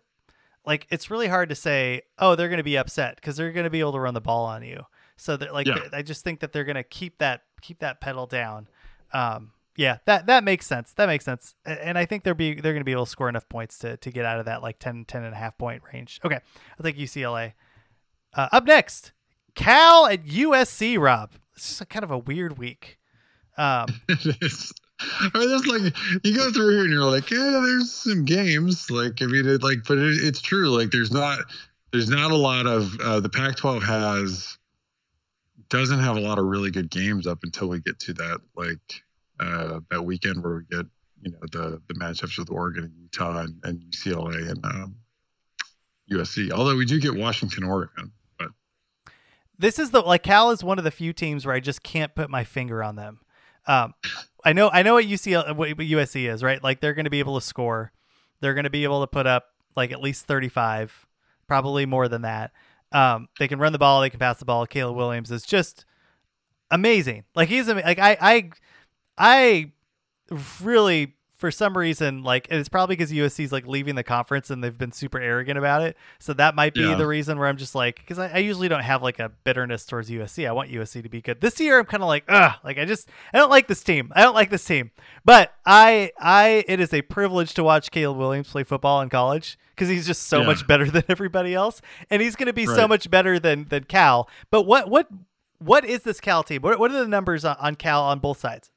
like 0.64 0.86
it's 0.90 1.10
really 1.10 1.28
hard 1.28 1.48
to 1.48 1.54
say, 1.54 2.02
oh, 2.18 2.34
they're 2.34 2.48
going 2.48 2.58
to 2.58 2.64
be 2.64 2.76
upset 2.76 3.16
because 3.16 3.36
they're 3.36 3.52
going 3.52 3.64
to 3.64 3.70
be 3.70 3.80
able 3.80 3.92
to 3.92 4.00
run 4.00 4.14
the 4.14 4.20
ball 4.20 4.44
on 4.44 4.62
you. 4.62 4.82
So 5.16 5.36
that 5.36 5.52
like 5.52 5.66
yeah. 5.66 5.78
I 5.92 6.02
just 6.02 6.22
think 6.22 6.40
that 6.40 6.52
they're 6.52 6.64
going 6.64 6.76
to 6.76 6.84
keep 6.84 7.18
that 7.18 7.42
keep 7.60 7.80
that 7.80 8.00
pedal 8.00 8.26
down. 8.26 8.68
Um, 9.12 9.52
yeah, 9.76 9.98
that 10.04 10.26
that 10.26 10.44
makes 10.44 10.66
sense. 10.66 10.92
That 10.92 11.06
makes 11.06 11.24
sense. 11.24 11.54
And 11.64 11.96
I 11.96 12.04
think 12.04 12.22
they're 12.22 12.34
be 12.34 12.54
they're 12.54 12.72
going 12.72 12.80
to 12.80 12.84
be 12.84 12.92
able 12.92 13.06
to 13.06 13.10
score 13.10 13.28
enough 13.28 13.48
points 13.48 13.78
to 13.78 13.96
to 13.96 14.10
get 14.10 14.24
out 14.24 14.38
of 14.38 14.44
that 14.44 14.62
like 14.62 14.78
10 14.78 15.04
10 15.06 15.24
and 15.24 15.34
a 15.34 15.36
half 15.36 15.56
point 15.56 15.82
range. 15.92 16.20
Okay. 16.24 16.38
I 16.78 16.82
think 16.82 16.96
UCLA. 16.96 17.54
Uh, 18.34 18.48
up 18.52 18.66
next, 18.66 19.12
Cal 19.58 20.06
at 20.06 20.24
USC, 20.24 21.00
Rob. 21.00 21.32
This 21.52 21.72
is 21.72 21.86
kind 21.88 22.04
of 22.04 22.12
a 22.12 22.18
weird 22.18 22.58
week. 22.58 22.96
Um, 23.56 23.88
it 24.08 24.36
is. 24.40 24.72
I 25.00 25.30
mean, 25.34 25.48
there's 25.48 25.66
like 25.66 25.96
you 26.24 26.36
go 26.36 26.52
through 26.52 26.70
here 26.70 26.84
and 26.84 26.92
you're 26.92 27.04
like, 27.04 27.28
yeah, 27.28 27.60
there's 27.64 27.92
some 27.92 28.24
games. 28.24 28.88
Like, 28.88 29.20
I 29.20 29.26
mean, 29.26 29.46
it, 29.48 29.62
like, 29.64 29.78
but 29.86 29.98
it, 29.98 30.18
it's 30.22 30.40
true. 30.40 30.68
Like, 30.70 30.92
there's 30.92 31.10
not, 31.10 31.40
there's 31.92 32.08
not 32.08 32.30
a 32.30 32.36
lot 32.36 32.66
of 32.66 32.98
uh, 33.00 33.18
the 33.18 33.28
Pac-12 33.28 33.82
has 33.82 34.58
doesn't 35.68 35.98
have 35.98 36.16
a 36.16 36.20
lot 36.20 36.38
of 36.38 36.46
really 36.46 36.70
good 36.70 36.88
games 36.88 37.26
up 37.26 37.40
until 37.42 37.68
we 37.68 37.80
get 37.80 37.98
to 37.98 38.12
that 38.14 38.40
like 38.56 39.02
uh, 39.40 39.80
that 39.90 40.02
weekend 40.02 40.42
where 40.42 40.54
we 40.54 40.76
get 40.76 40.86
you 41.20 41.32
know 41.32 41.38
the 41.50 41.82
the 41.88 41.94
matchups 41.94 42.38
with 42.38 42.48
Oregon 42.48 42.84
and 42.84 42.94
Utah 42.96 43.40
and, 43.40 43.60
and 43.64 43.80
UCLA 43.80 44.50
and 44.50 44.64
um, 44.64 44.96
USC. 46.12 46.52
Although 46.52 46.76
we 46.76 46.86
do 46.86 47.00
get 47.00 47.14
Washington, 47.14 47.64
Oregon, 47.64 48.12
this 49.58 49.78
is 49.78 49.90
the 49.90 50.00
like 50.00 50.22
Cal 50.22 50.50
is 50.50 50.62
one 50.62 50.78
of 50.78 50.84
the 50.84 50.90
few 50.90 51.12
teams 51.12 51.44
where 51.44 51.54
I 51.54 51.60
just 51.60 51.82
can't 51.82 52.14
put 52.14 52.30
my 52.30 52.44
finger 52.44 52.82
on 52.82 52.96
them. 52.96 53.20
Um, 53.66 53.94
I 54.44 54.52
know 54.52 54.70
I 54.70 54.82
know 54.82 54.94
what 54.94 55.04
UCL 55.04 55.56
what 55.56 55.68
USC 55.68 56.32
is 56.32 56.42
right. 56.42 56.62
Like 56.62 56.80
they're 56.80 56.94
going 56.94 57.04
to 57.04 57.10
be 57.10 57.18
able 57.18 57.38
to 57.38 57.44
score. 57.44 57.92
They're 58.40 58.54
going 58.54 58.64
to 58.64 58.70
be 58.70 58.84
able 58.84 59.00
to 59.00 59.06
put 59.06 59.26
up 59.26 59.46
like 59.76 59.92
at 59.92 60.00
least 60.00 60.26
thirty 60.26 60.48
five, 60.48 61.06
probably 61.46 61.86
more 61.86 62.08
than 62.08 62.22
that. 62.22 62.52
Um, 62.92 63.28
they 63.38 63.48
can 63.48 63.58
run 63.58 63.72
the 63.72 63.78
ball. 63.78 64.00
They 64.00 64.10
can 64.10 64.20
pass 64.20 64.38
the 64.38 64.44
ball. 64.44 64.66
Caleb 64.66 64.96
Williams 64.96 65.30
is 65.30 65.42
just 65.42 65.84
amazing. 66.70 67.24
Like 67.34 67.48
he's 67.48 67.68
like 67.68 67.98
I 67.98 68.16
I 68.20 68.50
I 69.18 69.72
really 70.62 71.16
for 71.38 71.50
some 71.52 71.78
reason, 71.78 72.24
like 72.24 72.48
it's 72.50 72.68
probably 72.68 72.96
because 72.96 73.12
USC's 73.12 73.52
like 73.52 73.64
leaving 73.66 73.94
the 73.94 74.02
conference 74.02 74.50
and 74.50 74.62
they've 74.62 74.76
been 74.76 74.90
super 74.92 75.20
arrogant 75.20 75.56
about 75.56 75.82
it. 75.82 75.96
So 76.18 76.32
that 76.34 76.54
might 76.56 76.74
be 76.74 76.80
Yeah. 76.80 76.96
the 76.96 77.06
reason 77.06 77.38
where 77.38 77.46
I'm 77.46 77.56
just 77.56 77.74
like, 77.76 77.96
because 78.00 78.18
I, 78.18 78.26
I 78.28 78.38
usually 78.38 78.68
don't 78.68 78.82
have 78.82 79.02
like 79.04 79.20
a 79.20 79.30
bitterness 79.44 79.86
towards 79.86 80.10
USC. 80.10 80.48
I 80.48 80.52
want 80.52 80.70
USC 80.70 81.00
to 81.02 81.08
be 81.08 81.20
good. 81.22 81.40
This 81.40 81.60
year, 81.60 81.78
I'm 81.78 81.84
kind 81.86 82.02
of 82.02 82.08
like, 82.08 82.24
ugh, 82.28 82.54
like 82.64 82.76
I 82.76 82.84
just 82.84 83.08
I 83.32 83.38
don't 83.38 83.50
like 83.50 83.68
this 83.68 83.82
team. 83.84 84.12
I 84.16 84.22
don't 84.22 84.34
like 84.34 84.50
this 84.50 84.64
team. 84.64 84.90
But 85.24 85.54
I 85.64 86.10
I 86.18 86.64
it 86.66 86.80
is 86.80 86.92
a 86.92 87.02
privilege 87.02 87.54
to 87.54 87.62
watch 87.62 87.90
Caleb 87.92 88.18
Williams 88.18 88.50
play 88.50 88.64
football 88.64 89.00
in 89.00 89.08
college 89.08 89.58
because 89.76 89.88
he's 89.88 90.06
just 90.08 90.24
so 90.24 90.40
Yeah. 90.40 90.46
much 90.46 90.66
better 90.66 90.86
than 90.90 91.04
everybody 91.08 91.54
else, 91.54 91.80
and 92.10 92.20
he's 92.20 92.34
going 92.34 92.48
to 92.48 92.52
be 92.52 92.66
so 92.66 92.88
much 92.88 93.08
better 93.10 93.38
than 93.38 93.66
than 93.68 93.84
Cal. 93.84 94.28
But 94.50 94.62
what 94.62 94.90
what 94.90 95.06
what 95.60 95.84
is 95.84 96.02
this 96.02 96.20
Cal 96.20 96.42
team? 96.42 96.62
What 96.62 96.80
what 96.80 96.90
are 96.90 96.98
the 96.98 97.06
numbers 97.08 97.44
on, 97.44 97.56
on 97.60 97.76
Cal 97.76 98.02
on 98.02 98.18
both 98.18 98.40
sides? 98.40 98.70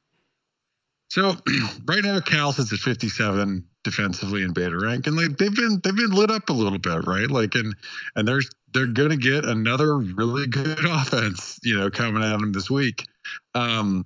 So 1.12 1.36
right 1.88 2.02
now, 2.06 2.22
Cal 2.22 2.54
sits 2.54 2.72
at 2.72 2.80
57 2.80 3.66
defensively 3.84 4.44
in 4.44 4.54
beta 4.54 4.78
rank, 4.78 5.08
and 5.08 5.18
like 5.18 5.38
they've 5.38 5.54
been 5.54 5.82
they've 5.84 5.94
been 5.94 6.12
lit 6.12 6.32
up 6.32 6.50
a 6.50 6.54
little 6.54 6.80
bit, 6.80 7.06
right? 7.06 7.30
Like 7.30 7.54
and 7.56 7.76
and 8.16 8.26
there's 8.26 8.50
they're 8.74 8.88
gonna 8.88 9.18
get 9.18 9.44
another 9.44 9.98
really 9.98 10.48
good 10.48 10.86
offense, 10.90 11.60
you 11.64 11.78
know, 11.78 11.90
coming 11.90 12.24
at 12.24 12.40
them 12.40 12.54
this 12.54 12.70
week. 12.70 13.06
Um, 13.54 14.06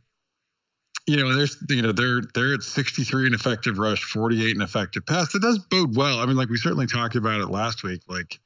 you 1.06 1.18
know, 1.18 1.36
there's 1.36 1.64
you 1.70 1.84
know 1.84 1.92
they're 1.92 2.24
they're 2.34 2.56
at 2.56 2.64
63 2.64 3.28
in 3.28 3.34
effective 3.36 3.78
rush, 3.78 4.04
48 4.04 4.56
in 4.56 4.64
effective 4.64 5.06
pass. 5.06 5.32
That 5.32 5.44
does 5.44 5.60
bode 5.60 5.96
well. 5.96 6.18
I 6.18 6.26
mean, 6.26 6.38
like 6.38 6.50
we 6.50 6.58
certainly 6.58 6.88
talked 6.88 7.16
about 7.16 7.40
it 7.40 7.52
last 7.52 7.84
week. 7.84 8.02
Like 8.08 8.40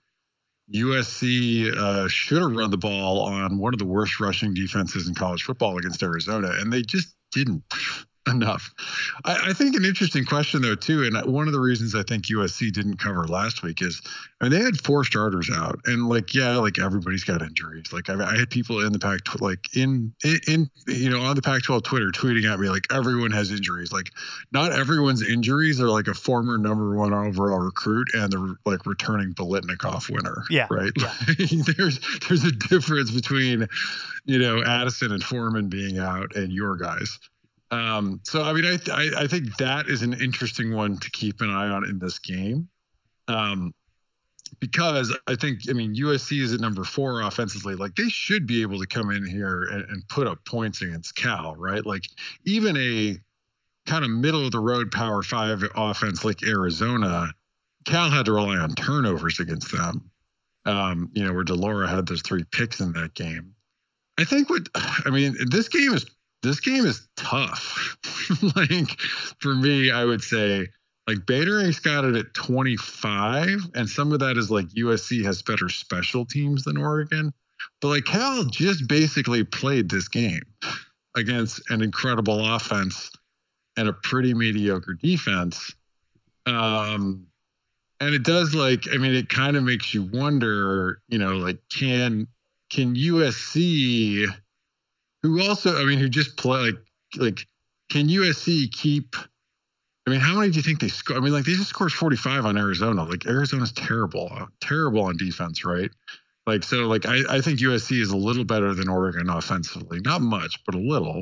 USC 0.75 1.73
uh, 1.77 2.09
should 2.09 2.41
have 2.41 2.51
run 2.51 2.71
the 2.71 2.77
ball 2.77 3.21
on 3.21 3.57
one 3.57 3.73
of 3.73 3.79
the 3.79 3.85
worst 3.85 4.19
rushing 4.19 4.53
defenses 4.53 5.07
in 5.07 5.15
college 5.15 5.43
football 5.43 5.77
against 5.77 6.03
Arizona, 6.03 6.51
and 6.59 6.73
they 6.73 6.81
just 6.81 7.15
didn't 7.31 7.63
enough. 8.27 8.73
I, 9.25 9.49
I 9.49 9.53
think 9.53 9.75
an 9.75 9.85
interesting 9.85 10.25
question 10.25 10.61
though 10.61 10.75
too, 10.75 11.03
and 11.03 11.31
one 11.31 11.47
of 11.47 11.53
the 11.53 11.59
reasons 11.59 11.95
I 11.95 12.03
think 12.03 12.25
USC 12.25 12.71
didn't 12.71 12.97
cover 12.97 13.25
last 13.27 13.63
week 13.63 13.81
is, 13.81 14.01
I 14.41 14.45
mean, 14.45 14.51
they 14.51 14.63
had 14.63 14.79
four 14.79 15.03
starters 15.03 15.49
out, 15.53 15.79
and 15.85 16.07
like 16.07 16.33
yeah, 16.33 16.57
like 16.57 16.79
everybody's 16.79 17.23
got 17.23 17.41
injuries. 17.41 17.91
Like 17.91 18.09
I, 18.09 18.23
I 18.23 18.37
had 18.37 18.49
people 18.49 18.85
in 18.85 18.93
the 18.93 18.99
pack, 18.99 19.23
tw- 19.23 19.41
like 19.41 19.75
in, 19.75 20.13
in 20.23 20.39
in 20.47 20.69
you 20.87 21.09
know 21.09 21.21
on 21.21 21.35
the 21.35 21.41
Pac-12 21.41 21.83
Twitter 21.83 22.11
tweeting 22.11 22.51
at 22.51 22.59
me 22.59 22.69
like 22.69 22.87
everyone 22.91 23.31
has 23.31 23.51
injuries. 23.51 23.91
Like 23.91 24.11
not 24.51 24.71
everyone's 24.71 25.27
injuries 25.27 25.81
are 25.81 25.89
like 25.89 26.07
a 26.07 26.13
former 26.13 26.57
number 26.57 26.95
one 26.95 27.13
overall 27.13 27.59
recruit 27.59 28.09
and 28.13 28.31
the 28.31 28.55
like 28.65 28.85
returning 28.85 29.33
Biletnikoff 29.33 30.09
winner. 30.09 30.43
Yeah, 30.49 30.67
right. 30.69 30.91
yeah. 30.97 31.13
there's 31.77 31.99
there's 32.27 32.43
a 32.43 32.51
difference 32.51 33.11
between 33.11 33.67
you 34.25 34.39
know 34.39 34.63
Addison 34.63 35.11
and 35.11 35.23
Foreman 35.23 35.69
being 35.69 35.99
out 35.99 36.35
and 36.35 36.51
your 36.51 36.77
guys. 36.77 37.17
Um, 37.71 38.19
so 38.23 38.41
I 38.41 38.53
mean, 38.53 38.65
I, 38.65 38.77
I 38.91 39.23
I 39.23 39.27
think 39.27 39.55
that 39.57 39.87
is 39.87 40.01
an 40.01 40.13
interesting 40.13 40.73
one 40.73 40.97
to 40.97 41.11
keep 41.11 41.41
an 41.41 41.49
eye 41.49 41.69
on 41.69 41.85
in 41.85 41.99
this 41.99 42.17
game, 42.17 42.67
um, 43.27 43.73
because 44.59 45.15
I 45.27 45.35
think 45.35 45.69
I 45.69 45.73
mean 45.73 45.95
USC 45.95 46.41
is 46.41 46.53
at 46.53 46.59
number 46.59 46.83
four 46.83 47.21
offensively. 47.21 47.75
Like 47.75 47.95
they 47.95 48.09
should 48.09 48.47
be 48.47 48.63
able 48.63 48.79
to 48.79 48.87
come 48.87 49.11
in 49.11 49.25
here 49.25 49.63
and, 49.63 49.85
and 49.89 50.07
put 50.07 50.25
up 50.25 50.43
points 50.45 50.81
against 50.81 51.15
Cal, 51.15 51.55
right? 51.55 51.85
Like 51.85 52.05
even 52.45 52.75
a 52.77 53.17
kind 53.85 54.03
of 54.03 54.09
middle 54.09 54.45
of 54.45 54.51
the 54.51 54.59
road 54.59 54.91
Power 54.91 55.21
Five 55.21 55.63
offense 55.75 56.25
like 56.25 56.41
Arizona, 56.43 57.27
Cal 57.85 58.09
had 58.09 58.25
to 58.25 58.31
rely 58.31 58.57
on 58.57 58.73
turnovers 58.73 59.39
against 59.39 59.71
them. 59.71 60.09
Um, 60.65 61.09
you 61.13 61.23
know, 61.23 61.33
where 61.33 61.43
de 61.43 61.53
Laura 61.53 61.87
had 61.87 62.07
those 62.07 62.21
three 62.21 62.43
picks 62.51 62.79
in 62.79 62.93
that 62.93 63.13
game. 63.13 63.53
I 64.17 64.25
think 64.25 64.49
what 64.49 64.67
I 64.75 65.09
mean, 65.11 65.35
this 65.49 65.69
game 65.69 65.93
is 65.93 66.05
this 66.41 66.59
game 66.59 66.85
is 66.85 67.07
tough. 67.15 67.97
like 68.55 68.99
for 69.39 69.53
me, 69.53 69.91
I 69.91 70.05
would 70.05 70.23
say 70.23 70.67
like 71.07 71.25
Beta 71.25 71.53
Rank's 71.53 71.79
got 71.79 72.05
it 72.05 72.15
at 72.15 72.33
25, 72.33 73.71
and 73.75 73.89
some 73.89 74.13
of 74.13 74.19
that 74.19 74.37
is 74.37 74.51
like 74.51 74.67
USC 74.69 75.25
has 75.25 75.41
better 75.41 75.69
special 75.69 76.25
teams 76.25 76.63
than 76.63 76.77
Oregon. 76.77 77.33
But 77.81 77.87
like 77.89 78.05
Cal 78.05 78.43
just 78.45 78.87
basically 78.87 79.43
played 79.43 79.89
this 79.89 80.07
game 80.07 80.43
against 81.15 81.61
an 81.71 81.81
incredible 81.81 82.55
offense 82.55 83.11
and 83.75 83.89
a 83.89 83.93
pretty 83.93 84.33
mediocre 84.33 84.93
defense. 84.93 85.73
Um, 86.45 87.27
and 87.99 88.13
it 88.13 88.23
does 88.23 88.53
like 88.55 88.85
I 88.91 88.97
mean, 88.97 89.13
it 89.13 89.29
kind 89.29 89.57
of 89.57 89.63
makes 89.63 89.93
you 89.93 90.03
wonder, 90.03 91.01
you 91.07 91.17
know, 91.17 91.37
like 91.37 91.59
can 91.69 92.27
can 92.69 92.95
USC 92.95 94.27
who 95.23 95.41
also 95.47 95.79
I 95.79 95.85
mean 95.85 95.99
who 95.99 96.09
just 96.09 96.37
play 96.37 96.59
like 96.59 96.75
like 97.17 97.47
can 97.89 98.07
USC 98.07 98.71
keep 98.71 99.15
I 100.09 100.11
mean, 100.11 100.21
how 100.21 100.39
many 100.39 100.49
do 100.49 100.55
you 100.55 100.63
think 100.63 100.79
they 100.79 100.87
score? 100.87 101.17
I 101.17 101.19
mean, 101.19 101.33
like 101.33 101.45
they 101.45 101.53
just 101.53 101.69
scored 101.69 101.91
45 101.91 102.43
on 102.43 102.57
Arizona. 102.57 103.03
Like 103.03 103.27
Arizona's 103.27 103.71
terrible, 103.71 104.47
terrible 104.59 105.03
on 105.03 105.17
defense, 105.17 105.63
right? 105.63 105.91
Like 106.47 106.63
so, 106.63 106.87
like 106.87 107.05
I, 107.05 107.19
I 107.29 107.41
think 107.41 107.59
USC 107.59 108.01
is 108.01 108.09
a 108.09 108.17
little 108.17 108.43
better 108.43 108.73
than 108.73 108.89
Oregon 108.89 109.29
offensively, 109.29 109.99
not 109.99 110.21
much, 110.21 110.63
but 110.65 110.73
a 110.73 110.79
little. 110.79 111.21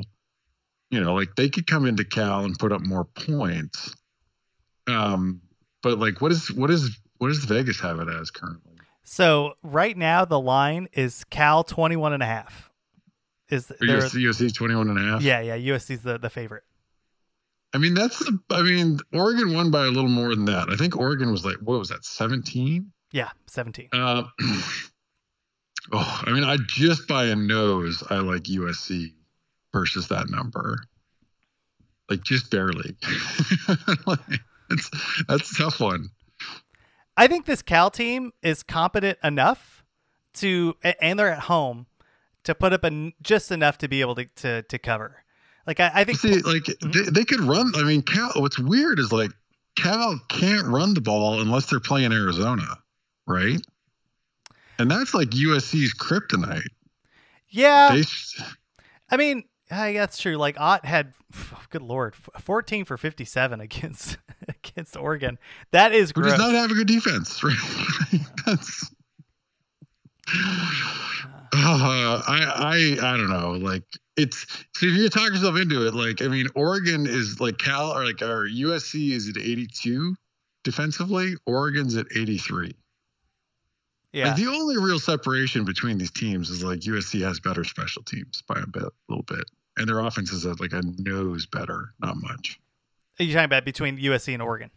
You 0.90 1.00
know, 1.00 1.12
like 1.12 1.34
they 1.36 1.50
could 1.50 1.66
come 1.66 1.84
into 1.84 2.02
Cal 2.02 2.46
and 2.46 2.58
put 2.58 2.72
up 2.72 2.80
more 2.80 3.04
points. 3.04 3.94
Um, 4.86 5.42
but 5.82 5.98
like, 5.98 6.22
what 6.22 6.32
is 6.32 6.50
what 6.50 6.70
is 6.70 6.98
what 7.18 7.28
does 7.28 7.44
Vegas 7.44 7.78
have 7.80 8.00
it 8.00 8.08
as 8.08 8.30
currently? 8.30 8.72
So 9.04 9.52
right 9.62 9.98
now 9.98 10.24
the 10.24 10.40
line 10.40 10.88
is 10.94 11.24
Cal 11.24 11.62
21 11.62 12.14
and 12.14 12.22
a 12.22 12.26
half. 12.26 12.70
Is 13.50 13.66
there 13.66 13.78
USC, 13.78 14.20
USC 14.22 14.54
21 14.54 14.90
and 14.90 14.98
a 14.98 15.02
half. 15.02 15.22
Yeah, 15.22 15.40
yeah, 15.40 15.56
USC's 15.56 16.02
the, 16.02 16.18
the 16.18 16.30
favorite. 16.30 16.64
I 17.74 17.78
mean, 17.78 17.94
that's 17.94 18.18
the. 18.18 18.38
I 18.50 18.62
mean, 18.62 18.98
Oregon 19.12 19.54
won 19.54 19.70
by 19.70 19.86
a 19.86 19.90
little 19.90 20.10
more 20.10 20.34
than 20.34 20.46
that. 20.46 20.68
I 20.70 20.76
think 20.76 20.96
Oregon 20.96 21.30
was 21.30 21.44
like, 21.44 21.56
what 21.56 21.78
was 21.78 21.88
that, 21.88 22.04
17? 22.04 22.90
Yeah, 23.12 23.30
17. 23.46 23.88
Uh, 23.92 24.24
oh, 25.92 26.22
I 26.26 26.30
mean, 26.32 26.44
I 26.44 26.56
just 26.66 27.08
by 27.08 27.26
a 27.26 27.36
nose, 27.36 28.02
I 28.08 28.16
like 28.16 28.44
USC 28.44 29.12
versus 29.72 30.08
that 30.08 30.28
number. 30.30 30.78
Like 32.10 32.22
just 32.22 32.50
barely. 32.50 32.96
like, 34.06 34.18
it's 34.70 34.90
that's 35.26 35.52
a 35.52 35.62
tough 35.62 35.80
one. 35.80 36.10
I 37.16 37.26
think 37.26 37.46
this 37.46 37.62
Cal 37.62 37.90
team 37.90 38.32
is 38.42 38.62
competent 38.62 39.18
enough 39.22 39.84
to 40.34 40.76
and 41.00 41.18
they're 41.18 41.32
at 41.32 41.40
home 41.40 41.86
to 42.48 42.54
put 42.54 42.72
up 42.72 42.84
en- 42.84 43.12
just 43.22 43.52
enough 43.52 43.76
to 43.78 43.88
be 43.88 44.00
able 44.00 44.14
to 44.14 44.24
to, 44.24 44.62
to 44.62 44.78
cover. 44.78 45.22
Like 45.66 45.80
I, 45.80 45.90
I 45.94 46.04
think 46.04 46.18
See, 46.18 46.40
like 46.40 46.64
mm-hmm. 46.64 46.90
they, 46.90 47.10
they 47.10 47.24
could 47.24 47.40
run. 47.40 47.72
I 47.76 47.84
mean, 47.84 48.00
Cal. 48.00 48.32
What's 48.36 48.58
weird 48.58 48.98
is 48.98 49.12
like 49.12 49.30
Cal 49.76 50.18
can't 50.28 50.66
run 50.66 50.94
the 50.94 51.02
ball 51.02 51.40
unless 51.42 51.66
they're 51.66 51.78
playing 51.78 52.12
Arizona, 52.12 52.78
right? 53.26 53.60
And 54.78 54.90
that's 54.90 55.12
like 55.12 55.28
USC's 55.30 55.92
kryptonite. 55.92 56.62
yeah, 57.50 57.94
They, 57.94 58.04
I 59.10 59.16
mean, 59.18 59.44
I, 59.70 59.92
that's 59.92 60.18
true. 60.18 60.36
Like 60.36 60.58
Ott 60.58 60.86
had, 60.86 61.12
good 61.68 61.82
lord, 61.82 62.14
14 62.14 62.86
for 62.86 62.96
57 62.96 63.60
against 63.60 64.16
against 64.48 64.96
Oregon. 64.96 65.38
That 65.72 65.92
is 65.92 66.12
gross. 66.12 66.30
does 66.30 66.38
not 66.38 66.54
have 66.54 66.70
a 66.70 66.74
good 66.74 66.86
defense, 66.86 67.42
right? 67.44 67.56
that's. 68.46 68.90
Uh, 70.32 71.37
Uh, 71.52 72.22
I 72.26 72.96
I 73.00 73.14
I 73.14 73.16
don't 73.16 73.30
know. 73.30 73.52
Like 73.52 73.82
it's 74.16 74.46
so 74.74 74.86
if 74.86 74.96
you 74.96 75.08
talk 75.08 75.30
yourself 75.30 75.56
into 75.58 75.86
it, 75.86 75.94
like 75.94 76.22
I 76.22 76.28
mean, 76.28 76.46
Oregon 76.54 77.06
is 77.06 77.40
like 77.40 77.58
Cal 77.58 77.92
or 77.96 78.04
like 78.04 78.22
our 78.22 78.46
USC 78.46 79.12
is 79.12 79.28
at 79.28 79.36
82 79.36 80.14
defensively. 80.64 81.34
Oregon's 81.46 81.96
at 81.96 82.06
83. 82.14 82.74
yeah, 84.12 84.28
Like 84.28 84.36
the 84.36 84.48
only 84.48 84.76
real 84.76 84.98
separation 84.98 85.64
between 85.64 85.98
these 85.98 86.10
teams 86.10 86.50
is 86.50 86.64
like 86.64 86.80
USC 86.80 87.20
has 87.22 87.40
better 87.40 87.64
special 87.64 88.02
teams 88.02 88.42
by 88.48 88.60
a 88.60 88.66
bit, 88.66 88.82
a 88.82 88.90
little 89.08 89.24
bit, 89.24 89.44
and 89.76 89.88
their 89.88 90.00
offense 90.00 90.32
is 90.32 90.44
at 90.46 90.60
like 90.60 90.72
a 90.72 90.82
nose 90.98 91.46
better, 91.46 91.94
not 92.00 92.16
much. 92.16 92.58
Are 93.20 93.24
you 93.24 93.32
talking 93.32 93.46
about 93.46 93.64
between 93.64 93.98
USC 93.98 94.32
and 94.32 94.42
Oregon? 94.42 94.70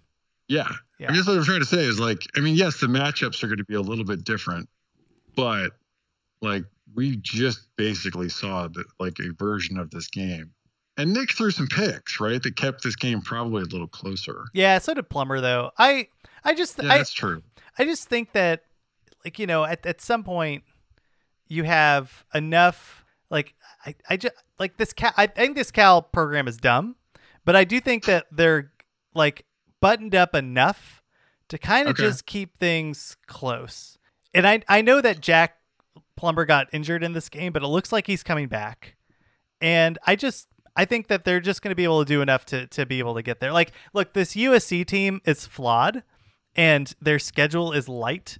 Yeah. 0.48 0.70
Yeah. 1.00 1.12
I 1.12 1.16
guess 1.16 1.28
what 1.28 1.38
I'm 1.38 1.44
trying 1.44 1.60
to 1.60 1.66
say 1.66 1.84
is 1.84 2.00
like, 2.00 2.22
I 2.36 2.40
mean, 2.42 2.56
yes, 2.56 2.80
the 2.80 2.88
matchups 2.88 3.44
are 3.44 3.48
going 3.48 3.60
to 3.60 3.64
be 3.66 3.76
a 3.76 3.82
little 3.82 4.04
bit 4.04 4.24
different, 4.24 4.68
but 5.36 5.72
like 6.42 6.64
we 6.96 7.18
just 7.18 7.68
basically 7.78 8.30
saw 8.30 8.68
that 8.68 8.86
like 9.00 9.18
a 9.20 9.34
version 9.34 9.78
of 9.78 9.90
this 9.92 10.08
game. 10.08 10.52
and 10.98 11.14
Nix 11.14 11.36
threw 11.36 11.52
some 11.52 11.68
picks, 11.68 12.20
right? 12.20 12.42
That 12.44 12.56
kept 12.58 12.84
this 12.84 12.96
game 12.96 13.22
probably 13.22 13.62
a 13.62 13.66
little 13.66 13.88
closer. 13.88 14.44
Yeah, 14.54 14.78
so 14.80 14.94
did 14.94 15.10
Plummer 15.10 15.40
though. 15.42 15.72
I 15.78 16.08
I 16.44 16.54
just 16.54 16.78
Yeah, 16.82 16.92
I, 16.94 16.98
that's 16.98 17.14
true. 17.14 17.42
I 17.80 17.86
just 17.86 18.08
think 18.10 18.34
that 18.34 18.64
like 19.24 19.40
you 19.40 19.48
know 19.48 19.64
at 19.64 19.86
at 19.86 20.02
some 20.02 20.24
point 20.24 20.64
you 21.48 21.64
have 21.64 22.26
enough 22.34 23.06
like 23.30 23.54
I 23.86 23.96
I 24.10 24.18
just 24.18 24.36
like 24.60 24.78
this 24.78 24.92
cal 24.94 25.14
I 25.18 25.28
think 25.28 25.56
this 25.56 25.72
Cal 25.72 26.02
program 26.02 26.48
is 26.48 26.58
dumb, 26.58 26.96
but 27.46 27.56
I 27.56 27.64
do 27.64 27.80
think 27.80 28.06
that 28.06 28.26
they're 28.32 28.72
like 29.14 29.46
buttoned 29.80 30.14
up 30.16 30.36
enough 30.36 31.02
to 31.50 31.58
kind 31.58 31.88
of 31.88 31.94
Okay. 31.94 32.04
just 32.04 32.26
keep 32.26 32.58
things 32.60 33.16
close. 33.28 33.98
And 34.34 34.46
I 34.48 34.62
I 34.68 34.82
know 34.82 35.00
that 35.02 35.22
Jack 35.22 35.58
Plummer 36.22 36.46
got 36.46 36.68
injured 36.72 37.04
in 37.04 37.14
this 37.14 37.30
game, 37.30 37.52
but 37.52 37.64
it 37.64 37.68
looks 37.68 37.92
like 37.92 38.06
he's 38.06 38.22
coming 38.22 38.48
back. 38.48 38.96
And 39.60 39.98
I 40.06 40.16
just 40.16 40.48
I 40.76 40.86
think 40.86 41.08
that 41.08 41.26
they're 41.26 41.40
just 41.40 41.64
going 41.64 41.72
to 41.72 41.76
be 41.76 41.84
able 41.84 42.06
to 42.06 42.08
do 42.08 42.22
enough 42.22 42.46
to 42.46 42.68
to 42.68 42.86
be 42.86 43.00
able 43.00 43.16
to 43.16 43.24
get 43.24 43.40
there. 43.40 43.52
Like, 43.52 43.72
look, 43.92 44.14
this 44.14 44.36
USC 44.36 44.86
team 44.86 45.22
is 45.26 45.48
flawed, 45.48 46.04
and 46.56 46.94
their 47.02 47.18
schedule 47.18 47.72
is 47.72 47.90
light, 47.90 48.38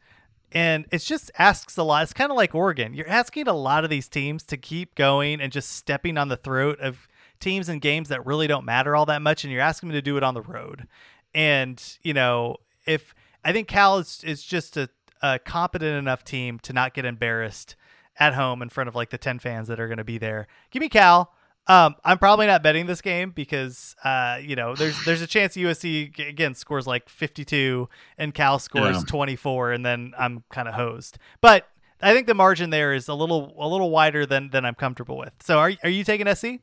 and 0.52 0.86
it 0.92 1.00
just 1.00 1.32
asks 1.40 1.76
a 1.76 1.82
lot. 1.82 2.04
It's 2.04 2.14
kind 2.14 2.30
of 2.30 2.38
like 2.38 2.54
Oregon. 2.54 2.94
You're 2.94 3.10
asking 3.10 3.48
a 3.48 3.54
lot 3.54 3.84
of 3.84 3.90
these 3.90 4.08
teams 4.08 4.44
to 4.44 4.58
keep 4.58 4.94
going 4.94 5.42
and 5.42 5.52
just 5.52 5.72
stepping 5.72 6.20
on 6.20 6.28
the 6.28 6.38
throat 6.38 6.80
of 6.80 7.08
teams 7.40 7.68
and 7.68 7.82
games 7.82 8.10
that 8.10 8.24
really 8.28 8.46
don't 8.46 8.64
matter 8.64 8.96
all 8.96 9.08
that 9.08 9.24
much, 9.24 9.44
and 9.44 9.52
you're 9.52 9.60
asking 9.60 9.90
them 9.90 9.96
to 9.96 10.04
do 10.04 10.18
it 10.18 10.24
on 10.24 10.36
the 10.36 10.44
road. 10.44 10.88
And 11.34 11.82
you 12.04 12.14
know, 12.14 12.58
if 12.86 13.16
I 13.44 13.52
think 13.52 13.68
Cal 13.68 13.98
is 13.98 14.24
is 14.24 14.44
just 14.44 14.78
a, 14.78 14.88
a 15.22 15.40
competent 15.40 15.98
enough 15.98 16.24
team 16.24 16.60
to 16.60 16.74
not 16.74 16.94
get 16.94 17.06
embarrassed 17.06 17.76
at 18.20 18.34
home 18.34 18.62
in 18.62 18.70
front 18.70 18.88
of 18.88 18.96
like 18.96 19.10
the 19.10 19.18
10 19.18 19.40
fans 19.40 19.68
that 19.68 19.80
are 19.80 19.88
going 19.88 19.98
to 19.98 20.04
be 20.04 20.18
there. 20.18 20.48
Give 20.72 20.82
me 20.82 20.90
Cal. 20.90 21.32
Um, 21.68 21.96
I'm 22.04 22.18
probably 22.18 22.48
not 22.48 22.64
betting 22.64 22.88
this 22.88 23.02
game 23.02 23.32
because, 23.32 23.96
uh, 24.04 24.40
you 24.42 24.56
know, 24.56 24.76
there's 24.76 25.06
there's 25.06 25.22
a 25.22 25.28
chance 25.28 25.56
USC 25.56 26.18
again 26.28 26.56
scores 26.56 26.88
like 26.88 27.08
52 27.08 27.88
and 28.18 28.34
Cal 28.34 28.58
scores 28.60 28.98
Yeah. 28.98 29.04
24, 29.08 29.72
and 29.72 29.86
then 29.86 30.12
I'm 30.18 30.44
kind 30.52 30.68
of 30.68 30.74
hosed. 30.74 31.20
But 31.40 31.68
I 32.02 32.14
think 32.14 32.26
the 32.26 32.34
margin 32.34 32.72
there 32.72 32.96
is 32.96 33.08
a 33.08 33.14
little 33.14 33.54
a 33.60 33.68
little 33.68 33.92
wider 33.92 34.26
than 34.26 34.50
than 34.50 34.66
I'm 34.66 34.74
comfortable 34.74 35.18
with. 35.20 35.34
So 35.42 35.60
are 35.60 35.72
are 35.84 35.90
you 35.90 36.04
taking 36.04 36.34
SC? 36.34 36.60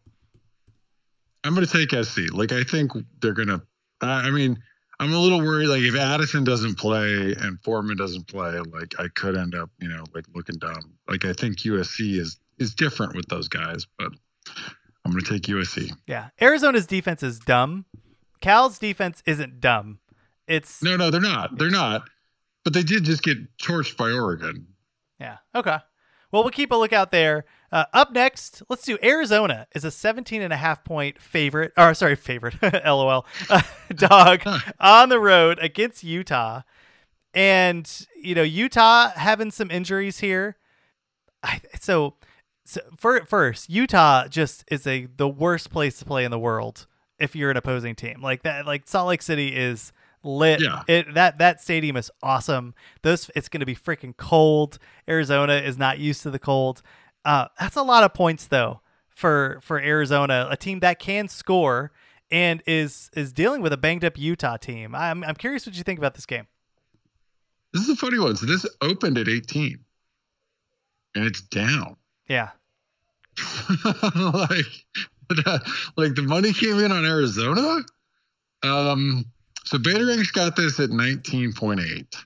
I'm 1.44 1.54
going 1.54 1.66
to 1.66 1.72
take 1.72 1.90
SC. 2.04 2.32
Like 2.32 2.50
I 2.52 2.64
think 2.64 2.90
they're 3.20 3.32
going 3.32 3.48
to. 3.48 3.62
I 4.00 4.30
mean, 4.30 4.60
I'm 5.00 5.12
a 5.12 5.18
little 5.18 5.38
worried. 5.38 5.68
Like 5.68 5.82
if 5.82 5.94
Addison 5.94 6.44
doesn't 6.44 6.76
play 6.76 7.34
and 7.38 7.58
Foreman 7.62 7.96
doesn't 7.96 8.26
play, 8.26 8.58
like 8.58 8.94
I 8.98 9.06
could 9.14 9.36
end 9.36 9.54
up, 9.54 9.70
you 9.80 9.88
know, 9.88 10.04
like 10.14 10.24
looking 10.34 10.56
dumb. 10.58 10.94
Like 11.08 11.24
I 11.24 11.32
think 11.32 11.58
USC 11.58 12.18
is 12.18 12.38
is 12.58 12.74
different 12.74 13.14
with 13.14 13.26
those 13.28 13.48
guys, 13.48 13.86
but 13.98 14.10
I'm 15.04 15.12
going 15.12 15.24
to 15.24 15.30
take 15.30 15.42
USC. 15.42 15.92
Yeah, 16.06 16.28
Arizona's 16.40 16.86
defense 16.86 17.22
is 17.22 17.38
dumb. 17.38 17.84
Cal's 18.40 18.78
defense 18.78 19.22
isn't 19.26 19.60
dumb. 19.60 20.00
It's 20.46 20.82
No, 20.82 20.96
no, 20.96 21.10
they're 21.10 21.20
not. 21.20 21.56
They're 21.56 21.70
not. 21.70 22.08
But 22.64 22.72
they 22.72 22.82
did 22.82 23.04
just 23.04 23.22
get 23.22 23.38
torched 23.58 23.96
by 23.96 24.10
Oregon. 24.10 24.66
Yeah. 25.20 25.38
Okay. 25.54 25.78
Well, 26.30 26.42
we'll 26.42 26.50
keep 26.50 26.70
a 26.70 26.76
lookout 26.76 27.10
there. 27.10 27.44
Uh, 27.72 27.84
up 27.92 28.12
next, 28.12 28.62
let's 28.68 28.84
do 28.84 28.98
Arizona 29.02 29.66
is 29.74 29.84
a 29.84 29.90
17 29.90 30.42
and 30.42 30.52
a 30.52 30.56
half 30.56 30.84
point 30.84 31.20
favorite, 31.20 31.72
or 31.76 31.94
sorry, 31.94 32.16
favorite, 32.16 32.54
lol, 32.84 33.26
uh, 33.50 33.62
dog 33.94 34.42
on 34.80 35.08
the 35.08 35.20
road 35.20 35.58
against 35.60 36.04
Utah. 36.04 36.62
And, 37.34 38.06
you 38.20 38.34
know, 38.34 38.42
Utah 38.42 39.10
having 39.10 39.50
some 39.50 39.70
injuries 39.70 40.18
here. 40.18 40.56
I, 41.42 41.60
so, 41.80 42.14
so 42.64 42.80
for, 42.96 43.24
first, 43.26 43.70
Utah 43.70 44.28
just 44.28 44.64
is 44.70 44.86
a 44.86 45.06
the 45.16 45.28
worst 45.28 45.70
place 45.70 45.98
to 45.98 46.04
play 46.04 46.24
in 46.24 46.30
the 46.30 46.38
world 46.38 46.86
if 47.18 47.36
you're 47.36 47.50
an 47.50 47.56
opposing 47.56 47.94
team. 47.94 48.20
Like 48.22 48.42
that, 48.42 48.66
like 48.66 48.88
Salt 48.88 49.08
Lake 49.08 49.22
City 49.22 49.54
is 49.54 49.92
lit. 50.22 50.60
Yeah. 50.60 50.82
It 50.86 51.14
that 51.14 51.38
that 51.38 51.60
stadium 51.60 51.96
is 51.96 52.10
awesome. 52.22 52.74
Those 53.02 53.30
it's 53.34 53.48
going 53.48 53.60
to 53.60 53.66
be 53.66 53.76
freaking 53.76 54.16
cold. 54.16 54.78
Arizona 55.08 55.54
is 55.54 55.78
not 55.78 55.98
used 55.98 56.22
to 56.22 56.30
the 56.30 56.38
cold. 56.38 56.82
Uh, 57.24 57.46
that's 57.58 57.76
a 57.76 57.82
lot 57.82 58.04
of 58.04 58.14
points 58.14 58.46
though 58.46 58.80
for 59.10 59.58
for 59.62 59.80
Arizona, 59.80 60.46
a 60.50 60.56
team 60.56 60.80
that 60.80 60.98
can 60.98 61.28
score 61.28 61.92
and 62.30 62.62
is 62.66 63.10
is 63.14 63.32
dealing 63.32 63.62
with 63.62 63.72
a 63.72 63.76
banged 63.76 64.04
up 64.04 64.18
Utah 64.18 64.56
team. 64.56 64.94
I'm 64.94 65.24
I'm 65.24 65.34
curious 65.34 65.66
what 65.66 65.76
you 65.76 65.82
think 65.82 65.98
about 65.98 66.14
this 66.14 66.26
game. 66.26 66.46
This 67.72 67.82
is 67.82 67.90
a 67.90 67.96
funny 67.96 68.18
one. 68.18 68.36
So 68.36 68.46
this 68.46 68.64
opened 68.80 69.18
at 69.18 69.28
18, 69.28 69.78
and 71.14 71.24
it's 71.26 71.42
down. 71.42 71.96
Yeah. 72.28 72.50
like, 73.84 74.64
like 75.96 76.14
the 76.14 76.24
money 76.26 76.52
came 76.52 76.78
in 76.78 76.92
on 76.92 77.04
Arizona. 77.04 77.84
Um, 78.62 79.26
so 79.68 79.76
Beta 79.76 80.06
Rank's 80.06 80.30
got 80.30 80.56
this 80.56 80.80
at 80.80 80.88
19.8. 80.88 82.16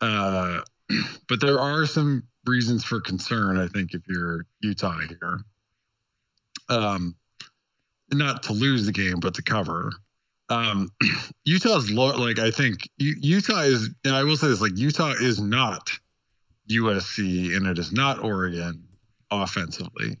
Uh, 0.00 0.60
but 1.28 1.40
there 1.40 1.58
are 1.58 1.84
some 1.84 2.22
reasons 2.46 2.84
for 2.84 3.00
concern, 3.00 3.58
I 3.58 3.66
think, 3.66 3.92
if 3.92 4.02
you're 4.06 4.46
Utah 4.60 5.00
here. 5.00 5.40
Um, 6.68 7.16
not 8.12 8.44
to 8.44 8.52
lose 8.52 8.86
the 8.86 8.92
game, 8.92 9.18
but 9.18 9.34
to 9.34 9.42
cover. 9.42 9.90
Um, 10.48 10.90
Utah's 11.44 11.90
like 11.90 12.38
I 12.38 12.52
think 12.52 12.88
U- 12.98 13.16
Utah 13.18 13.62
is, 13.62 13.90
and 14.04 14.14
I 14.14 14.22
will 14.22 14.36
say 14.36 14.46
this: 14.46 14.60
like 14.60 14.78
Utah 14.78 15.10
is 15.10 15.40
not 15.40 15.90
USC, 16.70 17.56
and 17.56 17.66
it 17.66 17.80
is 17.80 17.90
not 17.90 18.22
Oregon 18.22 18.84
offensively. 19.28 20.18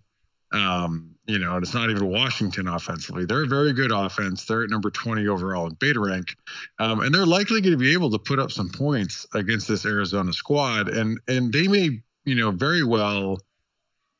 Um, 0.52 1.14
you 1.26 1.38
know, 1.38 1.54
and 1.54 1.62
it's 1.62 1.74
not 1.74 1.90
even 1.90 2.06
Washington 2.06 2.66
offensively. 2.66 3.24
They're 3.24 3.44
a 3.44 3.48
very 3.48 3.72
good 3.72 3.92
offense. 3.92 4.44
They're 4.44 4.64
at 4.64 4.70
number 4.70 4.90
20 4.90 5.28
overall 5.28 5.68
in 5.68 5.74
beta 5.74 6.00
rank. 6.00 6.34
Um, 6.78 7.00
and 7.00 7.14
they're 7.14 7.26
likely 7.26 7.60
going 7.60 7.72
to 7.72 7.78
be 7.78 7.92
able 7.92 8.10
to 8.10 8.18
put 8.18 8.40
up 8.40 8.50
some 8.50 8.68
points 8.68 9.26
against 9.32 9.68
this 9.68 9.86
Arizona 9.86 10.32
squad. 10.32 10.88
And 10.88 11.20
and 11.28 11.52
they 11.52 11.68
may, 11.68 12.00
you 12.24 12.34
know, 12.34 12.50
very 12.50 12.82
well, 12.82 13.38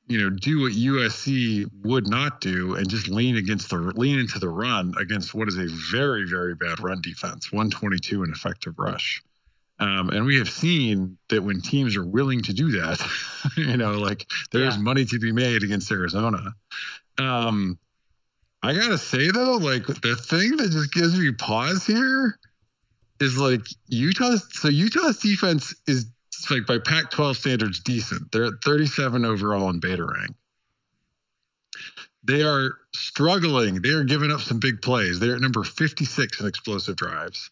you 0.06 0.20
know, 0.20 0.30
do 0.30 0.60
what 0.60 0.72
USC 0.72 1.68
would 1.82 2.06
not 2.06 2.40
do 2.40 2.74
and 2.76 2.88
just 2.88 3.08
lean 3.08 3.36
against 3.36 3.70
the 3.70 3.76
lean 3.76 4.20
into 4.20 4.38
the 4.38 4.48
run 4.48 4.94
against 4.98 5.34
what 5.34 5.48
is 5.48 5.58
a 5.58 5.66
very, 5.90 6.28
very 6.28 6.54
bad 6.54 6.78
run 6.80 7.00
defense, 7.00 7.50
122 7.50 8.22
in 8.22 8.30
effective 8.30 8.74
rush. 8.78 9.22
Um, 9.80 10.10
and 10.10 10.26
we 10.26 10.36
have 10.36 10.50
seen 10.50 11.16
that 11.30 11.42
when 11.42 11.62
teams 11.62 11.96
are 11.96 12.04
willing 12.04 12.42
to 12.42 12.52
do 12.52 12.70
that, 12.72 13.00
you 13.56 13.76
know, 13.78 13.92
like 13.92 14.26
there's 14.52 14.76
Yeah. 14.76 14.82
money 14.82 15.06
to 15.06 15.18
be 15.18 15.32
made 15.32 15.62
against 15.62 15.90
Arizona. 15.90 16.54
Um, 17.18 17.78
I 18.62 18.74
gotta 18.74 18.98
say 18.98 19.30
though, 19.30 19.56
like 19.56 19.86
the 19.86 20.16
thing 20.16 20.58
that 20.58 20.70
just 20.70 20.92
gives 20.92 21.18
me 21.18 21.32
pause 21.32 21.86
here 21.86 22.38
is 23.20 23.38
like 23.38 23.62
Utah's. 23.88 24.46
So 24.52 24.68
Utah's 24.68 25.18
defense 25.18 25.74
is 25.86 26.06
like 26.50 26.66
by 26.66 26.78
Pac-12 26.78 27.36
standards 27.36 27.80
decent. 27.80 28.32
They're 28.32 28.44
at 28.46 28.62
37 28.64 29.24
overall 29.24 29.70
in 29.70 29.80
beta 29.80 30.04
rank. 30.04 30.34
They 32.22 32.42
are 32.42 32.76
struggling. 32.94 33.80
They 33.80 33.90
are 33.90 34.04
giving 34.04 34.30
up 34.30 34.40
some 34.40 34.58
big 34.60 34.82
plays. 34.82 35.20
They're 35.20 35.34
at 35.36 35.40
number 35.40 35.64
56 35.64 36.40
in 36.40 36.46
explosive 36.46 36.96
drives. 36.96 37.50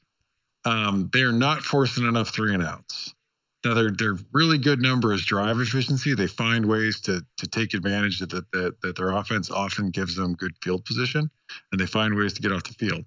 Um, 0.68 1.08
they 1.14 1.22
are 1.22 1.32
not 1.32 1.62
forcing 1.62 2.06
enough 2.06 2.28
three 2.28 2.52
and 2.52 2.62
outs. 2.62 3.14
Now 3.64 3.72
their 3.72 3.90
their 3.90 4.18
really 4.32 4.58
good 4.58 4.80
number 4.80 5.14
is 5.14 5.24
drive 5.24 5.58
efficiency. 5.60 6.14
They 6.14 6.26
find 6.26 6.66
ways 6.66 7.00
to 7.02 7.24
to 7.38 7.46
take 7.46 7.72
advantage 7.72 8.18
that 8.18 8.30
that 8.30 8.80
that 8.82 8.96
their 8.96 9.10
offense 9.10 9.50
often 9.50 9.90
gives 9.90 10.14
them 10.14 10.34
good 10.34 10.52
field 10.62 10.84
position, 10.84 11.30
and 11.72 11.80
they 11.80 11.86
find 11.86 12.14
ways 12.14 12.34
to 12.34 12.42
get 12.42 12.52
off 12.52 12.64
the 12.64 12.74
field. 12.74 13.06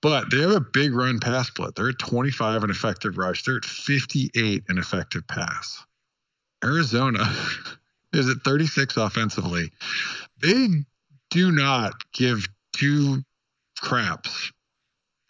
But 0.00 0.30
they 0.30 0.40
have 0.40 0.52
a 0.52 0.60
big 0.60 0.94
run 0.94 1.20
pass 1.20 1.48
split. 1.48 1.74
They're 1.74 1.90
at 1.90 1.98
25 1.98 2.64
in 2.64 2.70
effective 2.70 3.18
rush. 3.18 3.44
They're 3.44 3.58
at 3.58 3.66
58 3.66 4.64
in 4.70 4.78
effective 4.78 5.26
pass. 5.28 5.84
Arizona 6.64 7.30
is 8.14 8.30
at 8.30 8.38
36 8.38 8.96
offensively. 8.96 9.70
They 10.40 10.68
do 11.30 11.52
not 11.52 11.92
give 12.14 12.48
two 12.72 13.22
craps 13.82 14.39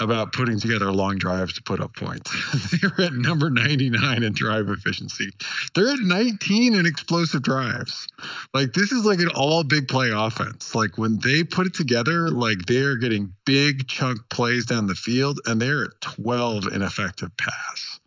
about 0.00 0.32
putting 0.32 0.58
together 0.58 0.90
long 0.90 1.18
drives 1.18 1.52
to 1.54 1.62
put 1.62 1.80
up 1.80 1.94
points. 1.94 2.30
They're 2.80 3.06
at 3.06 3.12
number 3.12 3.50
99 3.50 4.22
in 4.22 4.32
drive 4.32 4.68
efficiency. 4.70 5.30
They're 5.74 5.90
at 5.90 6.00
19 6.00 6.74
in 6.74 6.86
explosive 6.86 7.42
drives. 7.42 8.08
Like 8.54 8.72
this 8.72 8.92
is 8.92 9.04
like 9.04 9.20
an 9.20 9.28
all 9.28 9.62
big 9.62 9.88
play 9.88 10.10
offense. 10.10 10.74
Like 10.74 10.96
when 10.96 11.18
they 11.18 11.44
put 11.44 11.66
it 11.66 11.74
together, 11.74 12.30
like 12.30 12.64
they're 12.66 12.96
getting 12.96 13.34
big 13.44 13.86
chunk 13.88 14.18
plays 14.30 14.66
down 14.66 14.86
the 14.86 14.94
field 14.94 15.40
and 15.46 15.60
they're 15.60 15.84
at 15.84 16.00
12 16.00 16.68
in 16.68 16.82
effective 16.82 17.36
pass. 17.36 18.00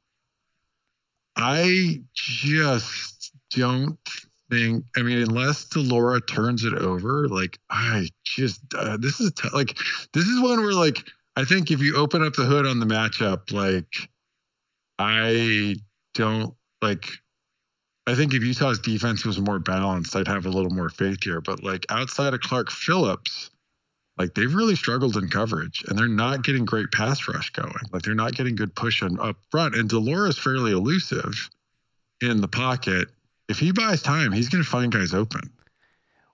I 1.35 2.01
just 2.13 3.31
don't 3.51 3.97
think 4.49 4.85
I 4.95 5.01
mean 5.01 5.19
unless 5.19 5.65
de 5.65 5.79
Laura 5.79 6.21
turns 6.21 6.63
it 6.63 6.73
over, 6.73 7.27
like 7.27 7.59
I 7.69 8.09
just 8.23 8.61
uh, 8.75 8.97
this 8.97 9.19
is 9.19 9.31
t- 9.33 9.49
like 9.53 9.77
this 10.13 10.25
is 10.25 10.41
one 10.41 10.61
where 10.61 10.73
like 10.73 11.03
I 11.35 11.45
think 11.45 11.71
if 11.71 11.81
you 11.81 11.95
open 11.95 12.23
up 12.23 12.33
the 12.33 12.45
hood 12.45 12.67
on 12.67 12.79
the 12.79 12.85
matchup, 12.85 13.51
like 13.51 14.09
I 14.99 15.75
don't 16.13 16.53
like. 16.81 17.09
I 18.05 18.15
think 18.15 18.33
if 18.33 18.43
Utah's 18.43 18.79
defense 18.79 19.25
was 19.25 19.39
more 19.39 19.59
balanced, 19.59 20.15
I'd 20.15 20.27
have 20.27 20.45
a 20.45 20.49
little 20.49 20.71
more 20.71 20.89
faith 20.89 21.23
here. 21.23 21.41
But 21.41 21.63
like 21.63 21.85
outside 21.89 22.33
of 22.33 22.41
Clark 22.41 22.69
Phillips, 22.69 23.49
like 24.17 24.35
they've 24.35 24.53
really 24.53 24.75
struggled 24.75 25.15
in 25.17 25.29
coverage 25.29 25.83
and 25.87 25.97
they're 25.97 26.07
not 26.07 26.43
getting 26.43 26.65
great 26.65 26.91
pass 26.91 27.27
rush 27.27 27.49
going. 27.51 27.73
Like 27.91 28.03
they're 28.03 28.13
not 28.13 28.35
getting 28.35 28.55
good 28.55 28.75
push 28.75 29.01
on 29.01 29.19
up 29.19 29.37
front. 29.49 29.75
And 29.75 29.89
de 29.89 29.97
Laura 29.97 30.29
is 30.29 30.37
fairly 30.37 30.73
elusive 30.73 31.49
in 32.21 32.41
the 32.41 32.47
pocket. 32.47 33.07
If 33.49 33.57
he 33.59 33.71
buys 33.71 34.01
time, 34.01 34.31
he's 34.31 34.49
going 34.49 34.63
to 34.63 34.69
find 34.69 34.91
guys 34.91 35.13
open. 35.13 35.49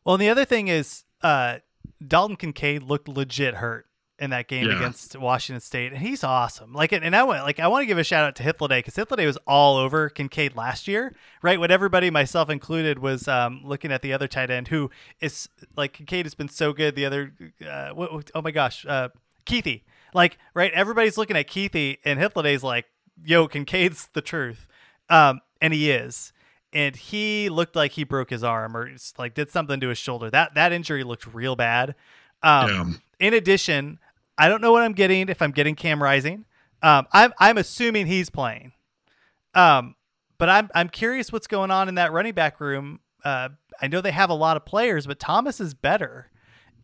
Well, 0.04 0.16
and 0.16 0.22
the 0.22 0.30
other 0.30 0.45
thing 0.45 0.68
is, 0.70 1.04
uh, 1.22 1.60
Dalton 2.06 2.36
Kincaid 2.36 2.84
looked 2.84 3.08
legit 3.08 3.56
hurt 3.56 3.86
in 4.20 4.30
that 4.32 4.48
game 4.48 4.68
Yeah. 4.68 4.76
against 4.78 5.16
Washington 5.16 5.62
State, 5.62 5.94
and 5.94 6.02
he's 6.02 6.24
awesome. 6.24 6.74
Like, 6.74 6.92
and 6.92 7.16
I 7.16 7.24
want 7.24 7.44
like 7.44 7.60
I 7.60 7.68
want 7.68 7.84
to 7.84 7.86
give 7.86 7.98
a 7.98 8.04
shout 8.04 8.26
out 8.26 8.36
to 8.38 8.44
Hithloday 8.44 8.80
because 8.80 8.96
Hithloday 8.96 9.26
was 9.26 9.38
all 9.48 9.78
over 9.78 10.10
Kincaid 10.10 10.56
last 10.56 10.88
year, 10.88 11.16
right? 11.42 11.60
When 11.60 11.72
everybody, 11.72 12.10
myself 12.10 12.50
included, 12.50 13.00
was 13.00 13.28
um, 13.28 13.62
looking 13.64 13.92
at 13.92 14.02
the 14.02 14.12
other 14.14 14.28
tight 14.28 14.52
end 14.52 14.68
who 14.68 14.92
is 15.22 15.48
like 15.76 15.94
Kincaid 15.94 16.26
has 16.26 16.36
been 16.36 16.50
so 16.50 16.74
good. 16.74 16.96
The 16.96 17.06
other, 17.06 17.34
uh, 17.68 17.90
what, 17.90 18.30
oh 18.36 18.42
my 18.42 18.52
gosh, 18.52 18.86
uh, 18.86 19.10
Kuithe, 19.46 19.82
like 20.14 20.38
right? 20.54 20.72
Everybody's 20.74 21.18
looking 21.18 21.38
at 21.38 21.48
Kuithe, 21.48 21.98
and 22.06 22.20
Hithloday's 22.20 22.64
like, 22.64 22.86
yo, 23.24 23.48
Kincaid's 23.48 24.10
the 24.14 24.22
truth, 24.22 24.68
um, 25.10 25.40
and 25.62 25.74
he 25.74 25.92
is. 25.92 26.34
And 26.72 26.96
he 26.96 27.50
looked 27.50 27.76
like 27.76 27.94
he 27.94 28.04
broke 28.04 28.30
his 28.30 28.44
arm 28.44 28.78
or 28.78 28.92
like 29.18 29.34
did 29.34 29.50
something 29.50 29.80
to 29.80 29.88
his 29.90 29.98
shoulder. 29.98 30.30
That 30.30 30.54
that 30.54 30.72
injury 30.72 31.04
looked 31.04 31.26
real 31.34 31.56
bad. 31.56 31.96
Um, 32.44 33.02
In 33.20 33.34
addition, 33.34 34.00
I 34.40 34.48
don't 34.48 34.62
know 34.62 34.72
what 34.72 34.82
I'm 34.82 34.94
getting 34.94 35.30
if 35.30 35.42
I'm 35.42 35.52
getting 35.52 35.76
Cam 35.76 36.02
Rising. 36.02 36.46
Um, 36.82 37.06
I'm 37.12 37.34
I'm 37.40 37.58
assuming 37.58 38.08
he's 38.08 38.30
playing. 38.30 38.72
Um, 39.54 39.96
but 40.38 40.50
I'm 40.50 40.70
I'm 40.74 40.90
curious 40.90 41.32
what's 41.32 41.48
going 41.48 41.72
on 41.72 41.90
in 41.90 41.96
that 41.96 42.12
running 42.12 42.34
back 42.34 42.60
room. 42.60 43.00
Uh, 43.24 43.50
I 43.82 43.88
know 43.88 44.02
they 44.02 44.12
have 44.12 44.30
a 44.30 44.34
lot 44.36 44.56
of 44.58 44.66
players, 44.66 45.06
but 45.06 45.20
Thomas 45.20 45.60
is 45.60 45.74
better, 45.74 46.30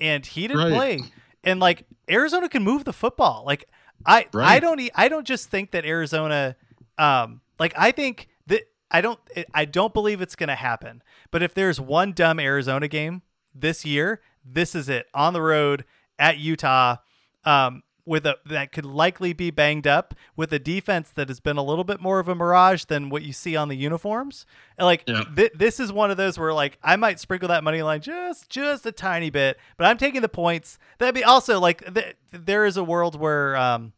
and 0.02 0.26
he 0.26 0.48
didn't 0.48 0.58
Right. 0.72 0.74
play. 0.74 1.12
And 1.44 1.60
like 1.60 1.86
Arizona 2.10 2.50
can 2.50 2.64
move 2.64 2.84
the 2.84 2.94
football. 2.94 3.44
Like 3.46 3.66
I 4.06 4.28
I 4.56 4.60
don't 4.60 4.82
I 4.96 5.08
don't 5.08 5.26
just 5.26 5.50
think 5.50 5.72
that 5.72 5.86
Arizona. 5.86 6.56
Um, 6.98 7.42
like 7.60 7.74
I 7.78 7.92
think 7.92 8.28
that 8.48 8.64
I 8.92 9.00
don't 9.02 9.20
I 9.54 9.64
don't 9.66 9.94
believe 9.94 10.22
it's 10.22 10.36
going 10.36 10.50
to 10.50 10.56
happen. 10.56 11.02
But 11.32 11.42
if 11.44 11.54
there's 11.54 11.80
one 11.80 12.12
dumb 12.12 12.40
Arizona 12.40 12.88
game 12.88 13.22
this 13.54 13.86
year, 13.86 14.22
this 14.44 14.76
is 14.76 14.90
it 14.90 15.06
on 15.14 15.34
the 15.34 15.42
road 15.42 15.86
at 16.20 16.38
Utah. 16.38 16.98
Um, 17.46 17.84
with 18.08 18.24
a 18.28 18.38
that 18.46 18.72
could 18.72 18.86
likely 18.86 19.34
be 19.34 19.50
banged 19.50 19.88
up 19.88 20.14
with 20.36 20.54
a 20.54 20.60
defense 20.60 21.10
that 21.16 21.28
has 21.28 21.40
been 21.40 21.58
a 21.58 21.64
little 21.64 21.84
bit 21.84 22.00
more 22.00 22.20
of 22.20 22.28
a 22.28 22.36
mirage 22.36 22.84
than 22.86 23.10
what 23.10 23.24
you 23.24 23.34
see 23.34 23.56
on 23.56 23.68
the 23.68 23.76
uniforms. 23.76 24.46
And 24.78 24.86
like 24.86 25.04
Yeah. 25.08 25.24
thi- 25.36 25.50
this 25.56 25.80
is 25.80 25.92
one 25.92 26.12
of 26.12 26.18
those 26.18 26.38
where 26.38 26.54
like 26.54 26.78
I 26.84 26.98
might 26.98 27.20
sprinkle 27.20 27.48
that 27.48 27.64
money 27.64 27.82
line 27.82 28.02
just 28.02 28.48
just 28.48 28.86
a 28.86 28.92
tiny 28.92 29.32
bit, 29.32 29.58
but 29.78 29.88
I'm 29.88 29.98
taking 29.98 30.22
the 30.22 30.30
points. 30.30 30.78
That'd 31.00 31.16
be 31.16 31.24
also 31.24 31.60
like 31.60 31.96
th- 31.96 32.16
there 32.32 32.66
is 32.66 32.78
a 32.78 32.84
world 32.84 33.20
where 33.20 33.56
um 33.56 33.94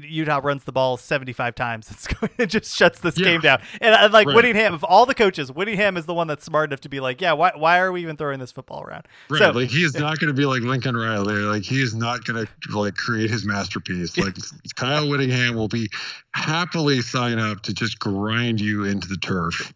Utah 0.00 0.40
runs 0.42 0.64
the 0.64 0.72
ball 0.72 0.96
75 0.96 1.54
times. 1.54 1.90
It's 1.94 2.06
going, 2.06 2.32
it 2.38 2.46
just 2.46 2.74
shuts 2.74 3.00
this 3.00 3.18
Yeah. 3.18 3.24
game 3.24 3.40
down. 3.40 3.62
And 3.80 3.94
uh, 3.94 4.08
like 4.12 4.26
Right. 4.26 4.34
Whittingham, 4.36 4.74
of 4.74 4.82
all 4.84 5.06
the 5.06 5.14
coaches, 5.14 5.50
Whittingham 5.52 5.96
is 5.96 6.06
the 6.06 6.14
one 6.14 6.26
that's 6.26 6.44
smart 6.44 6.70
enough 6.70 6.80
to 6.80 6.88
be 6.88 7.00
like, 7.00 7.20
yeah, 7.20 7.32
why, 7.32 7.52
why 7.56 7.78
are 7.78 7.92
we 7.92 8.02
even 8.02 8.16
throwing 8.16 8.40
this 8.40 8.52
football 8.52 8.82
around? 8.82 9.06
Right. 9.30 9.38
So- 9.38 9.50
like 9.52 9.70
he 9.70 9.84
is 9.84 9.94
not 9.98 10.18
going 10.18 10.28
to 10.28 10.34
be 10.38 10.46
like 10.46 10.62
Lincoln 10.62 10.96
Riley. 10.96 11.34
Like 11.36 11.62
he 11.62 11.80
is 11.82 11.94
not 11.94 12.24
going 12.24 12.44
to 12.46 12.78
like 12.78 12.94
create 12.96 13.30
his 13.30 13.44
masterpiece. 13.46 14.16
Like 14.18 14.34
Kyle 14.76 15.08
Whittingham 15.08 15.54
will 15.54 15.68
be 15.68 15.88
happily 16.34 17.00
sign 17.00 17.38
up 17.38 17.62
to 17.62 17.72
just 17.72 17.98
grind 17.98 18.60
you 18.60 18.84
into 18.84 19.06
the 19.08 19.16
turf. 19.18 19.72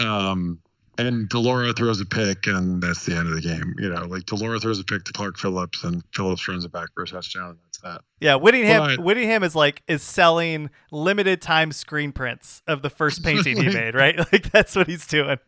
Um, 0.00 0.58
and 0.98 1.28
de 1.30 1.38
Laura 1.38 1.72
throws 1.72 2.00
a 2.00 2.04
pick, 2.04 2.46
and 2.46 2.82
that's 2.82 3.06
the 3.06 3.16
end 3.16 3.26
of 3.28 3.34
the 3.34 3.40
game. 3.40 3.74
You 3.78 3.88
know, 3.88 4.04
like 4.06 4.26
de 4.26 4.34
Laura 4.34 4.60
throws 4.60 4.78
a 4.78 4.84
pick 4.84 5.04
to 5.04 5.12
Clark 5.12 5.38
Phillips, 5.38 5.84
and 5.84 6.02
Phillips 6.14 6.46
runs 6.48 6.64
it 6.66 6.72
back 6.72 6.88
for 6.94 7.04
a 7.04 7.06
touchdown. 7.06 7.56
That. 7.82 8.02
Yeah, 8.20 8.36
Whittingham 8.36 8.96
But- 8.96 9.04
Whittingham 9.04 9.42
is 9.42 9.54
like 9.54 9.82
is 9.88 10.02
selling 10.02 10.70
limited 10.90 11.42
time 11.42 11.72
screen 11.72 12.12
prints 12.12 12.62
of 12.66 12.82
the 12.82 12.90
first 12.90 13.22
painting 13.24 13.56
he 13.56 13.68
made, 13.68 13.94
right? 13.94 14.16
Like 14.32 14.50
that's 14.52 14.76
what 14.76 14.86
he's 14.86 15.06
doing. 15.06 15.38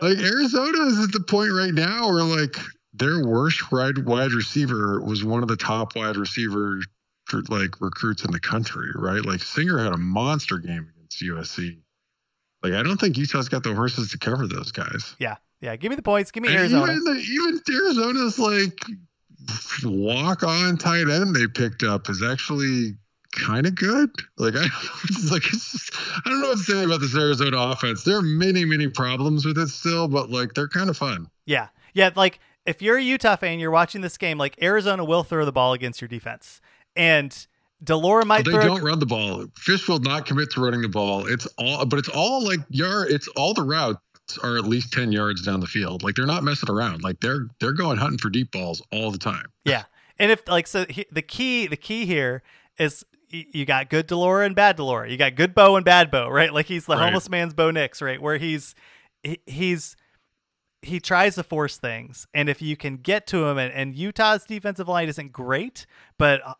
Like 0.00 0.18
Arizona 0.18 0.86
is 0.86 1.02
at 1.02 1.12
the 1.12 1.24
point 1.26 1.52
right 1.52 1.72
now 1.74 2.08
where 2.12 2.22
like 2.22 2.56
their 2.92 3.24
worst 3.24 3.72
wide 3.72 3.98
wide 4.06 4.32
receiver 4.32 5.00
was 5.00 5.24
one 5.24 5.42
of 5.42 5.48
the 5.48 5.56
top 5.56 5.96
wide 5.96 6.16
receiver 6.16 6.80
for, 7.26 7.42
like 7.48 7.80
recruits 7.80 8.24
in 8.24 8.30
the 8.30 8.40
country, 8.40 8.88
right? 8.94 9.24
Like 9.24 9.40
Singer 9.40 9.78
had 9.78 9.92
a 9.92 9.98
monster 9.98 10.58
game 10.58 10.90
against 10.96 11.22
USC. 11.22 11.78
Like 12.62 12.72
I 12.74 12.82
don't 12.82 12.98
think 12.98 13.16
Utah's 13.16 13.48
got 13.48 13.62
the 13.62 13.74
horses 13.74 14.10
to 14.10 14.18
cover 14.18 14.46
those 14.46 14.72
guys. 14.72 15.16
Yeah. 15.18 15.36
Yeah, 15.60 15.74
give 15.74 15.90
me 15.90 15.96
the 15.96 16.02
points. 16.02 16.30
Give 16.30 16.42
me 16.42 16.50
And 16.50 16.58
Arizona. 16.58 16.92
Even, 16.92 17.04
the, 17.04 17.20
even 17.20 17.60
Arizona's 17.68 18.38
like 18.38 18.78
walk 19.84 20.42
on 20.42 20.76
tight 20.76 21.08
end 21.08 21.34
they 21.34 21.46
picked 21.46 21.82
up 21.82 22.08
is 22.10 22.22
actually 22.22 22.96
kind 23.32 23.66
of 23.66 23.74
good. 23.74 24.10
Like 24.36 24.54
I 24.56 24.66
it's 25.04 25.30
like 25.32 25.46
it's 25.46 25.72
just, 25.72 25.92
I 25.94 26.28
don't 26.28 26.40
know 26.40 26.48
what 26.48 26.58
to 26.58 26.64
say 26.64 26.84
about 26.84 27.00
this 27.00 27.16
Arizona 27.16 27.56
offense. 27.56 28.04
There 28.04 28.16
are 28.16 28.22
many 28.22 28.64
many 28.64 28.88
problems 28.88 29.44
with 29.44 29.58
it 29.58 29.68
still, 29.68 30.08
but 30.08 30.30
like 30.30 30.54
they're 30.54 30.68
kind 30.68 30.90
of 30.90 30.96
fun. 30.96 31.28
Yeah. 31.46 31.68
Yeah, 31.94 32.10
like 32.14 32.38
if 32.66 32.82
you're 32.82 32.98
a 32.98 33.02
Utah 33.02 33.36
fan, 33.36 33.58
you're 33.58 33.70
watching 33.70 34.02
this 34.02 34.18
game, 34.18 34.38
like 34.38 34.60
Arizona 34.62 35.04
will 35.04 35.24
throw 35.24 35.44
the 35.44 35.52
ball 35.52 35.72
against 35.72 36.00
your 36.00 36.08
defense. 36.08 36.60
And 36.94 37.46
de 37.82 37.96
Laura 37.96 38.24
might 38.24 38.44
But 38.44 38.52
they 38.52 38.66
don't 38.66 38.82
run 38.82 38.98
the 38.98 39.06
ball. 39.06 39.46
Fisch 39.58 39.88
will 39.88 40.00
not 40.00 40.26
commit 40.26 40.50
to 40.52 40.60
running 40.60 40.82
the 40.82 40.88
ball. 40.88 41.26
It's 41.26 41.46
all, 41.56 41.86
but 41.86 41.98
it's 41.98 42.08
all 42.08 42.44
like 42.44 42.60
yard. 42.68 43.10
It's 43.10 43.28
all 43.28 43.54
the 43.54 43.62
routes 43.62 44.00
are 44.42 44.56
at 44.58 44.64
least 44.64 44.92
ten 44.92 45.12
yards 45.12 45.42
down 45.42 45.60
the 45.60 45.66
field. 45.66 46.02
Like 46.02 46.14
they're 46.16 46.26
not 46.26 46.44
messing 46.44 46.70
around. 46.70 47.02
Like 47.02 47.20
they're 47.20 47.46
they're 47.60 47.72
going 47.72 47.96
hunting 47.98 48.18
for 48.18 48.28
deep 48.30 48.50
balls 48.52 48.82
all 48.92 49.10
the 49.10 49.18
time. 49.18 49.46
Yeah, 49.64 49.84
and 50.18 50.30
if 50.32 50.46
like 50.48 50.66
so, 50.66 50.84
he, 50.88 51.06
the 51.10 51.22
key 51.22 51.66
the 51.66 51.76
key 51.76 52.04
here 52.06 52.42
is 52.78 53.04
you 53.30 53.64
got 53.66 53.90
good 53.90 54.06
de 54.06 54.16
Laura 54.16 54.46
and 54.46 54.56
bad 54.56 54.76
de 54.76 54.84
Laura. 54.84 55.10
You 55.10 55.16
got 55.18 55.34
good 55.34 55.54
Bo 55.54 55.76
and 55.76 55.84
bad 55.84 56.10
Bo, 56.10 56.28
right? 56.28 56.52
Like 56.52 56.66
he's 56.66 56.86
the 56.86 56.96
Right. 56.96 57.04
homeless 57.04 57.28
man's 57.28 57.52
Bo 57.54 57.70
Nix, 57.70 58.00
right? 58.00 58.20
Where 58.20 58.38
he's 58.38 58.74
he, 59.22 59.40
he's 59.46 59.96
he 60.82 61.00
tries 61.00 61.34
to 61.34 61.42
force 61.42 61.76
things, 61.76 62.26
and 62.32 62.48
if 62.48 62.62
you 62.62 62.76
can 62.76 62.96
get 62.98 63.26
to 63.28 63.44
him, 63.46 63.58
and, 63.58 63.72
and 63.74 63.94
Utah's 63.96 64.44
defensive 64.44 64.88
line 64.88 65.08
isn't 65.08 65.32
great, 65.32 65.86
but 66.18 66.40
uh, 66.46 66.54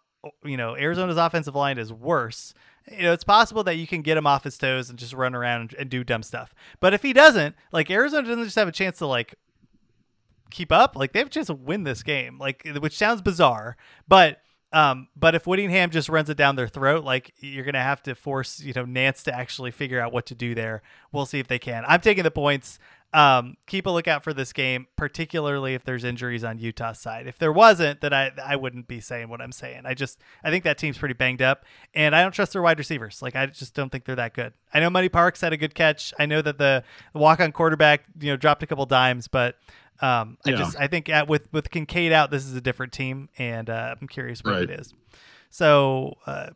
you 0.45 0.57
know 0.57 0.76
Arizona's 0.76 1.16
offensive 1.16 1.55
line 1.55 1.79
is 1.79 1.93
worse. 1.93 2.55
You 2.91 3.05
know, 3.05 3.12
it's 3.12 3.24
possible 3.24 3.62
that 3.64 3.76
you 3.76 3.87
can 3.87 4.03
get 4.03 4.16
him 4.16 4.26
off 4.26 4.45
his 4.45 4.57
toes 4.57 4.89
and 4.89 4.99
just 4.99 5.12
run 5.12 5.35
around 5.35 5.74
and, 5.79 5.91
do 5.91 6.03
dumb 6.05 6.22
stuff. 6.22 6.55
But 6.81 6.95
if 6.95 7.03
he 7.03 7.12
doesn't, 7.12 7.55
like 7.70 7.91
Arizona 7.91 8.26
doesn't 8.26 8.45
just 8.45 8.57
have 8.57 8.68
a 8.68 8.72
chance 8.72 8.99
to 8.99 9.07
like 9.07 9.35
keep 10.51 10.72
up, 10.72 10.97
like 10.97 11.12
they 11.12 11.18
have 11.18 11.29
a 11.29 11.31
chance 11.31 11.49
to 11.49 11.55
win 11.55 11.85
this 11.85 12.03
game. 12.03 12.39
Like 12.39 12.66
which 12.81 12.97
sounds 12.97 13.20
bizarre, 13.20 13.76
but 14.07 14.39
um, 14.72 15.09
but 15.16 15.35
if 15.35 15.47
Whittingham 15.47 15.91
just 15.91 16.09
runs 16.09 16.29
it 16.29 16.37
down 16.37 16.57
their 16.57 16.68
throat, 16.68 17.05
like 17.05 17.33
you're 17.39 17.64
gonna 17.64 17.83
have 17.83 18.03
to 18.05 18.14
force 18.14 18.61
you 18.61 18.72
know 18.74 18.85
Nance 18.85 19.22
to 19.24 19.35
actually 19.35 19.70
figure 19.70 20.01
out 20.01 20.12
what 20.12 20.26
to 20.26 20.35
do 20.35 20.55
there. 20.55 20.83
We'll 21.12 21.26
see 21.26 21.39
if 21.39 21.49
they 21.49 21.59
can. 21.59 21.85
I'm 21.87 22.01
taking 22.01 22.24
the 22.24 22.31
points. 22.31 22.79
Um, 23.15 23.57
keep 23.67 23.87
a 23.87 23.91
lookout 23.91 24.23
for 24.23 24.35
this 24.35 24.53
game, 24.53 24.87
particularly 24.97 25.73
if 25.73 25.83
there's 25.83 26.05
injuries 26.05 26.45
on 26.45 26.59
Utah's 26.59 26.99
side. 26.99 27.27
If 27.27 27.39
there 27.39 27.51
wasn't, 27.53 28.03
then 28.03 28.13
I 28.13 28.33
I 28.45 28.57
wouldn't 28.57 28.87
be 28.87 29.01
saying 29.01 29.31
what 29.31 29.41
I'm 29.41 29.51
saying. 29.53 29.83
I 29.87 29.95
just 29.95 30.21
I 30.45 30.51
think 30.51 30.65
that 30.65 30.77
team's 30.77 30.99
pretty 30.99 31.15
banged 31.15 31.41
up, 31.41 31.65
and 31.95 32.15
I 32.15 32.21
don't 32.23 32.33
trust 32.33 32.53
their 32.53 32.61
wide 32.61 32.79
receivers. 32.79 33.23
Like 33.23 33.35
I 33.35 33.47
just 33.47 33.73
don't 33.73 33.91
think 33.91 34.05
they're 34.05 34.17
that 34.17 34.35
good. 34.35 34.53
I 34.75 34.81
know 34.81 34.91
Money 34.91 35.09
Parks 35.09 35.41
had 35.41 35.55
a 35.55 35.57
good 35.57 35.75
catch. 35.75 36.13
I 36.19 36.27
know 36.27 36.43
that 36.43 36.59
the 36.59 36.85
walk 37.15 37.41
on 37.41 37.51
quarterback 37.53 38.05
you 38.21 38.31
know 38.31 38.37
dropped 38.37 38.63
a 38.63 38.67
couple 38.67 38.85
dimes, 38.85 39.27
but 39.27 39.57
um, 40.03 40.37
I 40.45 40.51
Yeah. 40.51 40.57
just 40.59 40.77
I 40.79 40.87
think 40.87 41.09
at, 41.09 41.29
with 41.29 41.51
with 41.51 41.71
Kincaid 41.71 42.13
out, 42.13 42.31
this 42.31 42.45
is 42.45 42.55
a 42.55 42.61
different 42.61 42.93
team, 42.93 43.31
and 43.39 43.71
uh, 43.71 43.95
I'm 43.99 44.07
curious 44.07 44.45
what 44.45 44.53
Right. 44.53 44.63
it 44.65 44.81
is. 44.81 44.93
So, 45.51 46.19
uh, 46.27 46.51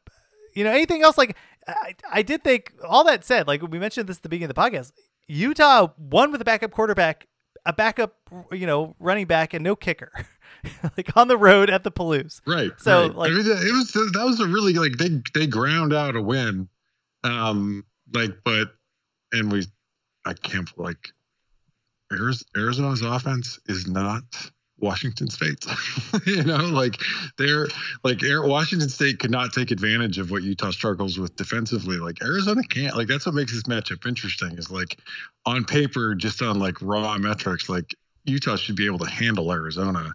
you 0.55 0.65
know, 0.65 0.71
anything 0.71 1.03
else? 1.03 1.17
Like, 1.17 1.35
I, 1.67 1.95
I 2.13 2.21
did 2.21 2.45
think 2.45 2.75
all 2.87 3.05
that 3.05 3.25
said, 3.25 3.47
like 3.47 3.63
we 3.63 3.79
mentioned 3.79 4.07
this 4.07 4.19
at 4.19 4.23
the 4.23 4.29
beginning 4.29 4.51
of 4.51 4.55
the 4.55 4.61
podcast, 4.61 4.93
Utah 5.29 5.89
won 5.99 6.33
with 6.33 6.41
a 6.41 6.45
backup 6.45 6.71
quarterback, 6.71 7.27
a 7.65 7.73
backup, 7.73 8.15
you 8.51 8.67
know, 8.67 8.95
running 8.99 9.27
back, 9.27 9.55
and 9.55 9.63
no 9.65 9.77
kicker, 9.77 10.13
like 10.97 11.17
on 11.17 11.29
the 11.29 11.37
road 11.37 11.71
at 11.71 11.85
the 11.85 11.93
Palouse. 11.93 12.41
Right. 12.47 12.73
So, 12.79 13.07
right. 13.09 13.15
like- 13.15 13.31
I 13.31 13.35
mean, 13.35 13.47
it 13.47 13.73
was 13.73 13.93
that 13.93 14.25
was 14.25 14.41
a 14.41 14.47
really 14.47 14.75
like 14.75 14.99
they 14.99 15.21
they 15.35 15.47
ground 15.47 15.93
out 15.93 16.17
a 16.17 16.23
win, 16.23 16.69
um, 17.25 17.85
like 18.13 18.33
but 18.45 18.73
and 19.33 19.51
we 19.51 19.67
I 20.25 20.35
can't 20.35 20.71
like 20.79 21.13
Arizona's 22.13 23.03
offense 23.03 23.59
is 23.67 23.87
not 23.89 24.23
Washington 24.83 25.31
State. 25.31 25.65
you 26.27 26.43
know, 26.43 26.57
like 26.57 27.01
they're 27.39 27.69
like 28.03 28.21
Washington 28.23 28.89
State 28.89 29.21
could 29.21 29.31
not 29.31 29.53
take 29.53 29.71
advantage 29.71 30.19
of 30.19 30.31
what 30.31 30.43
Utah 30.43 30.73
struggles 30.73 31.19
with 31.19 31.37
defensively. 31.37 31.97
Like 31.97 32.21
Arizona 32.23 32.63
can't. 32.65 32.97
Like 32.97 33.09
that's 33.09 33.25
what 33.25 33.35
makes 33.35 33.53
this 33.53 33.63
matchup 33.63 34.07
interesting. 34.07 34.59
Is 34.59 34.71
like 34.71 34.99
on 35.47 35.65
paper, 35.65 36.15
just 36.15 36.43
on 36.43 36.59
like 36.59 36.83
raw 36.83 37.17
metrics, 37.17 37.69
like 37.69 37.95
Utah 38.25 38.57
should 38.57 38.77
be 38.77 38.87
able 38.87 38.99
to 38.99 39.11
handle 39.11 39.53
Arizona. 39.53 40.13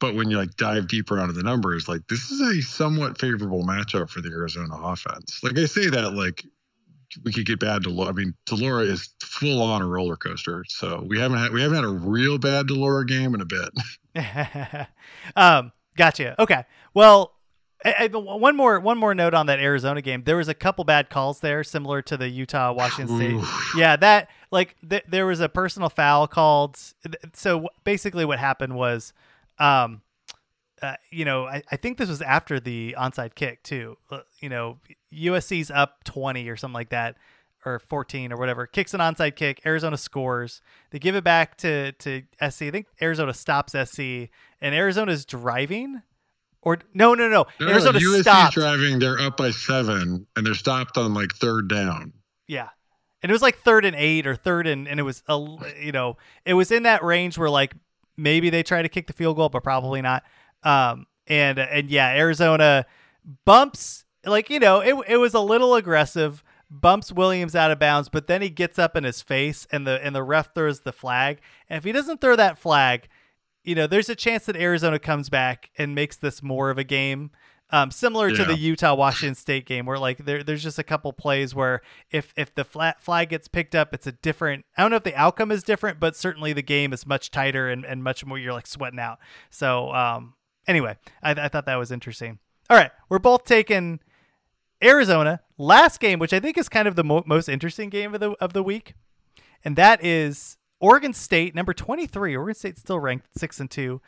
But 0.00 0.14
when 0.14 0.30
you 0.30 0.38
like 0.38 0.56
dive 0.56 0.88
deeper 0.88 1.20
onto 1.20 1.34
the 1.34 1.42
numbers, 1.42 1.88
like 1.88 2.06
this 2.08 2.30
is 2.30 2.40
a 2.40 2.60
somewhat 2.62 3.18
favorable 3.18 3.64
matchup 3.64 4.10
for 4.10 4.20
the 4.20 4.30
Arizona 4.30 4.74
offense. 4.74 5.40
Like 5.42 5.58
I 5.58 5.66
say 5.66 5.88
that 5.90 6.14
like 6.14 6.44
we 7.24 7.32
could 7.32 7.46
get 7.46 7.60
bad 7.60 7.82
to 7.82 7.90
de 7.90 7.94
Laura. 7.94 8.10
I 8.10 8.12
mean, 8.12 8.34
de 8.46 8.54
Laura 8.54 8.84
is 8.84 9.14
full 9.22 9.62
on 9.62 9.82
a 9.82 9.86
roller 9.86 10.16
coaster. 10.16 10.64
So 10.68 11.04
we 11.06 11.18
haven't 11.18 11.38
had 11.38 11.52
we 11.52 11.62
haven't 11.62 11.76
had 11.76 11.84
a 11.84 11.88
real 11.88 12.38
bad 12.38 12.68
de 12.68 12.74
Laura 12.74 13.04
game 13.04 13.34
in 13.34 13.40
a 13.40 13.46
bit. 13.46 13.70
um, 15.36 15.72
Gotcha. 16.00 16.40
Okay. 16.40 16.64
Well, 16.94 17.34
I, 17.84 18.08
I, 18.12 18.16
one 18.16 18.56
more 18.56 18.80
one 18.80 18.96
more 18.96 19.14
note 19.14 19.34
on 19.34 19.46
that 19.46 19.58
Arizona 19.58 20.00
game. 20.00 20.22
There 20.24 20.36
was 20.36 20.48
a 20.48 20.54
couple 20.54 20.84
bad 20.84 21.10
calls 21.10 21.40
there, 21.40 21.62
similar 21.64 22.00
to 22.02 22.16
the 22.16 22.28
Utah 22.28 22.72
Washington 22.72 23.16
State. 23.16 23.50
Yeah, 23.76 23.96
that 23.96 24.28
like 24.50 24.76
th- 24.88 25.04
there 25.08 25.26
was 25.26 25.40
a 25.40 25.48
personal 25.48 25.88
foul 25.88 26.26
called. 26.26 26.78
So 27.34 27.68
basically, 27.84 28.24
what 28.24 28.38
happened 28.38 28.76
was, 28.76 29.12
um, 29.58 30.02
uh, 30.80 30.94
you 31.10 31.24
know, 31.24 31.46
I, 31.46 31.62
I 31.70 31.76
think 31.76 31.98
this 31.98 32.08
was 32.08 32.22
after 32.22 32.60
the 32.60 32.96
onside 32.98 33.34
kick 33.34 33.62
too. 33.62 33.96
Uh, 34.10 34.20
you 34.40 34.48
know, 34.48 34.78
USC's 35.12 35.70
up 35.70 36.04
twenty 36.04 36.48
or 36.48 36.56
something 36.56 36.74
like 36.74 36.90
that, 36.90 37.16
or 37.64 37.78
fourteen 37.78 38.32
or 38.32 38.36
whatever. 38.36 38.66
Kicks 38.66 38.94
an 38.94 39.00
onside 39.00 39.36
kick. 39.36 39.60
Arizona 39.66 39.96
scores. 39.96 40.60
They 40.90 40.98
give 40.98 41.14
it 41.14 41.24
back 41.24 41.56
to 41.58 41.92
to 41.92 42.22
SC. 42.48 42.62
I 42.62 42.70
think 42.70 42.86
Arizona 43.00 43.34
stops 43.34 43.72
SC, 43.72 44.00
and 44.60 44.74
Arizona's 44.74 45.24
driving 45.24 46.02
or 46.62 46.78
no, 46.92 47.14
no, 47.14 47.28
no. 47.28 47.46
No, 47.58 47.68
Arizona 47.68 47.98
USC 47.98 48.20
stopped. 48.22 48.54
driving. 48.54 48.98
They're 48.98 49.18
up 49.18 49.36
by 49.36 49.50
seven, 49.50 50.26
and 50.36 50.46
they're 50.46 50.54
stopped 50.54 50.98
on 50.98 51.14
like 51.14 51.32
third 51.32 51.68
down. 51.68 52.12
Yeah, 52.46 52.68
and 53.22 53.30
it 53.30 53.32
was 53.32 53.42
like 53.42 53.58
third 53.58 53.84
and 53.84 53.96
eight 53.96 54.26
or 54.26 54.36
third 54.36 54.66
and 54.66 54.86
and 54.86 55.00
it 55.00 55.02
was 55.02 55.22
a 55.28 55.38
you 55.80 55.92
know 55.92 56.16
it 56.44 56.54
was 56.54 56.70
in 56.70 56.82
that 56.82 57.02
range 57.02 57.38
where 57.38 57.50
like 57.50 57.74
maybe 58.16 58.50
they 58.50 58.62
try 58.62 58.82
to 58.82 58.88
kick 58.88 59.06
the 59.06 59.12
field 59.12 59.36
goal, 59.36 59.48
but 59.48 59.62
probably 59.62 60.02
not. 60.02 60.22
Um, 60.62 61.06
and 61.26 61.58
and 61.58 61.88
yeah, 61.88 62.08
Arizona 62.14 62.84
bumps 63.44 64.04
like 64.26 64.50
you 64.50 64.60
know 64.60 64.80
it 64.80 64.94
it 65.08 65.16
was 65.16 65.32
a 65.34 65.40
little 65.40 65.74
aggressive. 65.74 66.44
Bumps 66.70 67.12
Williams 67.12 67.56
out 67.56 67.72
of 67.72 67.80
bounds, 67.80 68.08
but 68.08 68.28
then 68.28 68.42
he 68.42 68.48
gets 68.48 68.78
up 68.78 68.96
in 68.96 69.02
his 69.02 69.20
face, 69.20 69.66
and 69.72 69.86
the 69.86 70.04
and 70.04 70.14
the 70.14 70.22
ref 70.22 70.54
throws 70.54 70.80
the 70.80 70.92
flag. 70.92 71.40
And 71.68 71.76
if 71.76 71.84
he 71.84 71.90
doesn't 71.90 72.20
throw 72.20 72.36
that 72.36 72.58
flag, 72.58 73.08
you 73.64 73.74
know, 73.74 73.88
there's 73.88 74.08
a 74.08 74.14
chance 74.14 74.46
that 74.46 74.56
Arizona 74.56 74.98
comes 74.98 75.28
back 75.28 75.70
and 75.76 75.94
makes 75.94 76.16
this 76.16 76.42
more 76.42 76.70
of 76.70 76.78
a 76.78 76.84
game. 76.84 77.30
Um, 77.72 77.92
similar 77.92 78.32
to 78.32 78.44
the 78.44 78.56
Utah 78.56 78.94
Washington 78.94 79.36
State 79.36 79.64
game, 79.64 79.86
where 79.86 79.98
like 79.98 80.24
there, 80.24 80.42
there's 80.42 80.62
just 80.62 80.80
a 80.80 80.82
couple 80.82 81.12
plays 81.12 81.54
where 81.54 81.82
if 82.10 82.32
if 82.36 82.52
the 82.52 82.64
flat 82.64 83.00
flag 83.00 83.28
gets 83.28 83.46
picked 83.46 83.76
up, 83.76 83.94
it's 83.94 84.08
a 84.08 84.12
different. 84.12 84.64
I 84.76 84.82
don't 84.82 84.90
know 84.90 84.96
if 84.96 85.04
the 85.04 85.14
outcome 85.14 85.52
is 85.52 85.62
different, 85.62 86.00
but 86.00 86.16
certainly 86.16 86.52
the 86.52 86.62
game 86.62 86.92
is 86.92 87.06
much 87.06 87.30
tighter 87.30 87.68
and, 87.68 87.84
and 87.84 88.02
much 88.02 88.26
more. 88.26 88.38
You're 88.38 88.52
like 88.52 88.66
sweating 88.66 88.98
out. 88.98 89.18
So 89.50 89.92
um, 89.92 90.34
anyway, 90.66 90.96
I, 91.22 91.30
I 91.30 91.48
thought 91.48 91.66
that 91.66 91.76
was 91.76 91.92
interesting. 91.92 92.40
All 92.68 92.76
right, 92.76 92.90
we're 93.08 93.20
both 93.20 93.44
taking 93.44 94.00
Arizona 94.82 95.40
last 95.60 96.00
game, 96.00 96.18
which 96.18 96.32
I 96.32 96.40
think 96.40 96.58
is 96.58 96.68
kind 96.68 96.88
of 96.88 96.96
the 96.96 97.04
mo- 97.04 97.22
most 97.26 97.48
interesting 97.48 97.90
game 97.90 98.14
of 98.14 98.20
the 98.20 98.30
of 98.40 98.52
the 98.52 98.62
week, 98.62 98.94
and 99.64 99.76
that 99.76 100.02
is 100.04 100.56
Oregon 100.80 101.12
State, 101.12 101.54
number 101.54 101.72
twenty 101.72 102.06
three. 102.06 102.34
Oregon 102.34 102.54
State 102.54 102.78
still 102.78 102.98
ranked 102.98 103.28
six 103.36 103.60
and 103.60 103.70
two, 103.70 104.00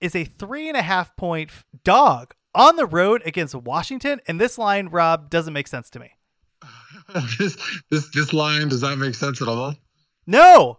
is 0.00 0.16
a 0.16 0.24
three 0.24 0.68
and 0.68 0.76
a 0.76 0.82
half 0.82 1.14
point 1.16 1.50
dog 1.84 2.34
on 2.54 2.76
the 2.76 2.86
road 2.86 3.22
against 3.24 3.54
Washington, 3.54 4.20
and 4.26 4.40
this 4.40 4.58
line, 4.58 4.88
Rob, 4.88 5.30
doesn't 5.30 5.52
make 5.52 5.68
sense 5.68 5.90
to 5.90 6.00
me. 6.00 6.12
this 7.38 7.56
this 7.90 8.08
this 8.10 8.32
line 8.32 8.68
does 8.68 8.82
not 8.82 8.98
make 8.98 9.14
sense 9.14 9.42
at 9.42 9.48
all. 9.48 9.74
No, 10.26 10.78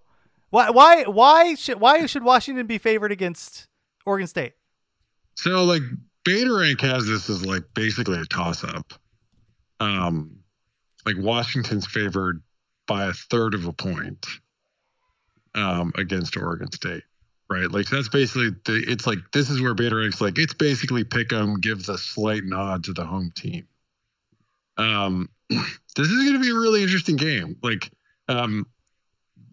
why 0.50 0.70
why 0.70 1.04
why 1.04 1.56
should 1.56 1.80
why 1.80 2.06
should 2.08 2.24
Washington 2.24 2.66
be 2.66 2.78
favored 2.78 3.12
against 3.12 3.68
Oregon 4.06 4.28
State? 4.28 4.54
So 5.36 5.64
like 5.64 5.84
Beta 6.24 6.52
Rank 6.52 6.82
has 6.82 7.06
this 7.06 7.30
as 7.30 7.46
like 7.46 7.64
basically 7.76 8.20
a 8.20 8.26
toss 8.26 8.64
up. 8.64 8.94
Um, 9.86 10.40
like 11.06 11.16
Washington's 11.18 11.86
favored 11.86 12.42
by 12.88 13.06
a 13.06 13.14
third 13.14 13.54
of 13.54 13.66
a 13.66 13.74
point 13.74 14.26
um, 15.54 15.94
against 15.98 16.36
Oregon 16.38 16.72
State, 16.72 17.04
right? 17.50 17.70
Like 17.70 17.88
that's 17.88 18.10
basically 18.10 18.50
the. 18.66 18.84
It's 18.88 19.06
like 19.06 19.20
this 19.32 19.50
is 19.50 19.62
where 19.62 19.74
Beta 19.74 19.96
Rank's 19.96 20.22
like 20.22 20.40
it's 20.40 20.54
basically 20.54 21.04
pick 21.04 21.32
'em, 21.32 21.60
gives 21.60 21.90
a 21.90 21.98
slight 21.98 22.44
nod 22.44 22.84
to 22.86 22.94
the 22.94 23.06
home 23.06 23.32
team. 23.36 23.68
Um, 24.78 25.30
this 25.50 26.08
is 26.08 26.24
going 26.24 26.34
to 26.34 26.42
be 26.42 26.50
a 26.50 26.60
really 26.60 26.84
interesting 26.84 27.16
game. 27.16 27.56
Like, 27.62 27.92
um, 28.28 28.66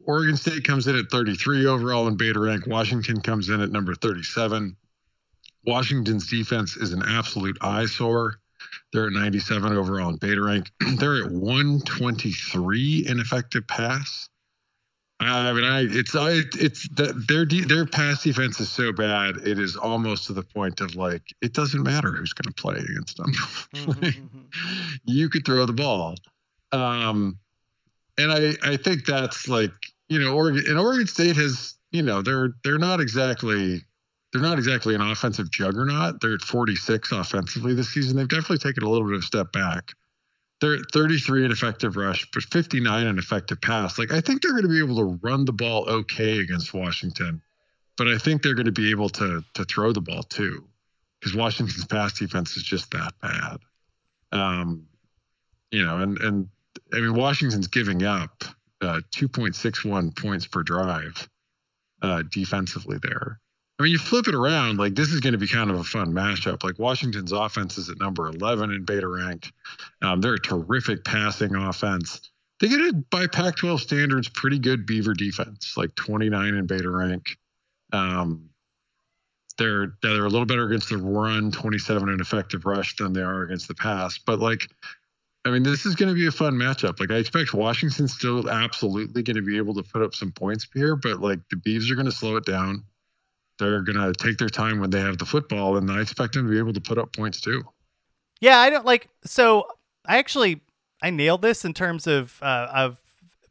Oregon 0.05 0.37
State 0.37 0.65
comes 0.65 0.89
in 0.89 0.97
at 0.97 1.11
33 1.11 1.67
overall 1.67 2.09
in 2.09 2.17
Beta 2.17 2.41
Rank. 2.41 2.67
Washington 2.67 3.21
comes 3.21 3.51
in 3.51 3.61
at 3.61 3.71
number 3.71 3.95
37. 3.95 4.77
Washington's 5.65 6.29
defense 6.29 6.77
is 6.77 6.93
an 6.93 7.03
absolute 7.07 7.57
eyesore. 7.61 8.41
They're 8.93 9.07
at 9.07 9.13
97 9.13 9.73
overall 9.73 10.11
in 10.11 10.17
beta 10.17 10.43
rank. 10.43 10.71
They're 10.97 11.25
at 11.25 11.31
123 11.31 13.07
in 13.09 13.21
effective 13.21 13.67
pass. 13.67 14.29
I 15.21 15.53
mean, 15.53 15.65
I 15.65 15.87
it's 15.89 16.15
I, 16.17 16.43
it's 16.59 16.89
the, 16.89 17.13
their 17.29 17.47
their 17.47 17.87
pass 17.87 18.25
defense 18.25 18.59
is 18.61 18.71
so 18.71 18.93
bad. 18.93 19.37
It 19.37 19.59
is 19.59 19.77
almost 19.77 20.27
to 20.27 20.33
the 20.33 20.43
point 20.43 20.81
of 20.81 20.97
like 20.97 21.23
it 21.41 21.53
doesn't 21.53 21.83
matter 21.83 22.13
who's 22.13 22.33
going 22.33 22.53
to 22.53 22.61
play 22.61 22.77
against 22.77 23.19
them. 23.19 24.11
you 25.05 25.29
could 25.29 25.45
throw 25.45 25.65
the 25.65 25.73
ball, 25.73 26.17
um, 26.73 27.39
and 28.19 28.33
I 28.33 28.55
I 28.65 28.77
think 28.77 29.05
that's 29.05 29.49
like 29.49 29.73
you 30.09 30.19
know 30.19 30.35
Oregon 30.35 30.65
and 30.67 30.79
Oregon 30.79 31.07
State 31.07 31.37
has 31.37 31.77
you 31.93 32.03
know 32.03 32.23
they're 32.23 32.55
they're 32.65 32.79
not 32.79 33.01
exactly 33.01 33.83
they're 34.33 34.43
not 34.43 34.59
exactly 34.59 34.95
an 34.95 35.03
offensive 35.03 35.51
juggernaut. 35.51 36.21
They're 36.21 36.35
at 36.35 36.43
46 36.43 37.13
offensively 37.13 37.75
this 37.75 37.91
season. 37.93 38.17
They've 38.17 38.29
definitely 38.29 38.59
taken 38.59 38.83
a 38.83 38.89
little 38.89 39.07
bit 39.07 39.17
of 39.17 39.21
a 39.21 39.27
step 39.27 39.53
back. 39.53 39.93
They're 40.61 40.75
at 40.75 40.91
33 40.93 41.45
in 41.45 41.51
effective 41.51 41.97
rush, 41.97 42.27
but 42.33 42.45
59 42.45 43.07
in 43.07 43.19
effective 43.19 43.61
pass. 43.61 43.99
Like 43.99 44.13
I 44.13 44.21
think 44.21 44.41
they're 44.41 44.53
going 44.53 44.63
to 44.63 44.69
be 44.69 44.79
able 44.79 44.97
to 44.97 45.19
run 45.23 45.45
the 45.45 45.53
ball 45.53 45.89
okay 45.89 46.39
against 46.39 46.73
Washington, 46.73 47.43
but 47.97 48.09
I 48.09 48.17
think 48.17 48.43
they're 48.43 48.55
going 48.55 48.67
to 48.67 48.73
be 48.73 48.91
able 48.91 49.09
to 49.11 49.45
to 49.55 49.65
throw 49.65 49.93
the 49.93 50.01
ball 50.01 50.23
too, 50.23 50.65
because 51.21 51.37
Washington's 51.37 51.85
pass 51.85 52.19
defense 52.19 52.57
is 52.57 52.63
just 52.63 52.93
that 52.93 53.13
bad. 53.21 53.59
Um, 54.31 54.87
you 55.73 55.85
know, 55.85 55.99
and 55.99 56.17
and 56.19 56.49
I 56.95 57.01
mean 57.01 57.15
Washington's 57.15 57.67
giving 57.67 58.05
up 58.05 58.45
uh, 58.81 59.01
2.61 59.17 60.17
points 60.17 60.47
per 60.47 60.63
drive 60.63 61.29
uh, 62.03 62.23
defensively 62.31 62.99
there. 63.03 63.41
I 63.83 63.85
mean, 63.85 63.93
you 63.95 63.99
flip 63.99 64.29
it 64.29 64.35
around, 64.37 64.79
like 64.79 64.95
this 64.95 65.09
is 65.09 65.19
going 65.19 65.33
to 65.33 65.41
be 65.41 65.49
kind 65.49 65.69
of 65.69 65.81
a 65.81 65.83
fun 65.83 66.13
matchup. 66.13 66.63
Like 66.63 66.79
Washington's 66.79 67.33
offense 67.33 67.79
is 67.79 67.89
at 67.89 67.99
number 67.99 68.29
11 68.29 68.71
in 68.71 68.85
beta 68.85 69.09
rank. 69.09 69.51
Um, 70.01 70.21
they're 70.21 70.35
a 70.35 70.41
terrific 70.41 71.05
passing 71.05 71.57
offense. 71.57 72.31
They 72.61 72.69
get 72.69 72.79
it 72.79 73.11
by 73.11 73.27
Pac 73.27 73.57
12 73.57 73.81
standards, 73.81 74.29
pretty 74.29 74.61
good 74.61 74.87
Beaver 74.87 75.15
defense, 75.15 75.75
like 75.77 75.97
29 75.97 76.55
in 76.55 76.67
beta 76.69 76.89
rank. 76.89 77.37
Um, 77.93 78.51
they're 79.59 79.95
they're 80.01 80.27
a 80.27 80.29
little 80.29 80.47
better 80.47 80.69
against 80.69 80.91
the 80.91 80.99
run, 80.99 81.51
27 81.51 82.09
in 82.09 82.21
effective 82.21 82.65
rush 82.65 82.95
than 82.95 83.13
they 83.13 83.23
are 83.23 83.43
against 83.43 83.67
the 83.67 83.75
pass. 83.75 84.17
But 84.17 84.39
like, 84.39 84.69
I 85.45 85.51
mean, 85.51 85.65
this 85.65 85.87
is 85.87 85.97
going 85.97 86.09
to 86.09 86.15
be 86.15 86.29
a 86.29 86.31
fun 86.31 86.55
matchup. 86.55 87.01
Like, 87.01 87.11
I 87.11 87.17
expect 87.17 87.53
Washington's 87.53 88.15
still 88.15 88.49
absolutely 88.49 89.25
going 89.25 89.35
to 89.35 89.43
be 89.43 89.57
able 89.57 89.75
to 89.75 89.83
put 89.83 90.03
up 90.03 90.15
some 90.15 90.31
points 90.31 90.69
here, 90.73 90.95
but 90.95 91.19
like 91.19 91.41
the 91.51 91.57
Beavs 91.57 91.91
are 91.91 91.97
going 91.97 92.07
to 92.07 92.13
slow 92.13 92.37
it 92.37 92.45
down 92.45 92.85
they're 93.63 93.81
going 93.81 93.99
to 93.99 94.13
take 94.13 94.39
their 94.39 94.49
time 94.49 94.81
when 94.81 94.91
they 94.91 95.01
have 95.01 95.19
the 95.19 95.25
football, 95.25 95.77
and 95.77 95.91
I 95.91 96.01
expect 96.01 96.35
them 96.35 96.47
to 96.47 96.51
be 96.53 96.59
able 96.59 96.73
to 96.73 96.81
put 96.81 96.99
up 96.99 97.15
points 97.15 97.41
too. 97.41 97.63
Yeah, 98.41 98.59
I 98.59 98.71
don't 98.71 98.85
like. 98.85 99.09
So 99.25 99.67
I 100.05 100.19
actually 100.19 100.61
I 101.01 101.11
nailed 101.11 101.43
this 101.43 101.65
in 101.65 101.75
terms 101.75 102.07
of 102.07 102.39
uh, 102.43 102.69
of 102.73 102.99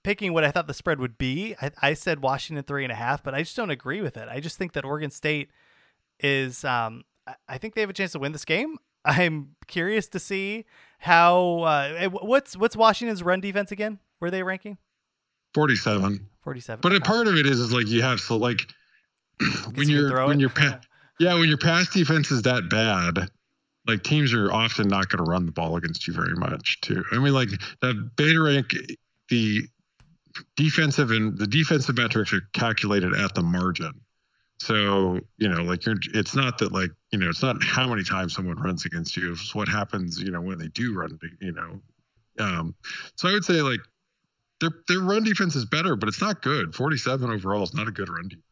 picking 0.03 0.33
what 0.33 0.43
I 0.43 0.51
thought 0.51 0.67
the 0.67 0.73
spread 0.73 0.99
would 0.99 1.17
be. 1.17 1.55
I, 1.61 1.71
I 1.81 1.93
said 1.93 2.21
Washington 2.21 2.63
three 2.63 2.83
and 2.83 2.91
a 2.91 2.95
half, 2.95 3.23
but 3.23 3.33
I 3.33 3.39
just 3.39 3.55
don't 3.55 3.69
agree 3.69 4.01
with 4.01 4.17
it. 4.17 4.27
I 4.29 4.39
just 4.39 4.57
think 4.57 4.73
that 4.73 4.85
Oregon 4.85 5.11
State 5.11 5.49
is. 6.19 6.63
Um, 6.63 7.03
I- 7.47 7.57
think 7.57 7.75
they 7.75 7.81
have 7.81 7.89
a 7.89 7.93
chance 7.93 8.11
to 8.13 8.19
win 8.19 8.31
this 8.31 8.45
game. 8.45 8.77
I'm 9.05 9.55
curious 9.67 10.07
to 10.09 10.19
see 10.19 10.65
how. 10.99 11.59
Uh, 11.61 12.09
what's 12.09 12.57
what's 12.57 12.75
Washington's 12.75 13.23
run 13.23 13.41
defense 13.41 13.71
again? 13.71 13.99
Were 14.19 14.29
they 14.29 14.43
ranking? 14.43 14.77
47. 15.53 16.27
47. 16.43 16.79
But 16.81 16.95
a 16.95 17.01
part 17.01 17.27
of 17.27 17.35
it 17.35 17.45
is, 17.45 17.59
is 17.59 17.73
like 17.73 17.87
you 17.87 18.01
have 18.01 18.19
so 18.19 18.37
like 18.37 18.61
when 19.75 19.89
you 19.89 20.09
throw 20.09 20.27
when 20.27 20.37
it. 20.37 20.41
your 20.41 20.49
pa- 20.49 20.79
yeah 21.19 21.33
when 21.33 21.49
your 21.49 21.57
pass 21.57 21.89
defense 21.89 22.31
is 22.31 22.43
that 22.43 22.69
bad, 22.69 23.29
like 23.87 24.03
teams 24.03 24.33
are 24.33 24.51
often 24.51 24.87
not 24.87 25.09
going 25.09 25.23
to 25.23 25.29
run 25.29 25.45
the 25.45 25.51
ball 25.51 25.75
against 25.75 26.07
you 26.07 26.13
very 26.13 26.35
much 26.35 26.79
too. 26.81 27.03
I 27.11 27.19
mean, 27.19 27.33
like 27.33 27.49
that 27.81 28.11
beta 28.15 28.41
rank, 28.41 28.73
the 29.29 29.63
defensive 30.55 31.11
and 31.11 31.37
the 31.37 31.47
defensive 31.47 31.97
metrics 31.97 32.33
are 32.33 32.41
calculated 32.53 33.13
at 33.13 33.35
the 33.35 33.41
margin. 33.43 33.93
So 34.59 35.19
you 35.37 35.49
know, 35.49 35.63
like 35.63 35.85
you're, 35.85 35.97
it's 36.13 36.35
not 36.35 36.59
that 36.59 36.71
like 36.71 36.91
you 37.11 37.19
know, 37.19 37.29
it's 37.29 37.41
not 37.41 37.63
how 37.63 37.87
many 37.87 38.03
times 38.03 38.35
someone 38.35 38.61
runs 38.61 38.85
against 38.85 39.17
you. 39.17 39.31
It's 39.31 39.55
what 39.55 39.67
happens, 39.67 40.21
you 40.21 40.31
know, 40.31 40.41
when 40.41 40.59
they 40.59 40.67
do 40.67 40.93
run. 40.95 41.17
You 41.39 41.53
know, 41.53 41.79
um, 42.39 42.75
so 43.15 43.27
I 43.27 43.33
would 43.33 43.43
say 43.43 43.61
like 43.61 43.79
their 44.59 44.69
their 44.87 44.99
run 44.99 45.23
defense 45.23 45.55
is 45.55 45.65
better, 45.65 45.95
but 45.95 46.09
it's 46.09 46.21
not 46.21 46.43
good. 46.43 46.75
Forty 46.75 46.97
seven 46.97 47.31
overall 47.31 47.63
is 47.63 47.73
not 47.73 47.87
a 47.87 47.91
good 47.91 48.07
run 48.07 48.27
defense. 48.27 48.45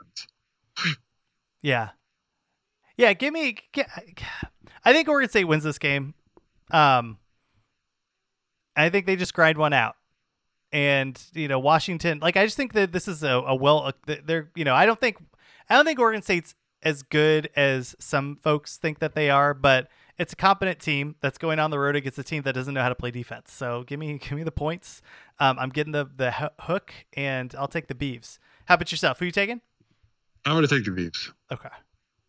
Yeah. 1.62 1.90
Yeah, 2.98 3.14
give 3.14 3.34
me 3.34 3.58
I 4.86 4.94
think 4.94 5.08
Oregon 5.08 5.30
State 5.30 5.46
wins 5.46 5.64
this 5.64 5.78
game. 5.78 6.14
Um 6.72 7.18
I 8.76 8.90
think 8.90 9.06
they 9.06 9.16
just 9.16 9.34
grind 9.34 9.58
one 9.58 9.74
out. 9.74 9.96
And, 10.72 11.22
you 11.34 11.48
know, 11.48 11.60
Washington, 11.60 12.20
like 12.20 12.38
I 12.38 12.46
just 12.46 12.56
think 12.56 12.74
that 12.74 12.92
this 12.92 13.08
is 13.08 13.24
a, 13.24 13.30
a 13.30 13.56
well 13.56 13.92
they're, 14.06 14.50
you 14.56 14.64
know, 14.64 14.76
I 14.76 14.86
don't 14.86 15.00
think 15.00 15.18
I 15.70 15.76
don't 15.76 15.86
think 15.86 16.00
Oregon 16.00 16.22
State's 16.22 16.56
as 16.82 17.04
good 17.04 17.50
as 17.56 17.96
some 18.00 18.38
folks 18.42 18.78
think 18.78 19.00
that 19.00 19.16
they 19.16 19.30
are, 19.30 19.54
but 19.54 19.90
it's 20.18 20.34
a 20.34 20.36
competent 20.36 20.80
team 20.80 21.16
that's 21.22 21.38
going 21.38 21.60
on 21.60 21.72
the 21.72 21.80
road 21.80 21.96
against 21.96 22.20
a 22.20 22.24
team 22.24 22.44
that 22.44 22.54
doesn't 22.54 22.74
know 22.74 22.82
how 22.82 22.90
to 22.90 22.96
play 22.96 23.12
defense. 23.12 23.52
So 23.52 23.84
give 23.84 24.00
me 24.00 24.18
give 24.18 24.34
me 24.34 24.44
the 24.44 24.52
points. 24.52 25.02
Um, 25.40 25.58
I'm 25.60 25.70
getting 25.70 25.94
the 25.94 26.10
the 26.16 26.52
hook, 26.60 26.94
and 27.14 27.56
I'll 27.58 27.68
take 27.68 27.88
the 27.88 27.96
Beavs. 27.96 28.38
How 28.66 28.76
about 28.76 28.92
yourself? 28.92 29.20
Who 29.20 29.26
you 29.26 29.32
taking? 29.32 29.62
I'm 30.46 30.54
going 30.54 30.68
to 30.68 30.76
take 30.76 30.86
the 30.86 30.92
Beavs. 30.92 31.32
Okay. 31.52 31.70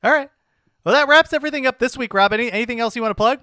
All 0.02 0.12
right. 0.12 0.30
Well, 0.84 0.94
that 0.94 1.08
wraps 1.08 1.32
everything 1.32 1.66
up 1.66 1.78
this 1.78 1.96
week, 1.96 2.14
Rob. 2.14 2.32
Any, 2.32 2.50
anything 2.50 2.80
else 2.80 2.96
you 2.96 3.02
want 3.02 3.10
to 3.10 3.16
plug? 3.16 3.40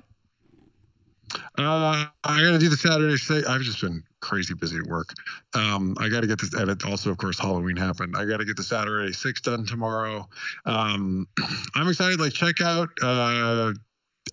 Uh, 1.58 2.06
I 2.24 2.42
got 2.42 2.52
to 2.52 2.60
do 2.60 2.70
the 2.70 2.78
Saturday. 2.78 3.18
Say 3.18 3.44
I've 3.48 3.62
just 3.62 3.82
been 3.82 4.04
crazy 4.22 4.54
busy 4.54 4.78
at 4.78 4.88
work. 4.88 5.14
Um, 5.54 5.96
I 6.00 6.10
got 6.10 6.22
to 6.22 6.28
get 6.28 6.40
this 6.40 6.56
edit. 6.56 6.86
Also, 6.86 7.12
of 7.12 7.18
course, 7.18 7.40
Halloween 7.40 7.76
happened. 7.76 8.16
I 8.18 8.26
got 8.26 8.38
to 8.38 8.46
get 8.46 8.58
the 8.58 8.64
Saturday 8.64 9.12
six 9.14 9.42
done 9.42 9.66
tomorrow. 9.66 10.28
Um, 10.66 11.28
I'm 11.76 11.88
excited. 11.88 12.20
Like, 12.20 12.34
check 12.34 12.62
out 12.62 12.90
uh, 13.02 13.74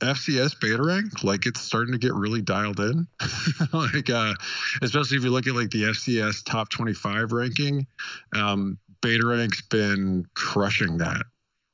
FCS 0.01 0.61
beta 0.61 0.83
rank. 0.83 1.25
Like, 1.25 1.47
it's 1.47 1.61
starting 1.61 1.93
to 1.93 1.99
get 1.99 2.15
really 2.15 2.43
dialed 2.43 2.81
in. 2.81 3.07
like, 3.73 4.09
uh, 4.09 4.35
especially 4.83 5.17
if 5.17 5.25
you 5.25 5.31
look 5.31 5.47
at 5.47 5.55
like 5.55 5.71
the 5.71 5.85
FCS 5.85 6.45
top 6.45 6.71
25 6.71 7.33
ranking. 7.33 7.87
Um, 8.35 8.79
beta 9.05 9.27
rank's 9.27 9.61
been 9.61 10.25
crushing 10.35 10.97
that 10.97 11.23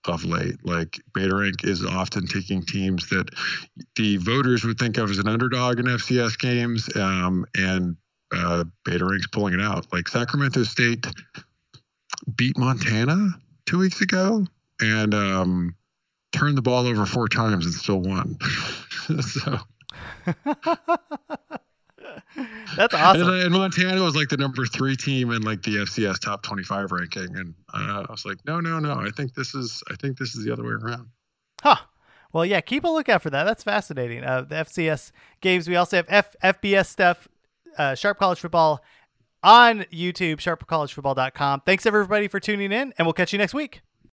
of 0.06 0.24
late. 0.24 0.56
Like 0.64 1.00
Beta 1.14 1.34
Rank 1.36 1.62
is 1.62 1.84
often 1.84 2.26
taking 2.26 2.62
teams 2.62 3.08
that 3.10 3.28
the 3.94 4.16
voters 4.16 4.64
would 4.64 4.78
think 4.78 4.98
of 4.98 5.10
as 5.10 5.18
an 5.18 5.28
underdog 5.28 5.78
in 5.78 5.86
FCS 5.86 6.38
games, 6.38 6.94
um, 6.96 7.46
and 7.56 7.96
uh, 8.34 8.64
Beta 8.84 9.04
Rank's 9.04 9.28
pulling 9.28 9.54
it 9.54 9.60
out. 9.60 9.86
Like 9.92 10.08
Sacramento 10.08 10.64
State 10.64 11.06
beat 12.34 12.58
Montana 12.58 13.28
two 13.66 13.78
weeks 13.78 14.00
ago 14.00 14.44
and 14.80 15.14
um, 15.14 15.76
turned 16.32 16.58
the 16.58 16.62
ball 16.62 16.86
over 16.86 17.06
four 17.06 17.28
times 17.28 17.64
and 17.64 17.74
still 17.74 18.00
won. 18.00 18.36
so. 19.20 19.58
That's 22.76 22.94
awesome. 22.94 23.28
And, 23.28 23.42
and, 23.42 23.52
Montana 23.52 24.02
was 24.02 24.14
like 24.14 24.28
the 24.28 24.36
number 24.36 24.66
three 24.66 24.96
team 24.96 25.30
in 25.32 25.42
like 25.42 25.62
the 25.62 25.76
FCS 25.76 26.20
top 26.20 26.42
25 26.42 26.92
ranking, 26.92 27.36
and 27.36 27.54
uh, 27.74 28.06
I 28.08 28.10
was 28.10 28.24
like, 28.24 28.38
no, 28.46 28.60
no, 28.60 28.78
no. 28.78 28.94
I 28.94 29.10
think 29.16 29.34
this 29.34 29.54
is, 29.54 29.82
I 29.90 29.96
think 29.96 30.18
this 30.18 30.34
is 30.34 30.44
the 30.44 30.52
other 30.52 30.62
way 30.62 30.70
around. 30.70 31.08
Huh. 31.62 31.76
Well, 32.32 32.44
yeah. 32.44 32.60
Keep 32.60 32.84
a 32.84 32.88
lookout 32.88 33.22
for 33.22 33.30
that. 33.30 33.44
That's 33.44 33.64
fascinating. 33.64 34.24
Uh, 34.24 34.42
the 34.42 34.54
FCS 34.56 35.10
games. 35.40 35.68
We 35.68 35.76
also 35.76 35.96
have 35.96 36.06
F- 36.08 36.36
FBS 36.42 36.86
stuff. 36.86 37.28
Uh, 37.76 37.94
Sharp 37.94 38.18
College 38.18 38.40
Football 38.40 38.82
on 39.42 39.80
YouTube, 39.92 40.36
sharpcollegefootball.com. 40.36 41.62
Thanks 41.64 41.86
everybody 41.86 42.28
for 42.28 42.40
tuning 42.40 42.72
in, 42.72 42.92
and 42.98 43.06
we'll 43.06 43.12
catch 43.12 43.32
you 43.32 43.38
next 43.38 43.54
week. 43.54 43.82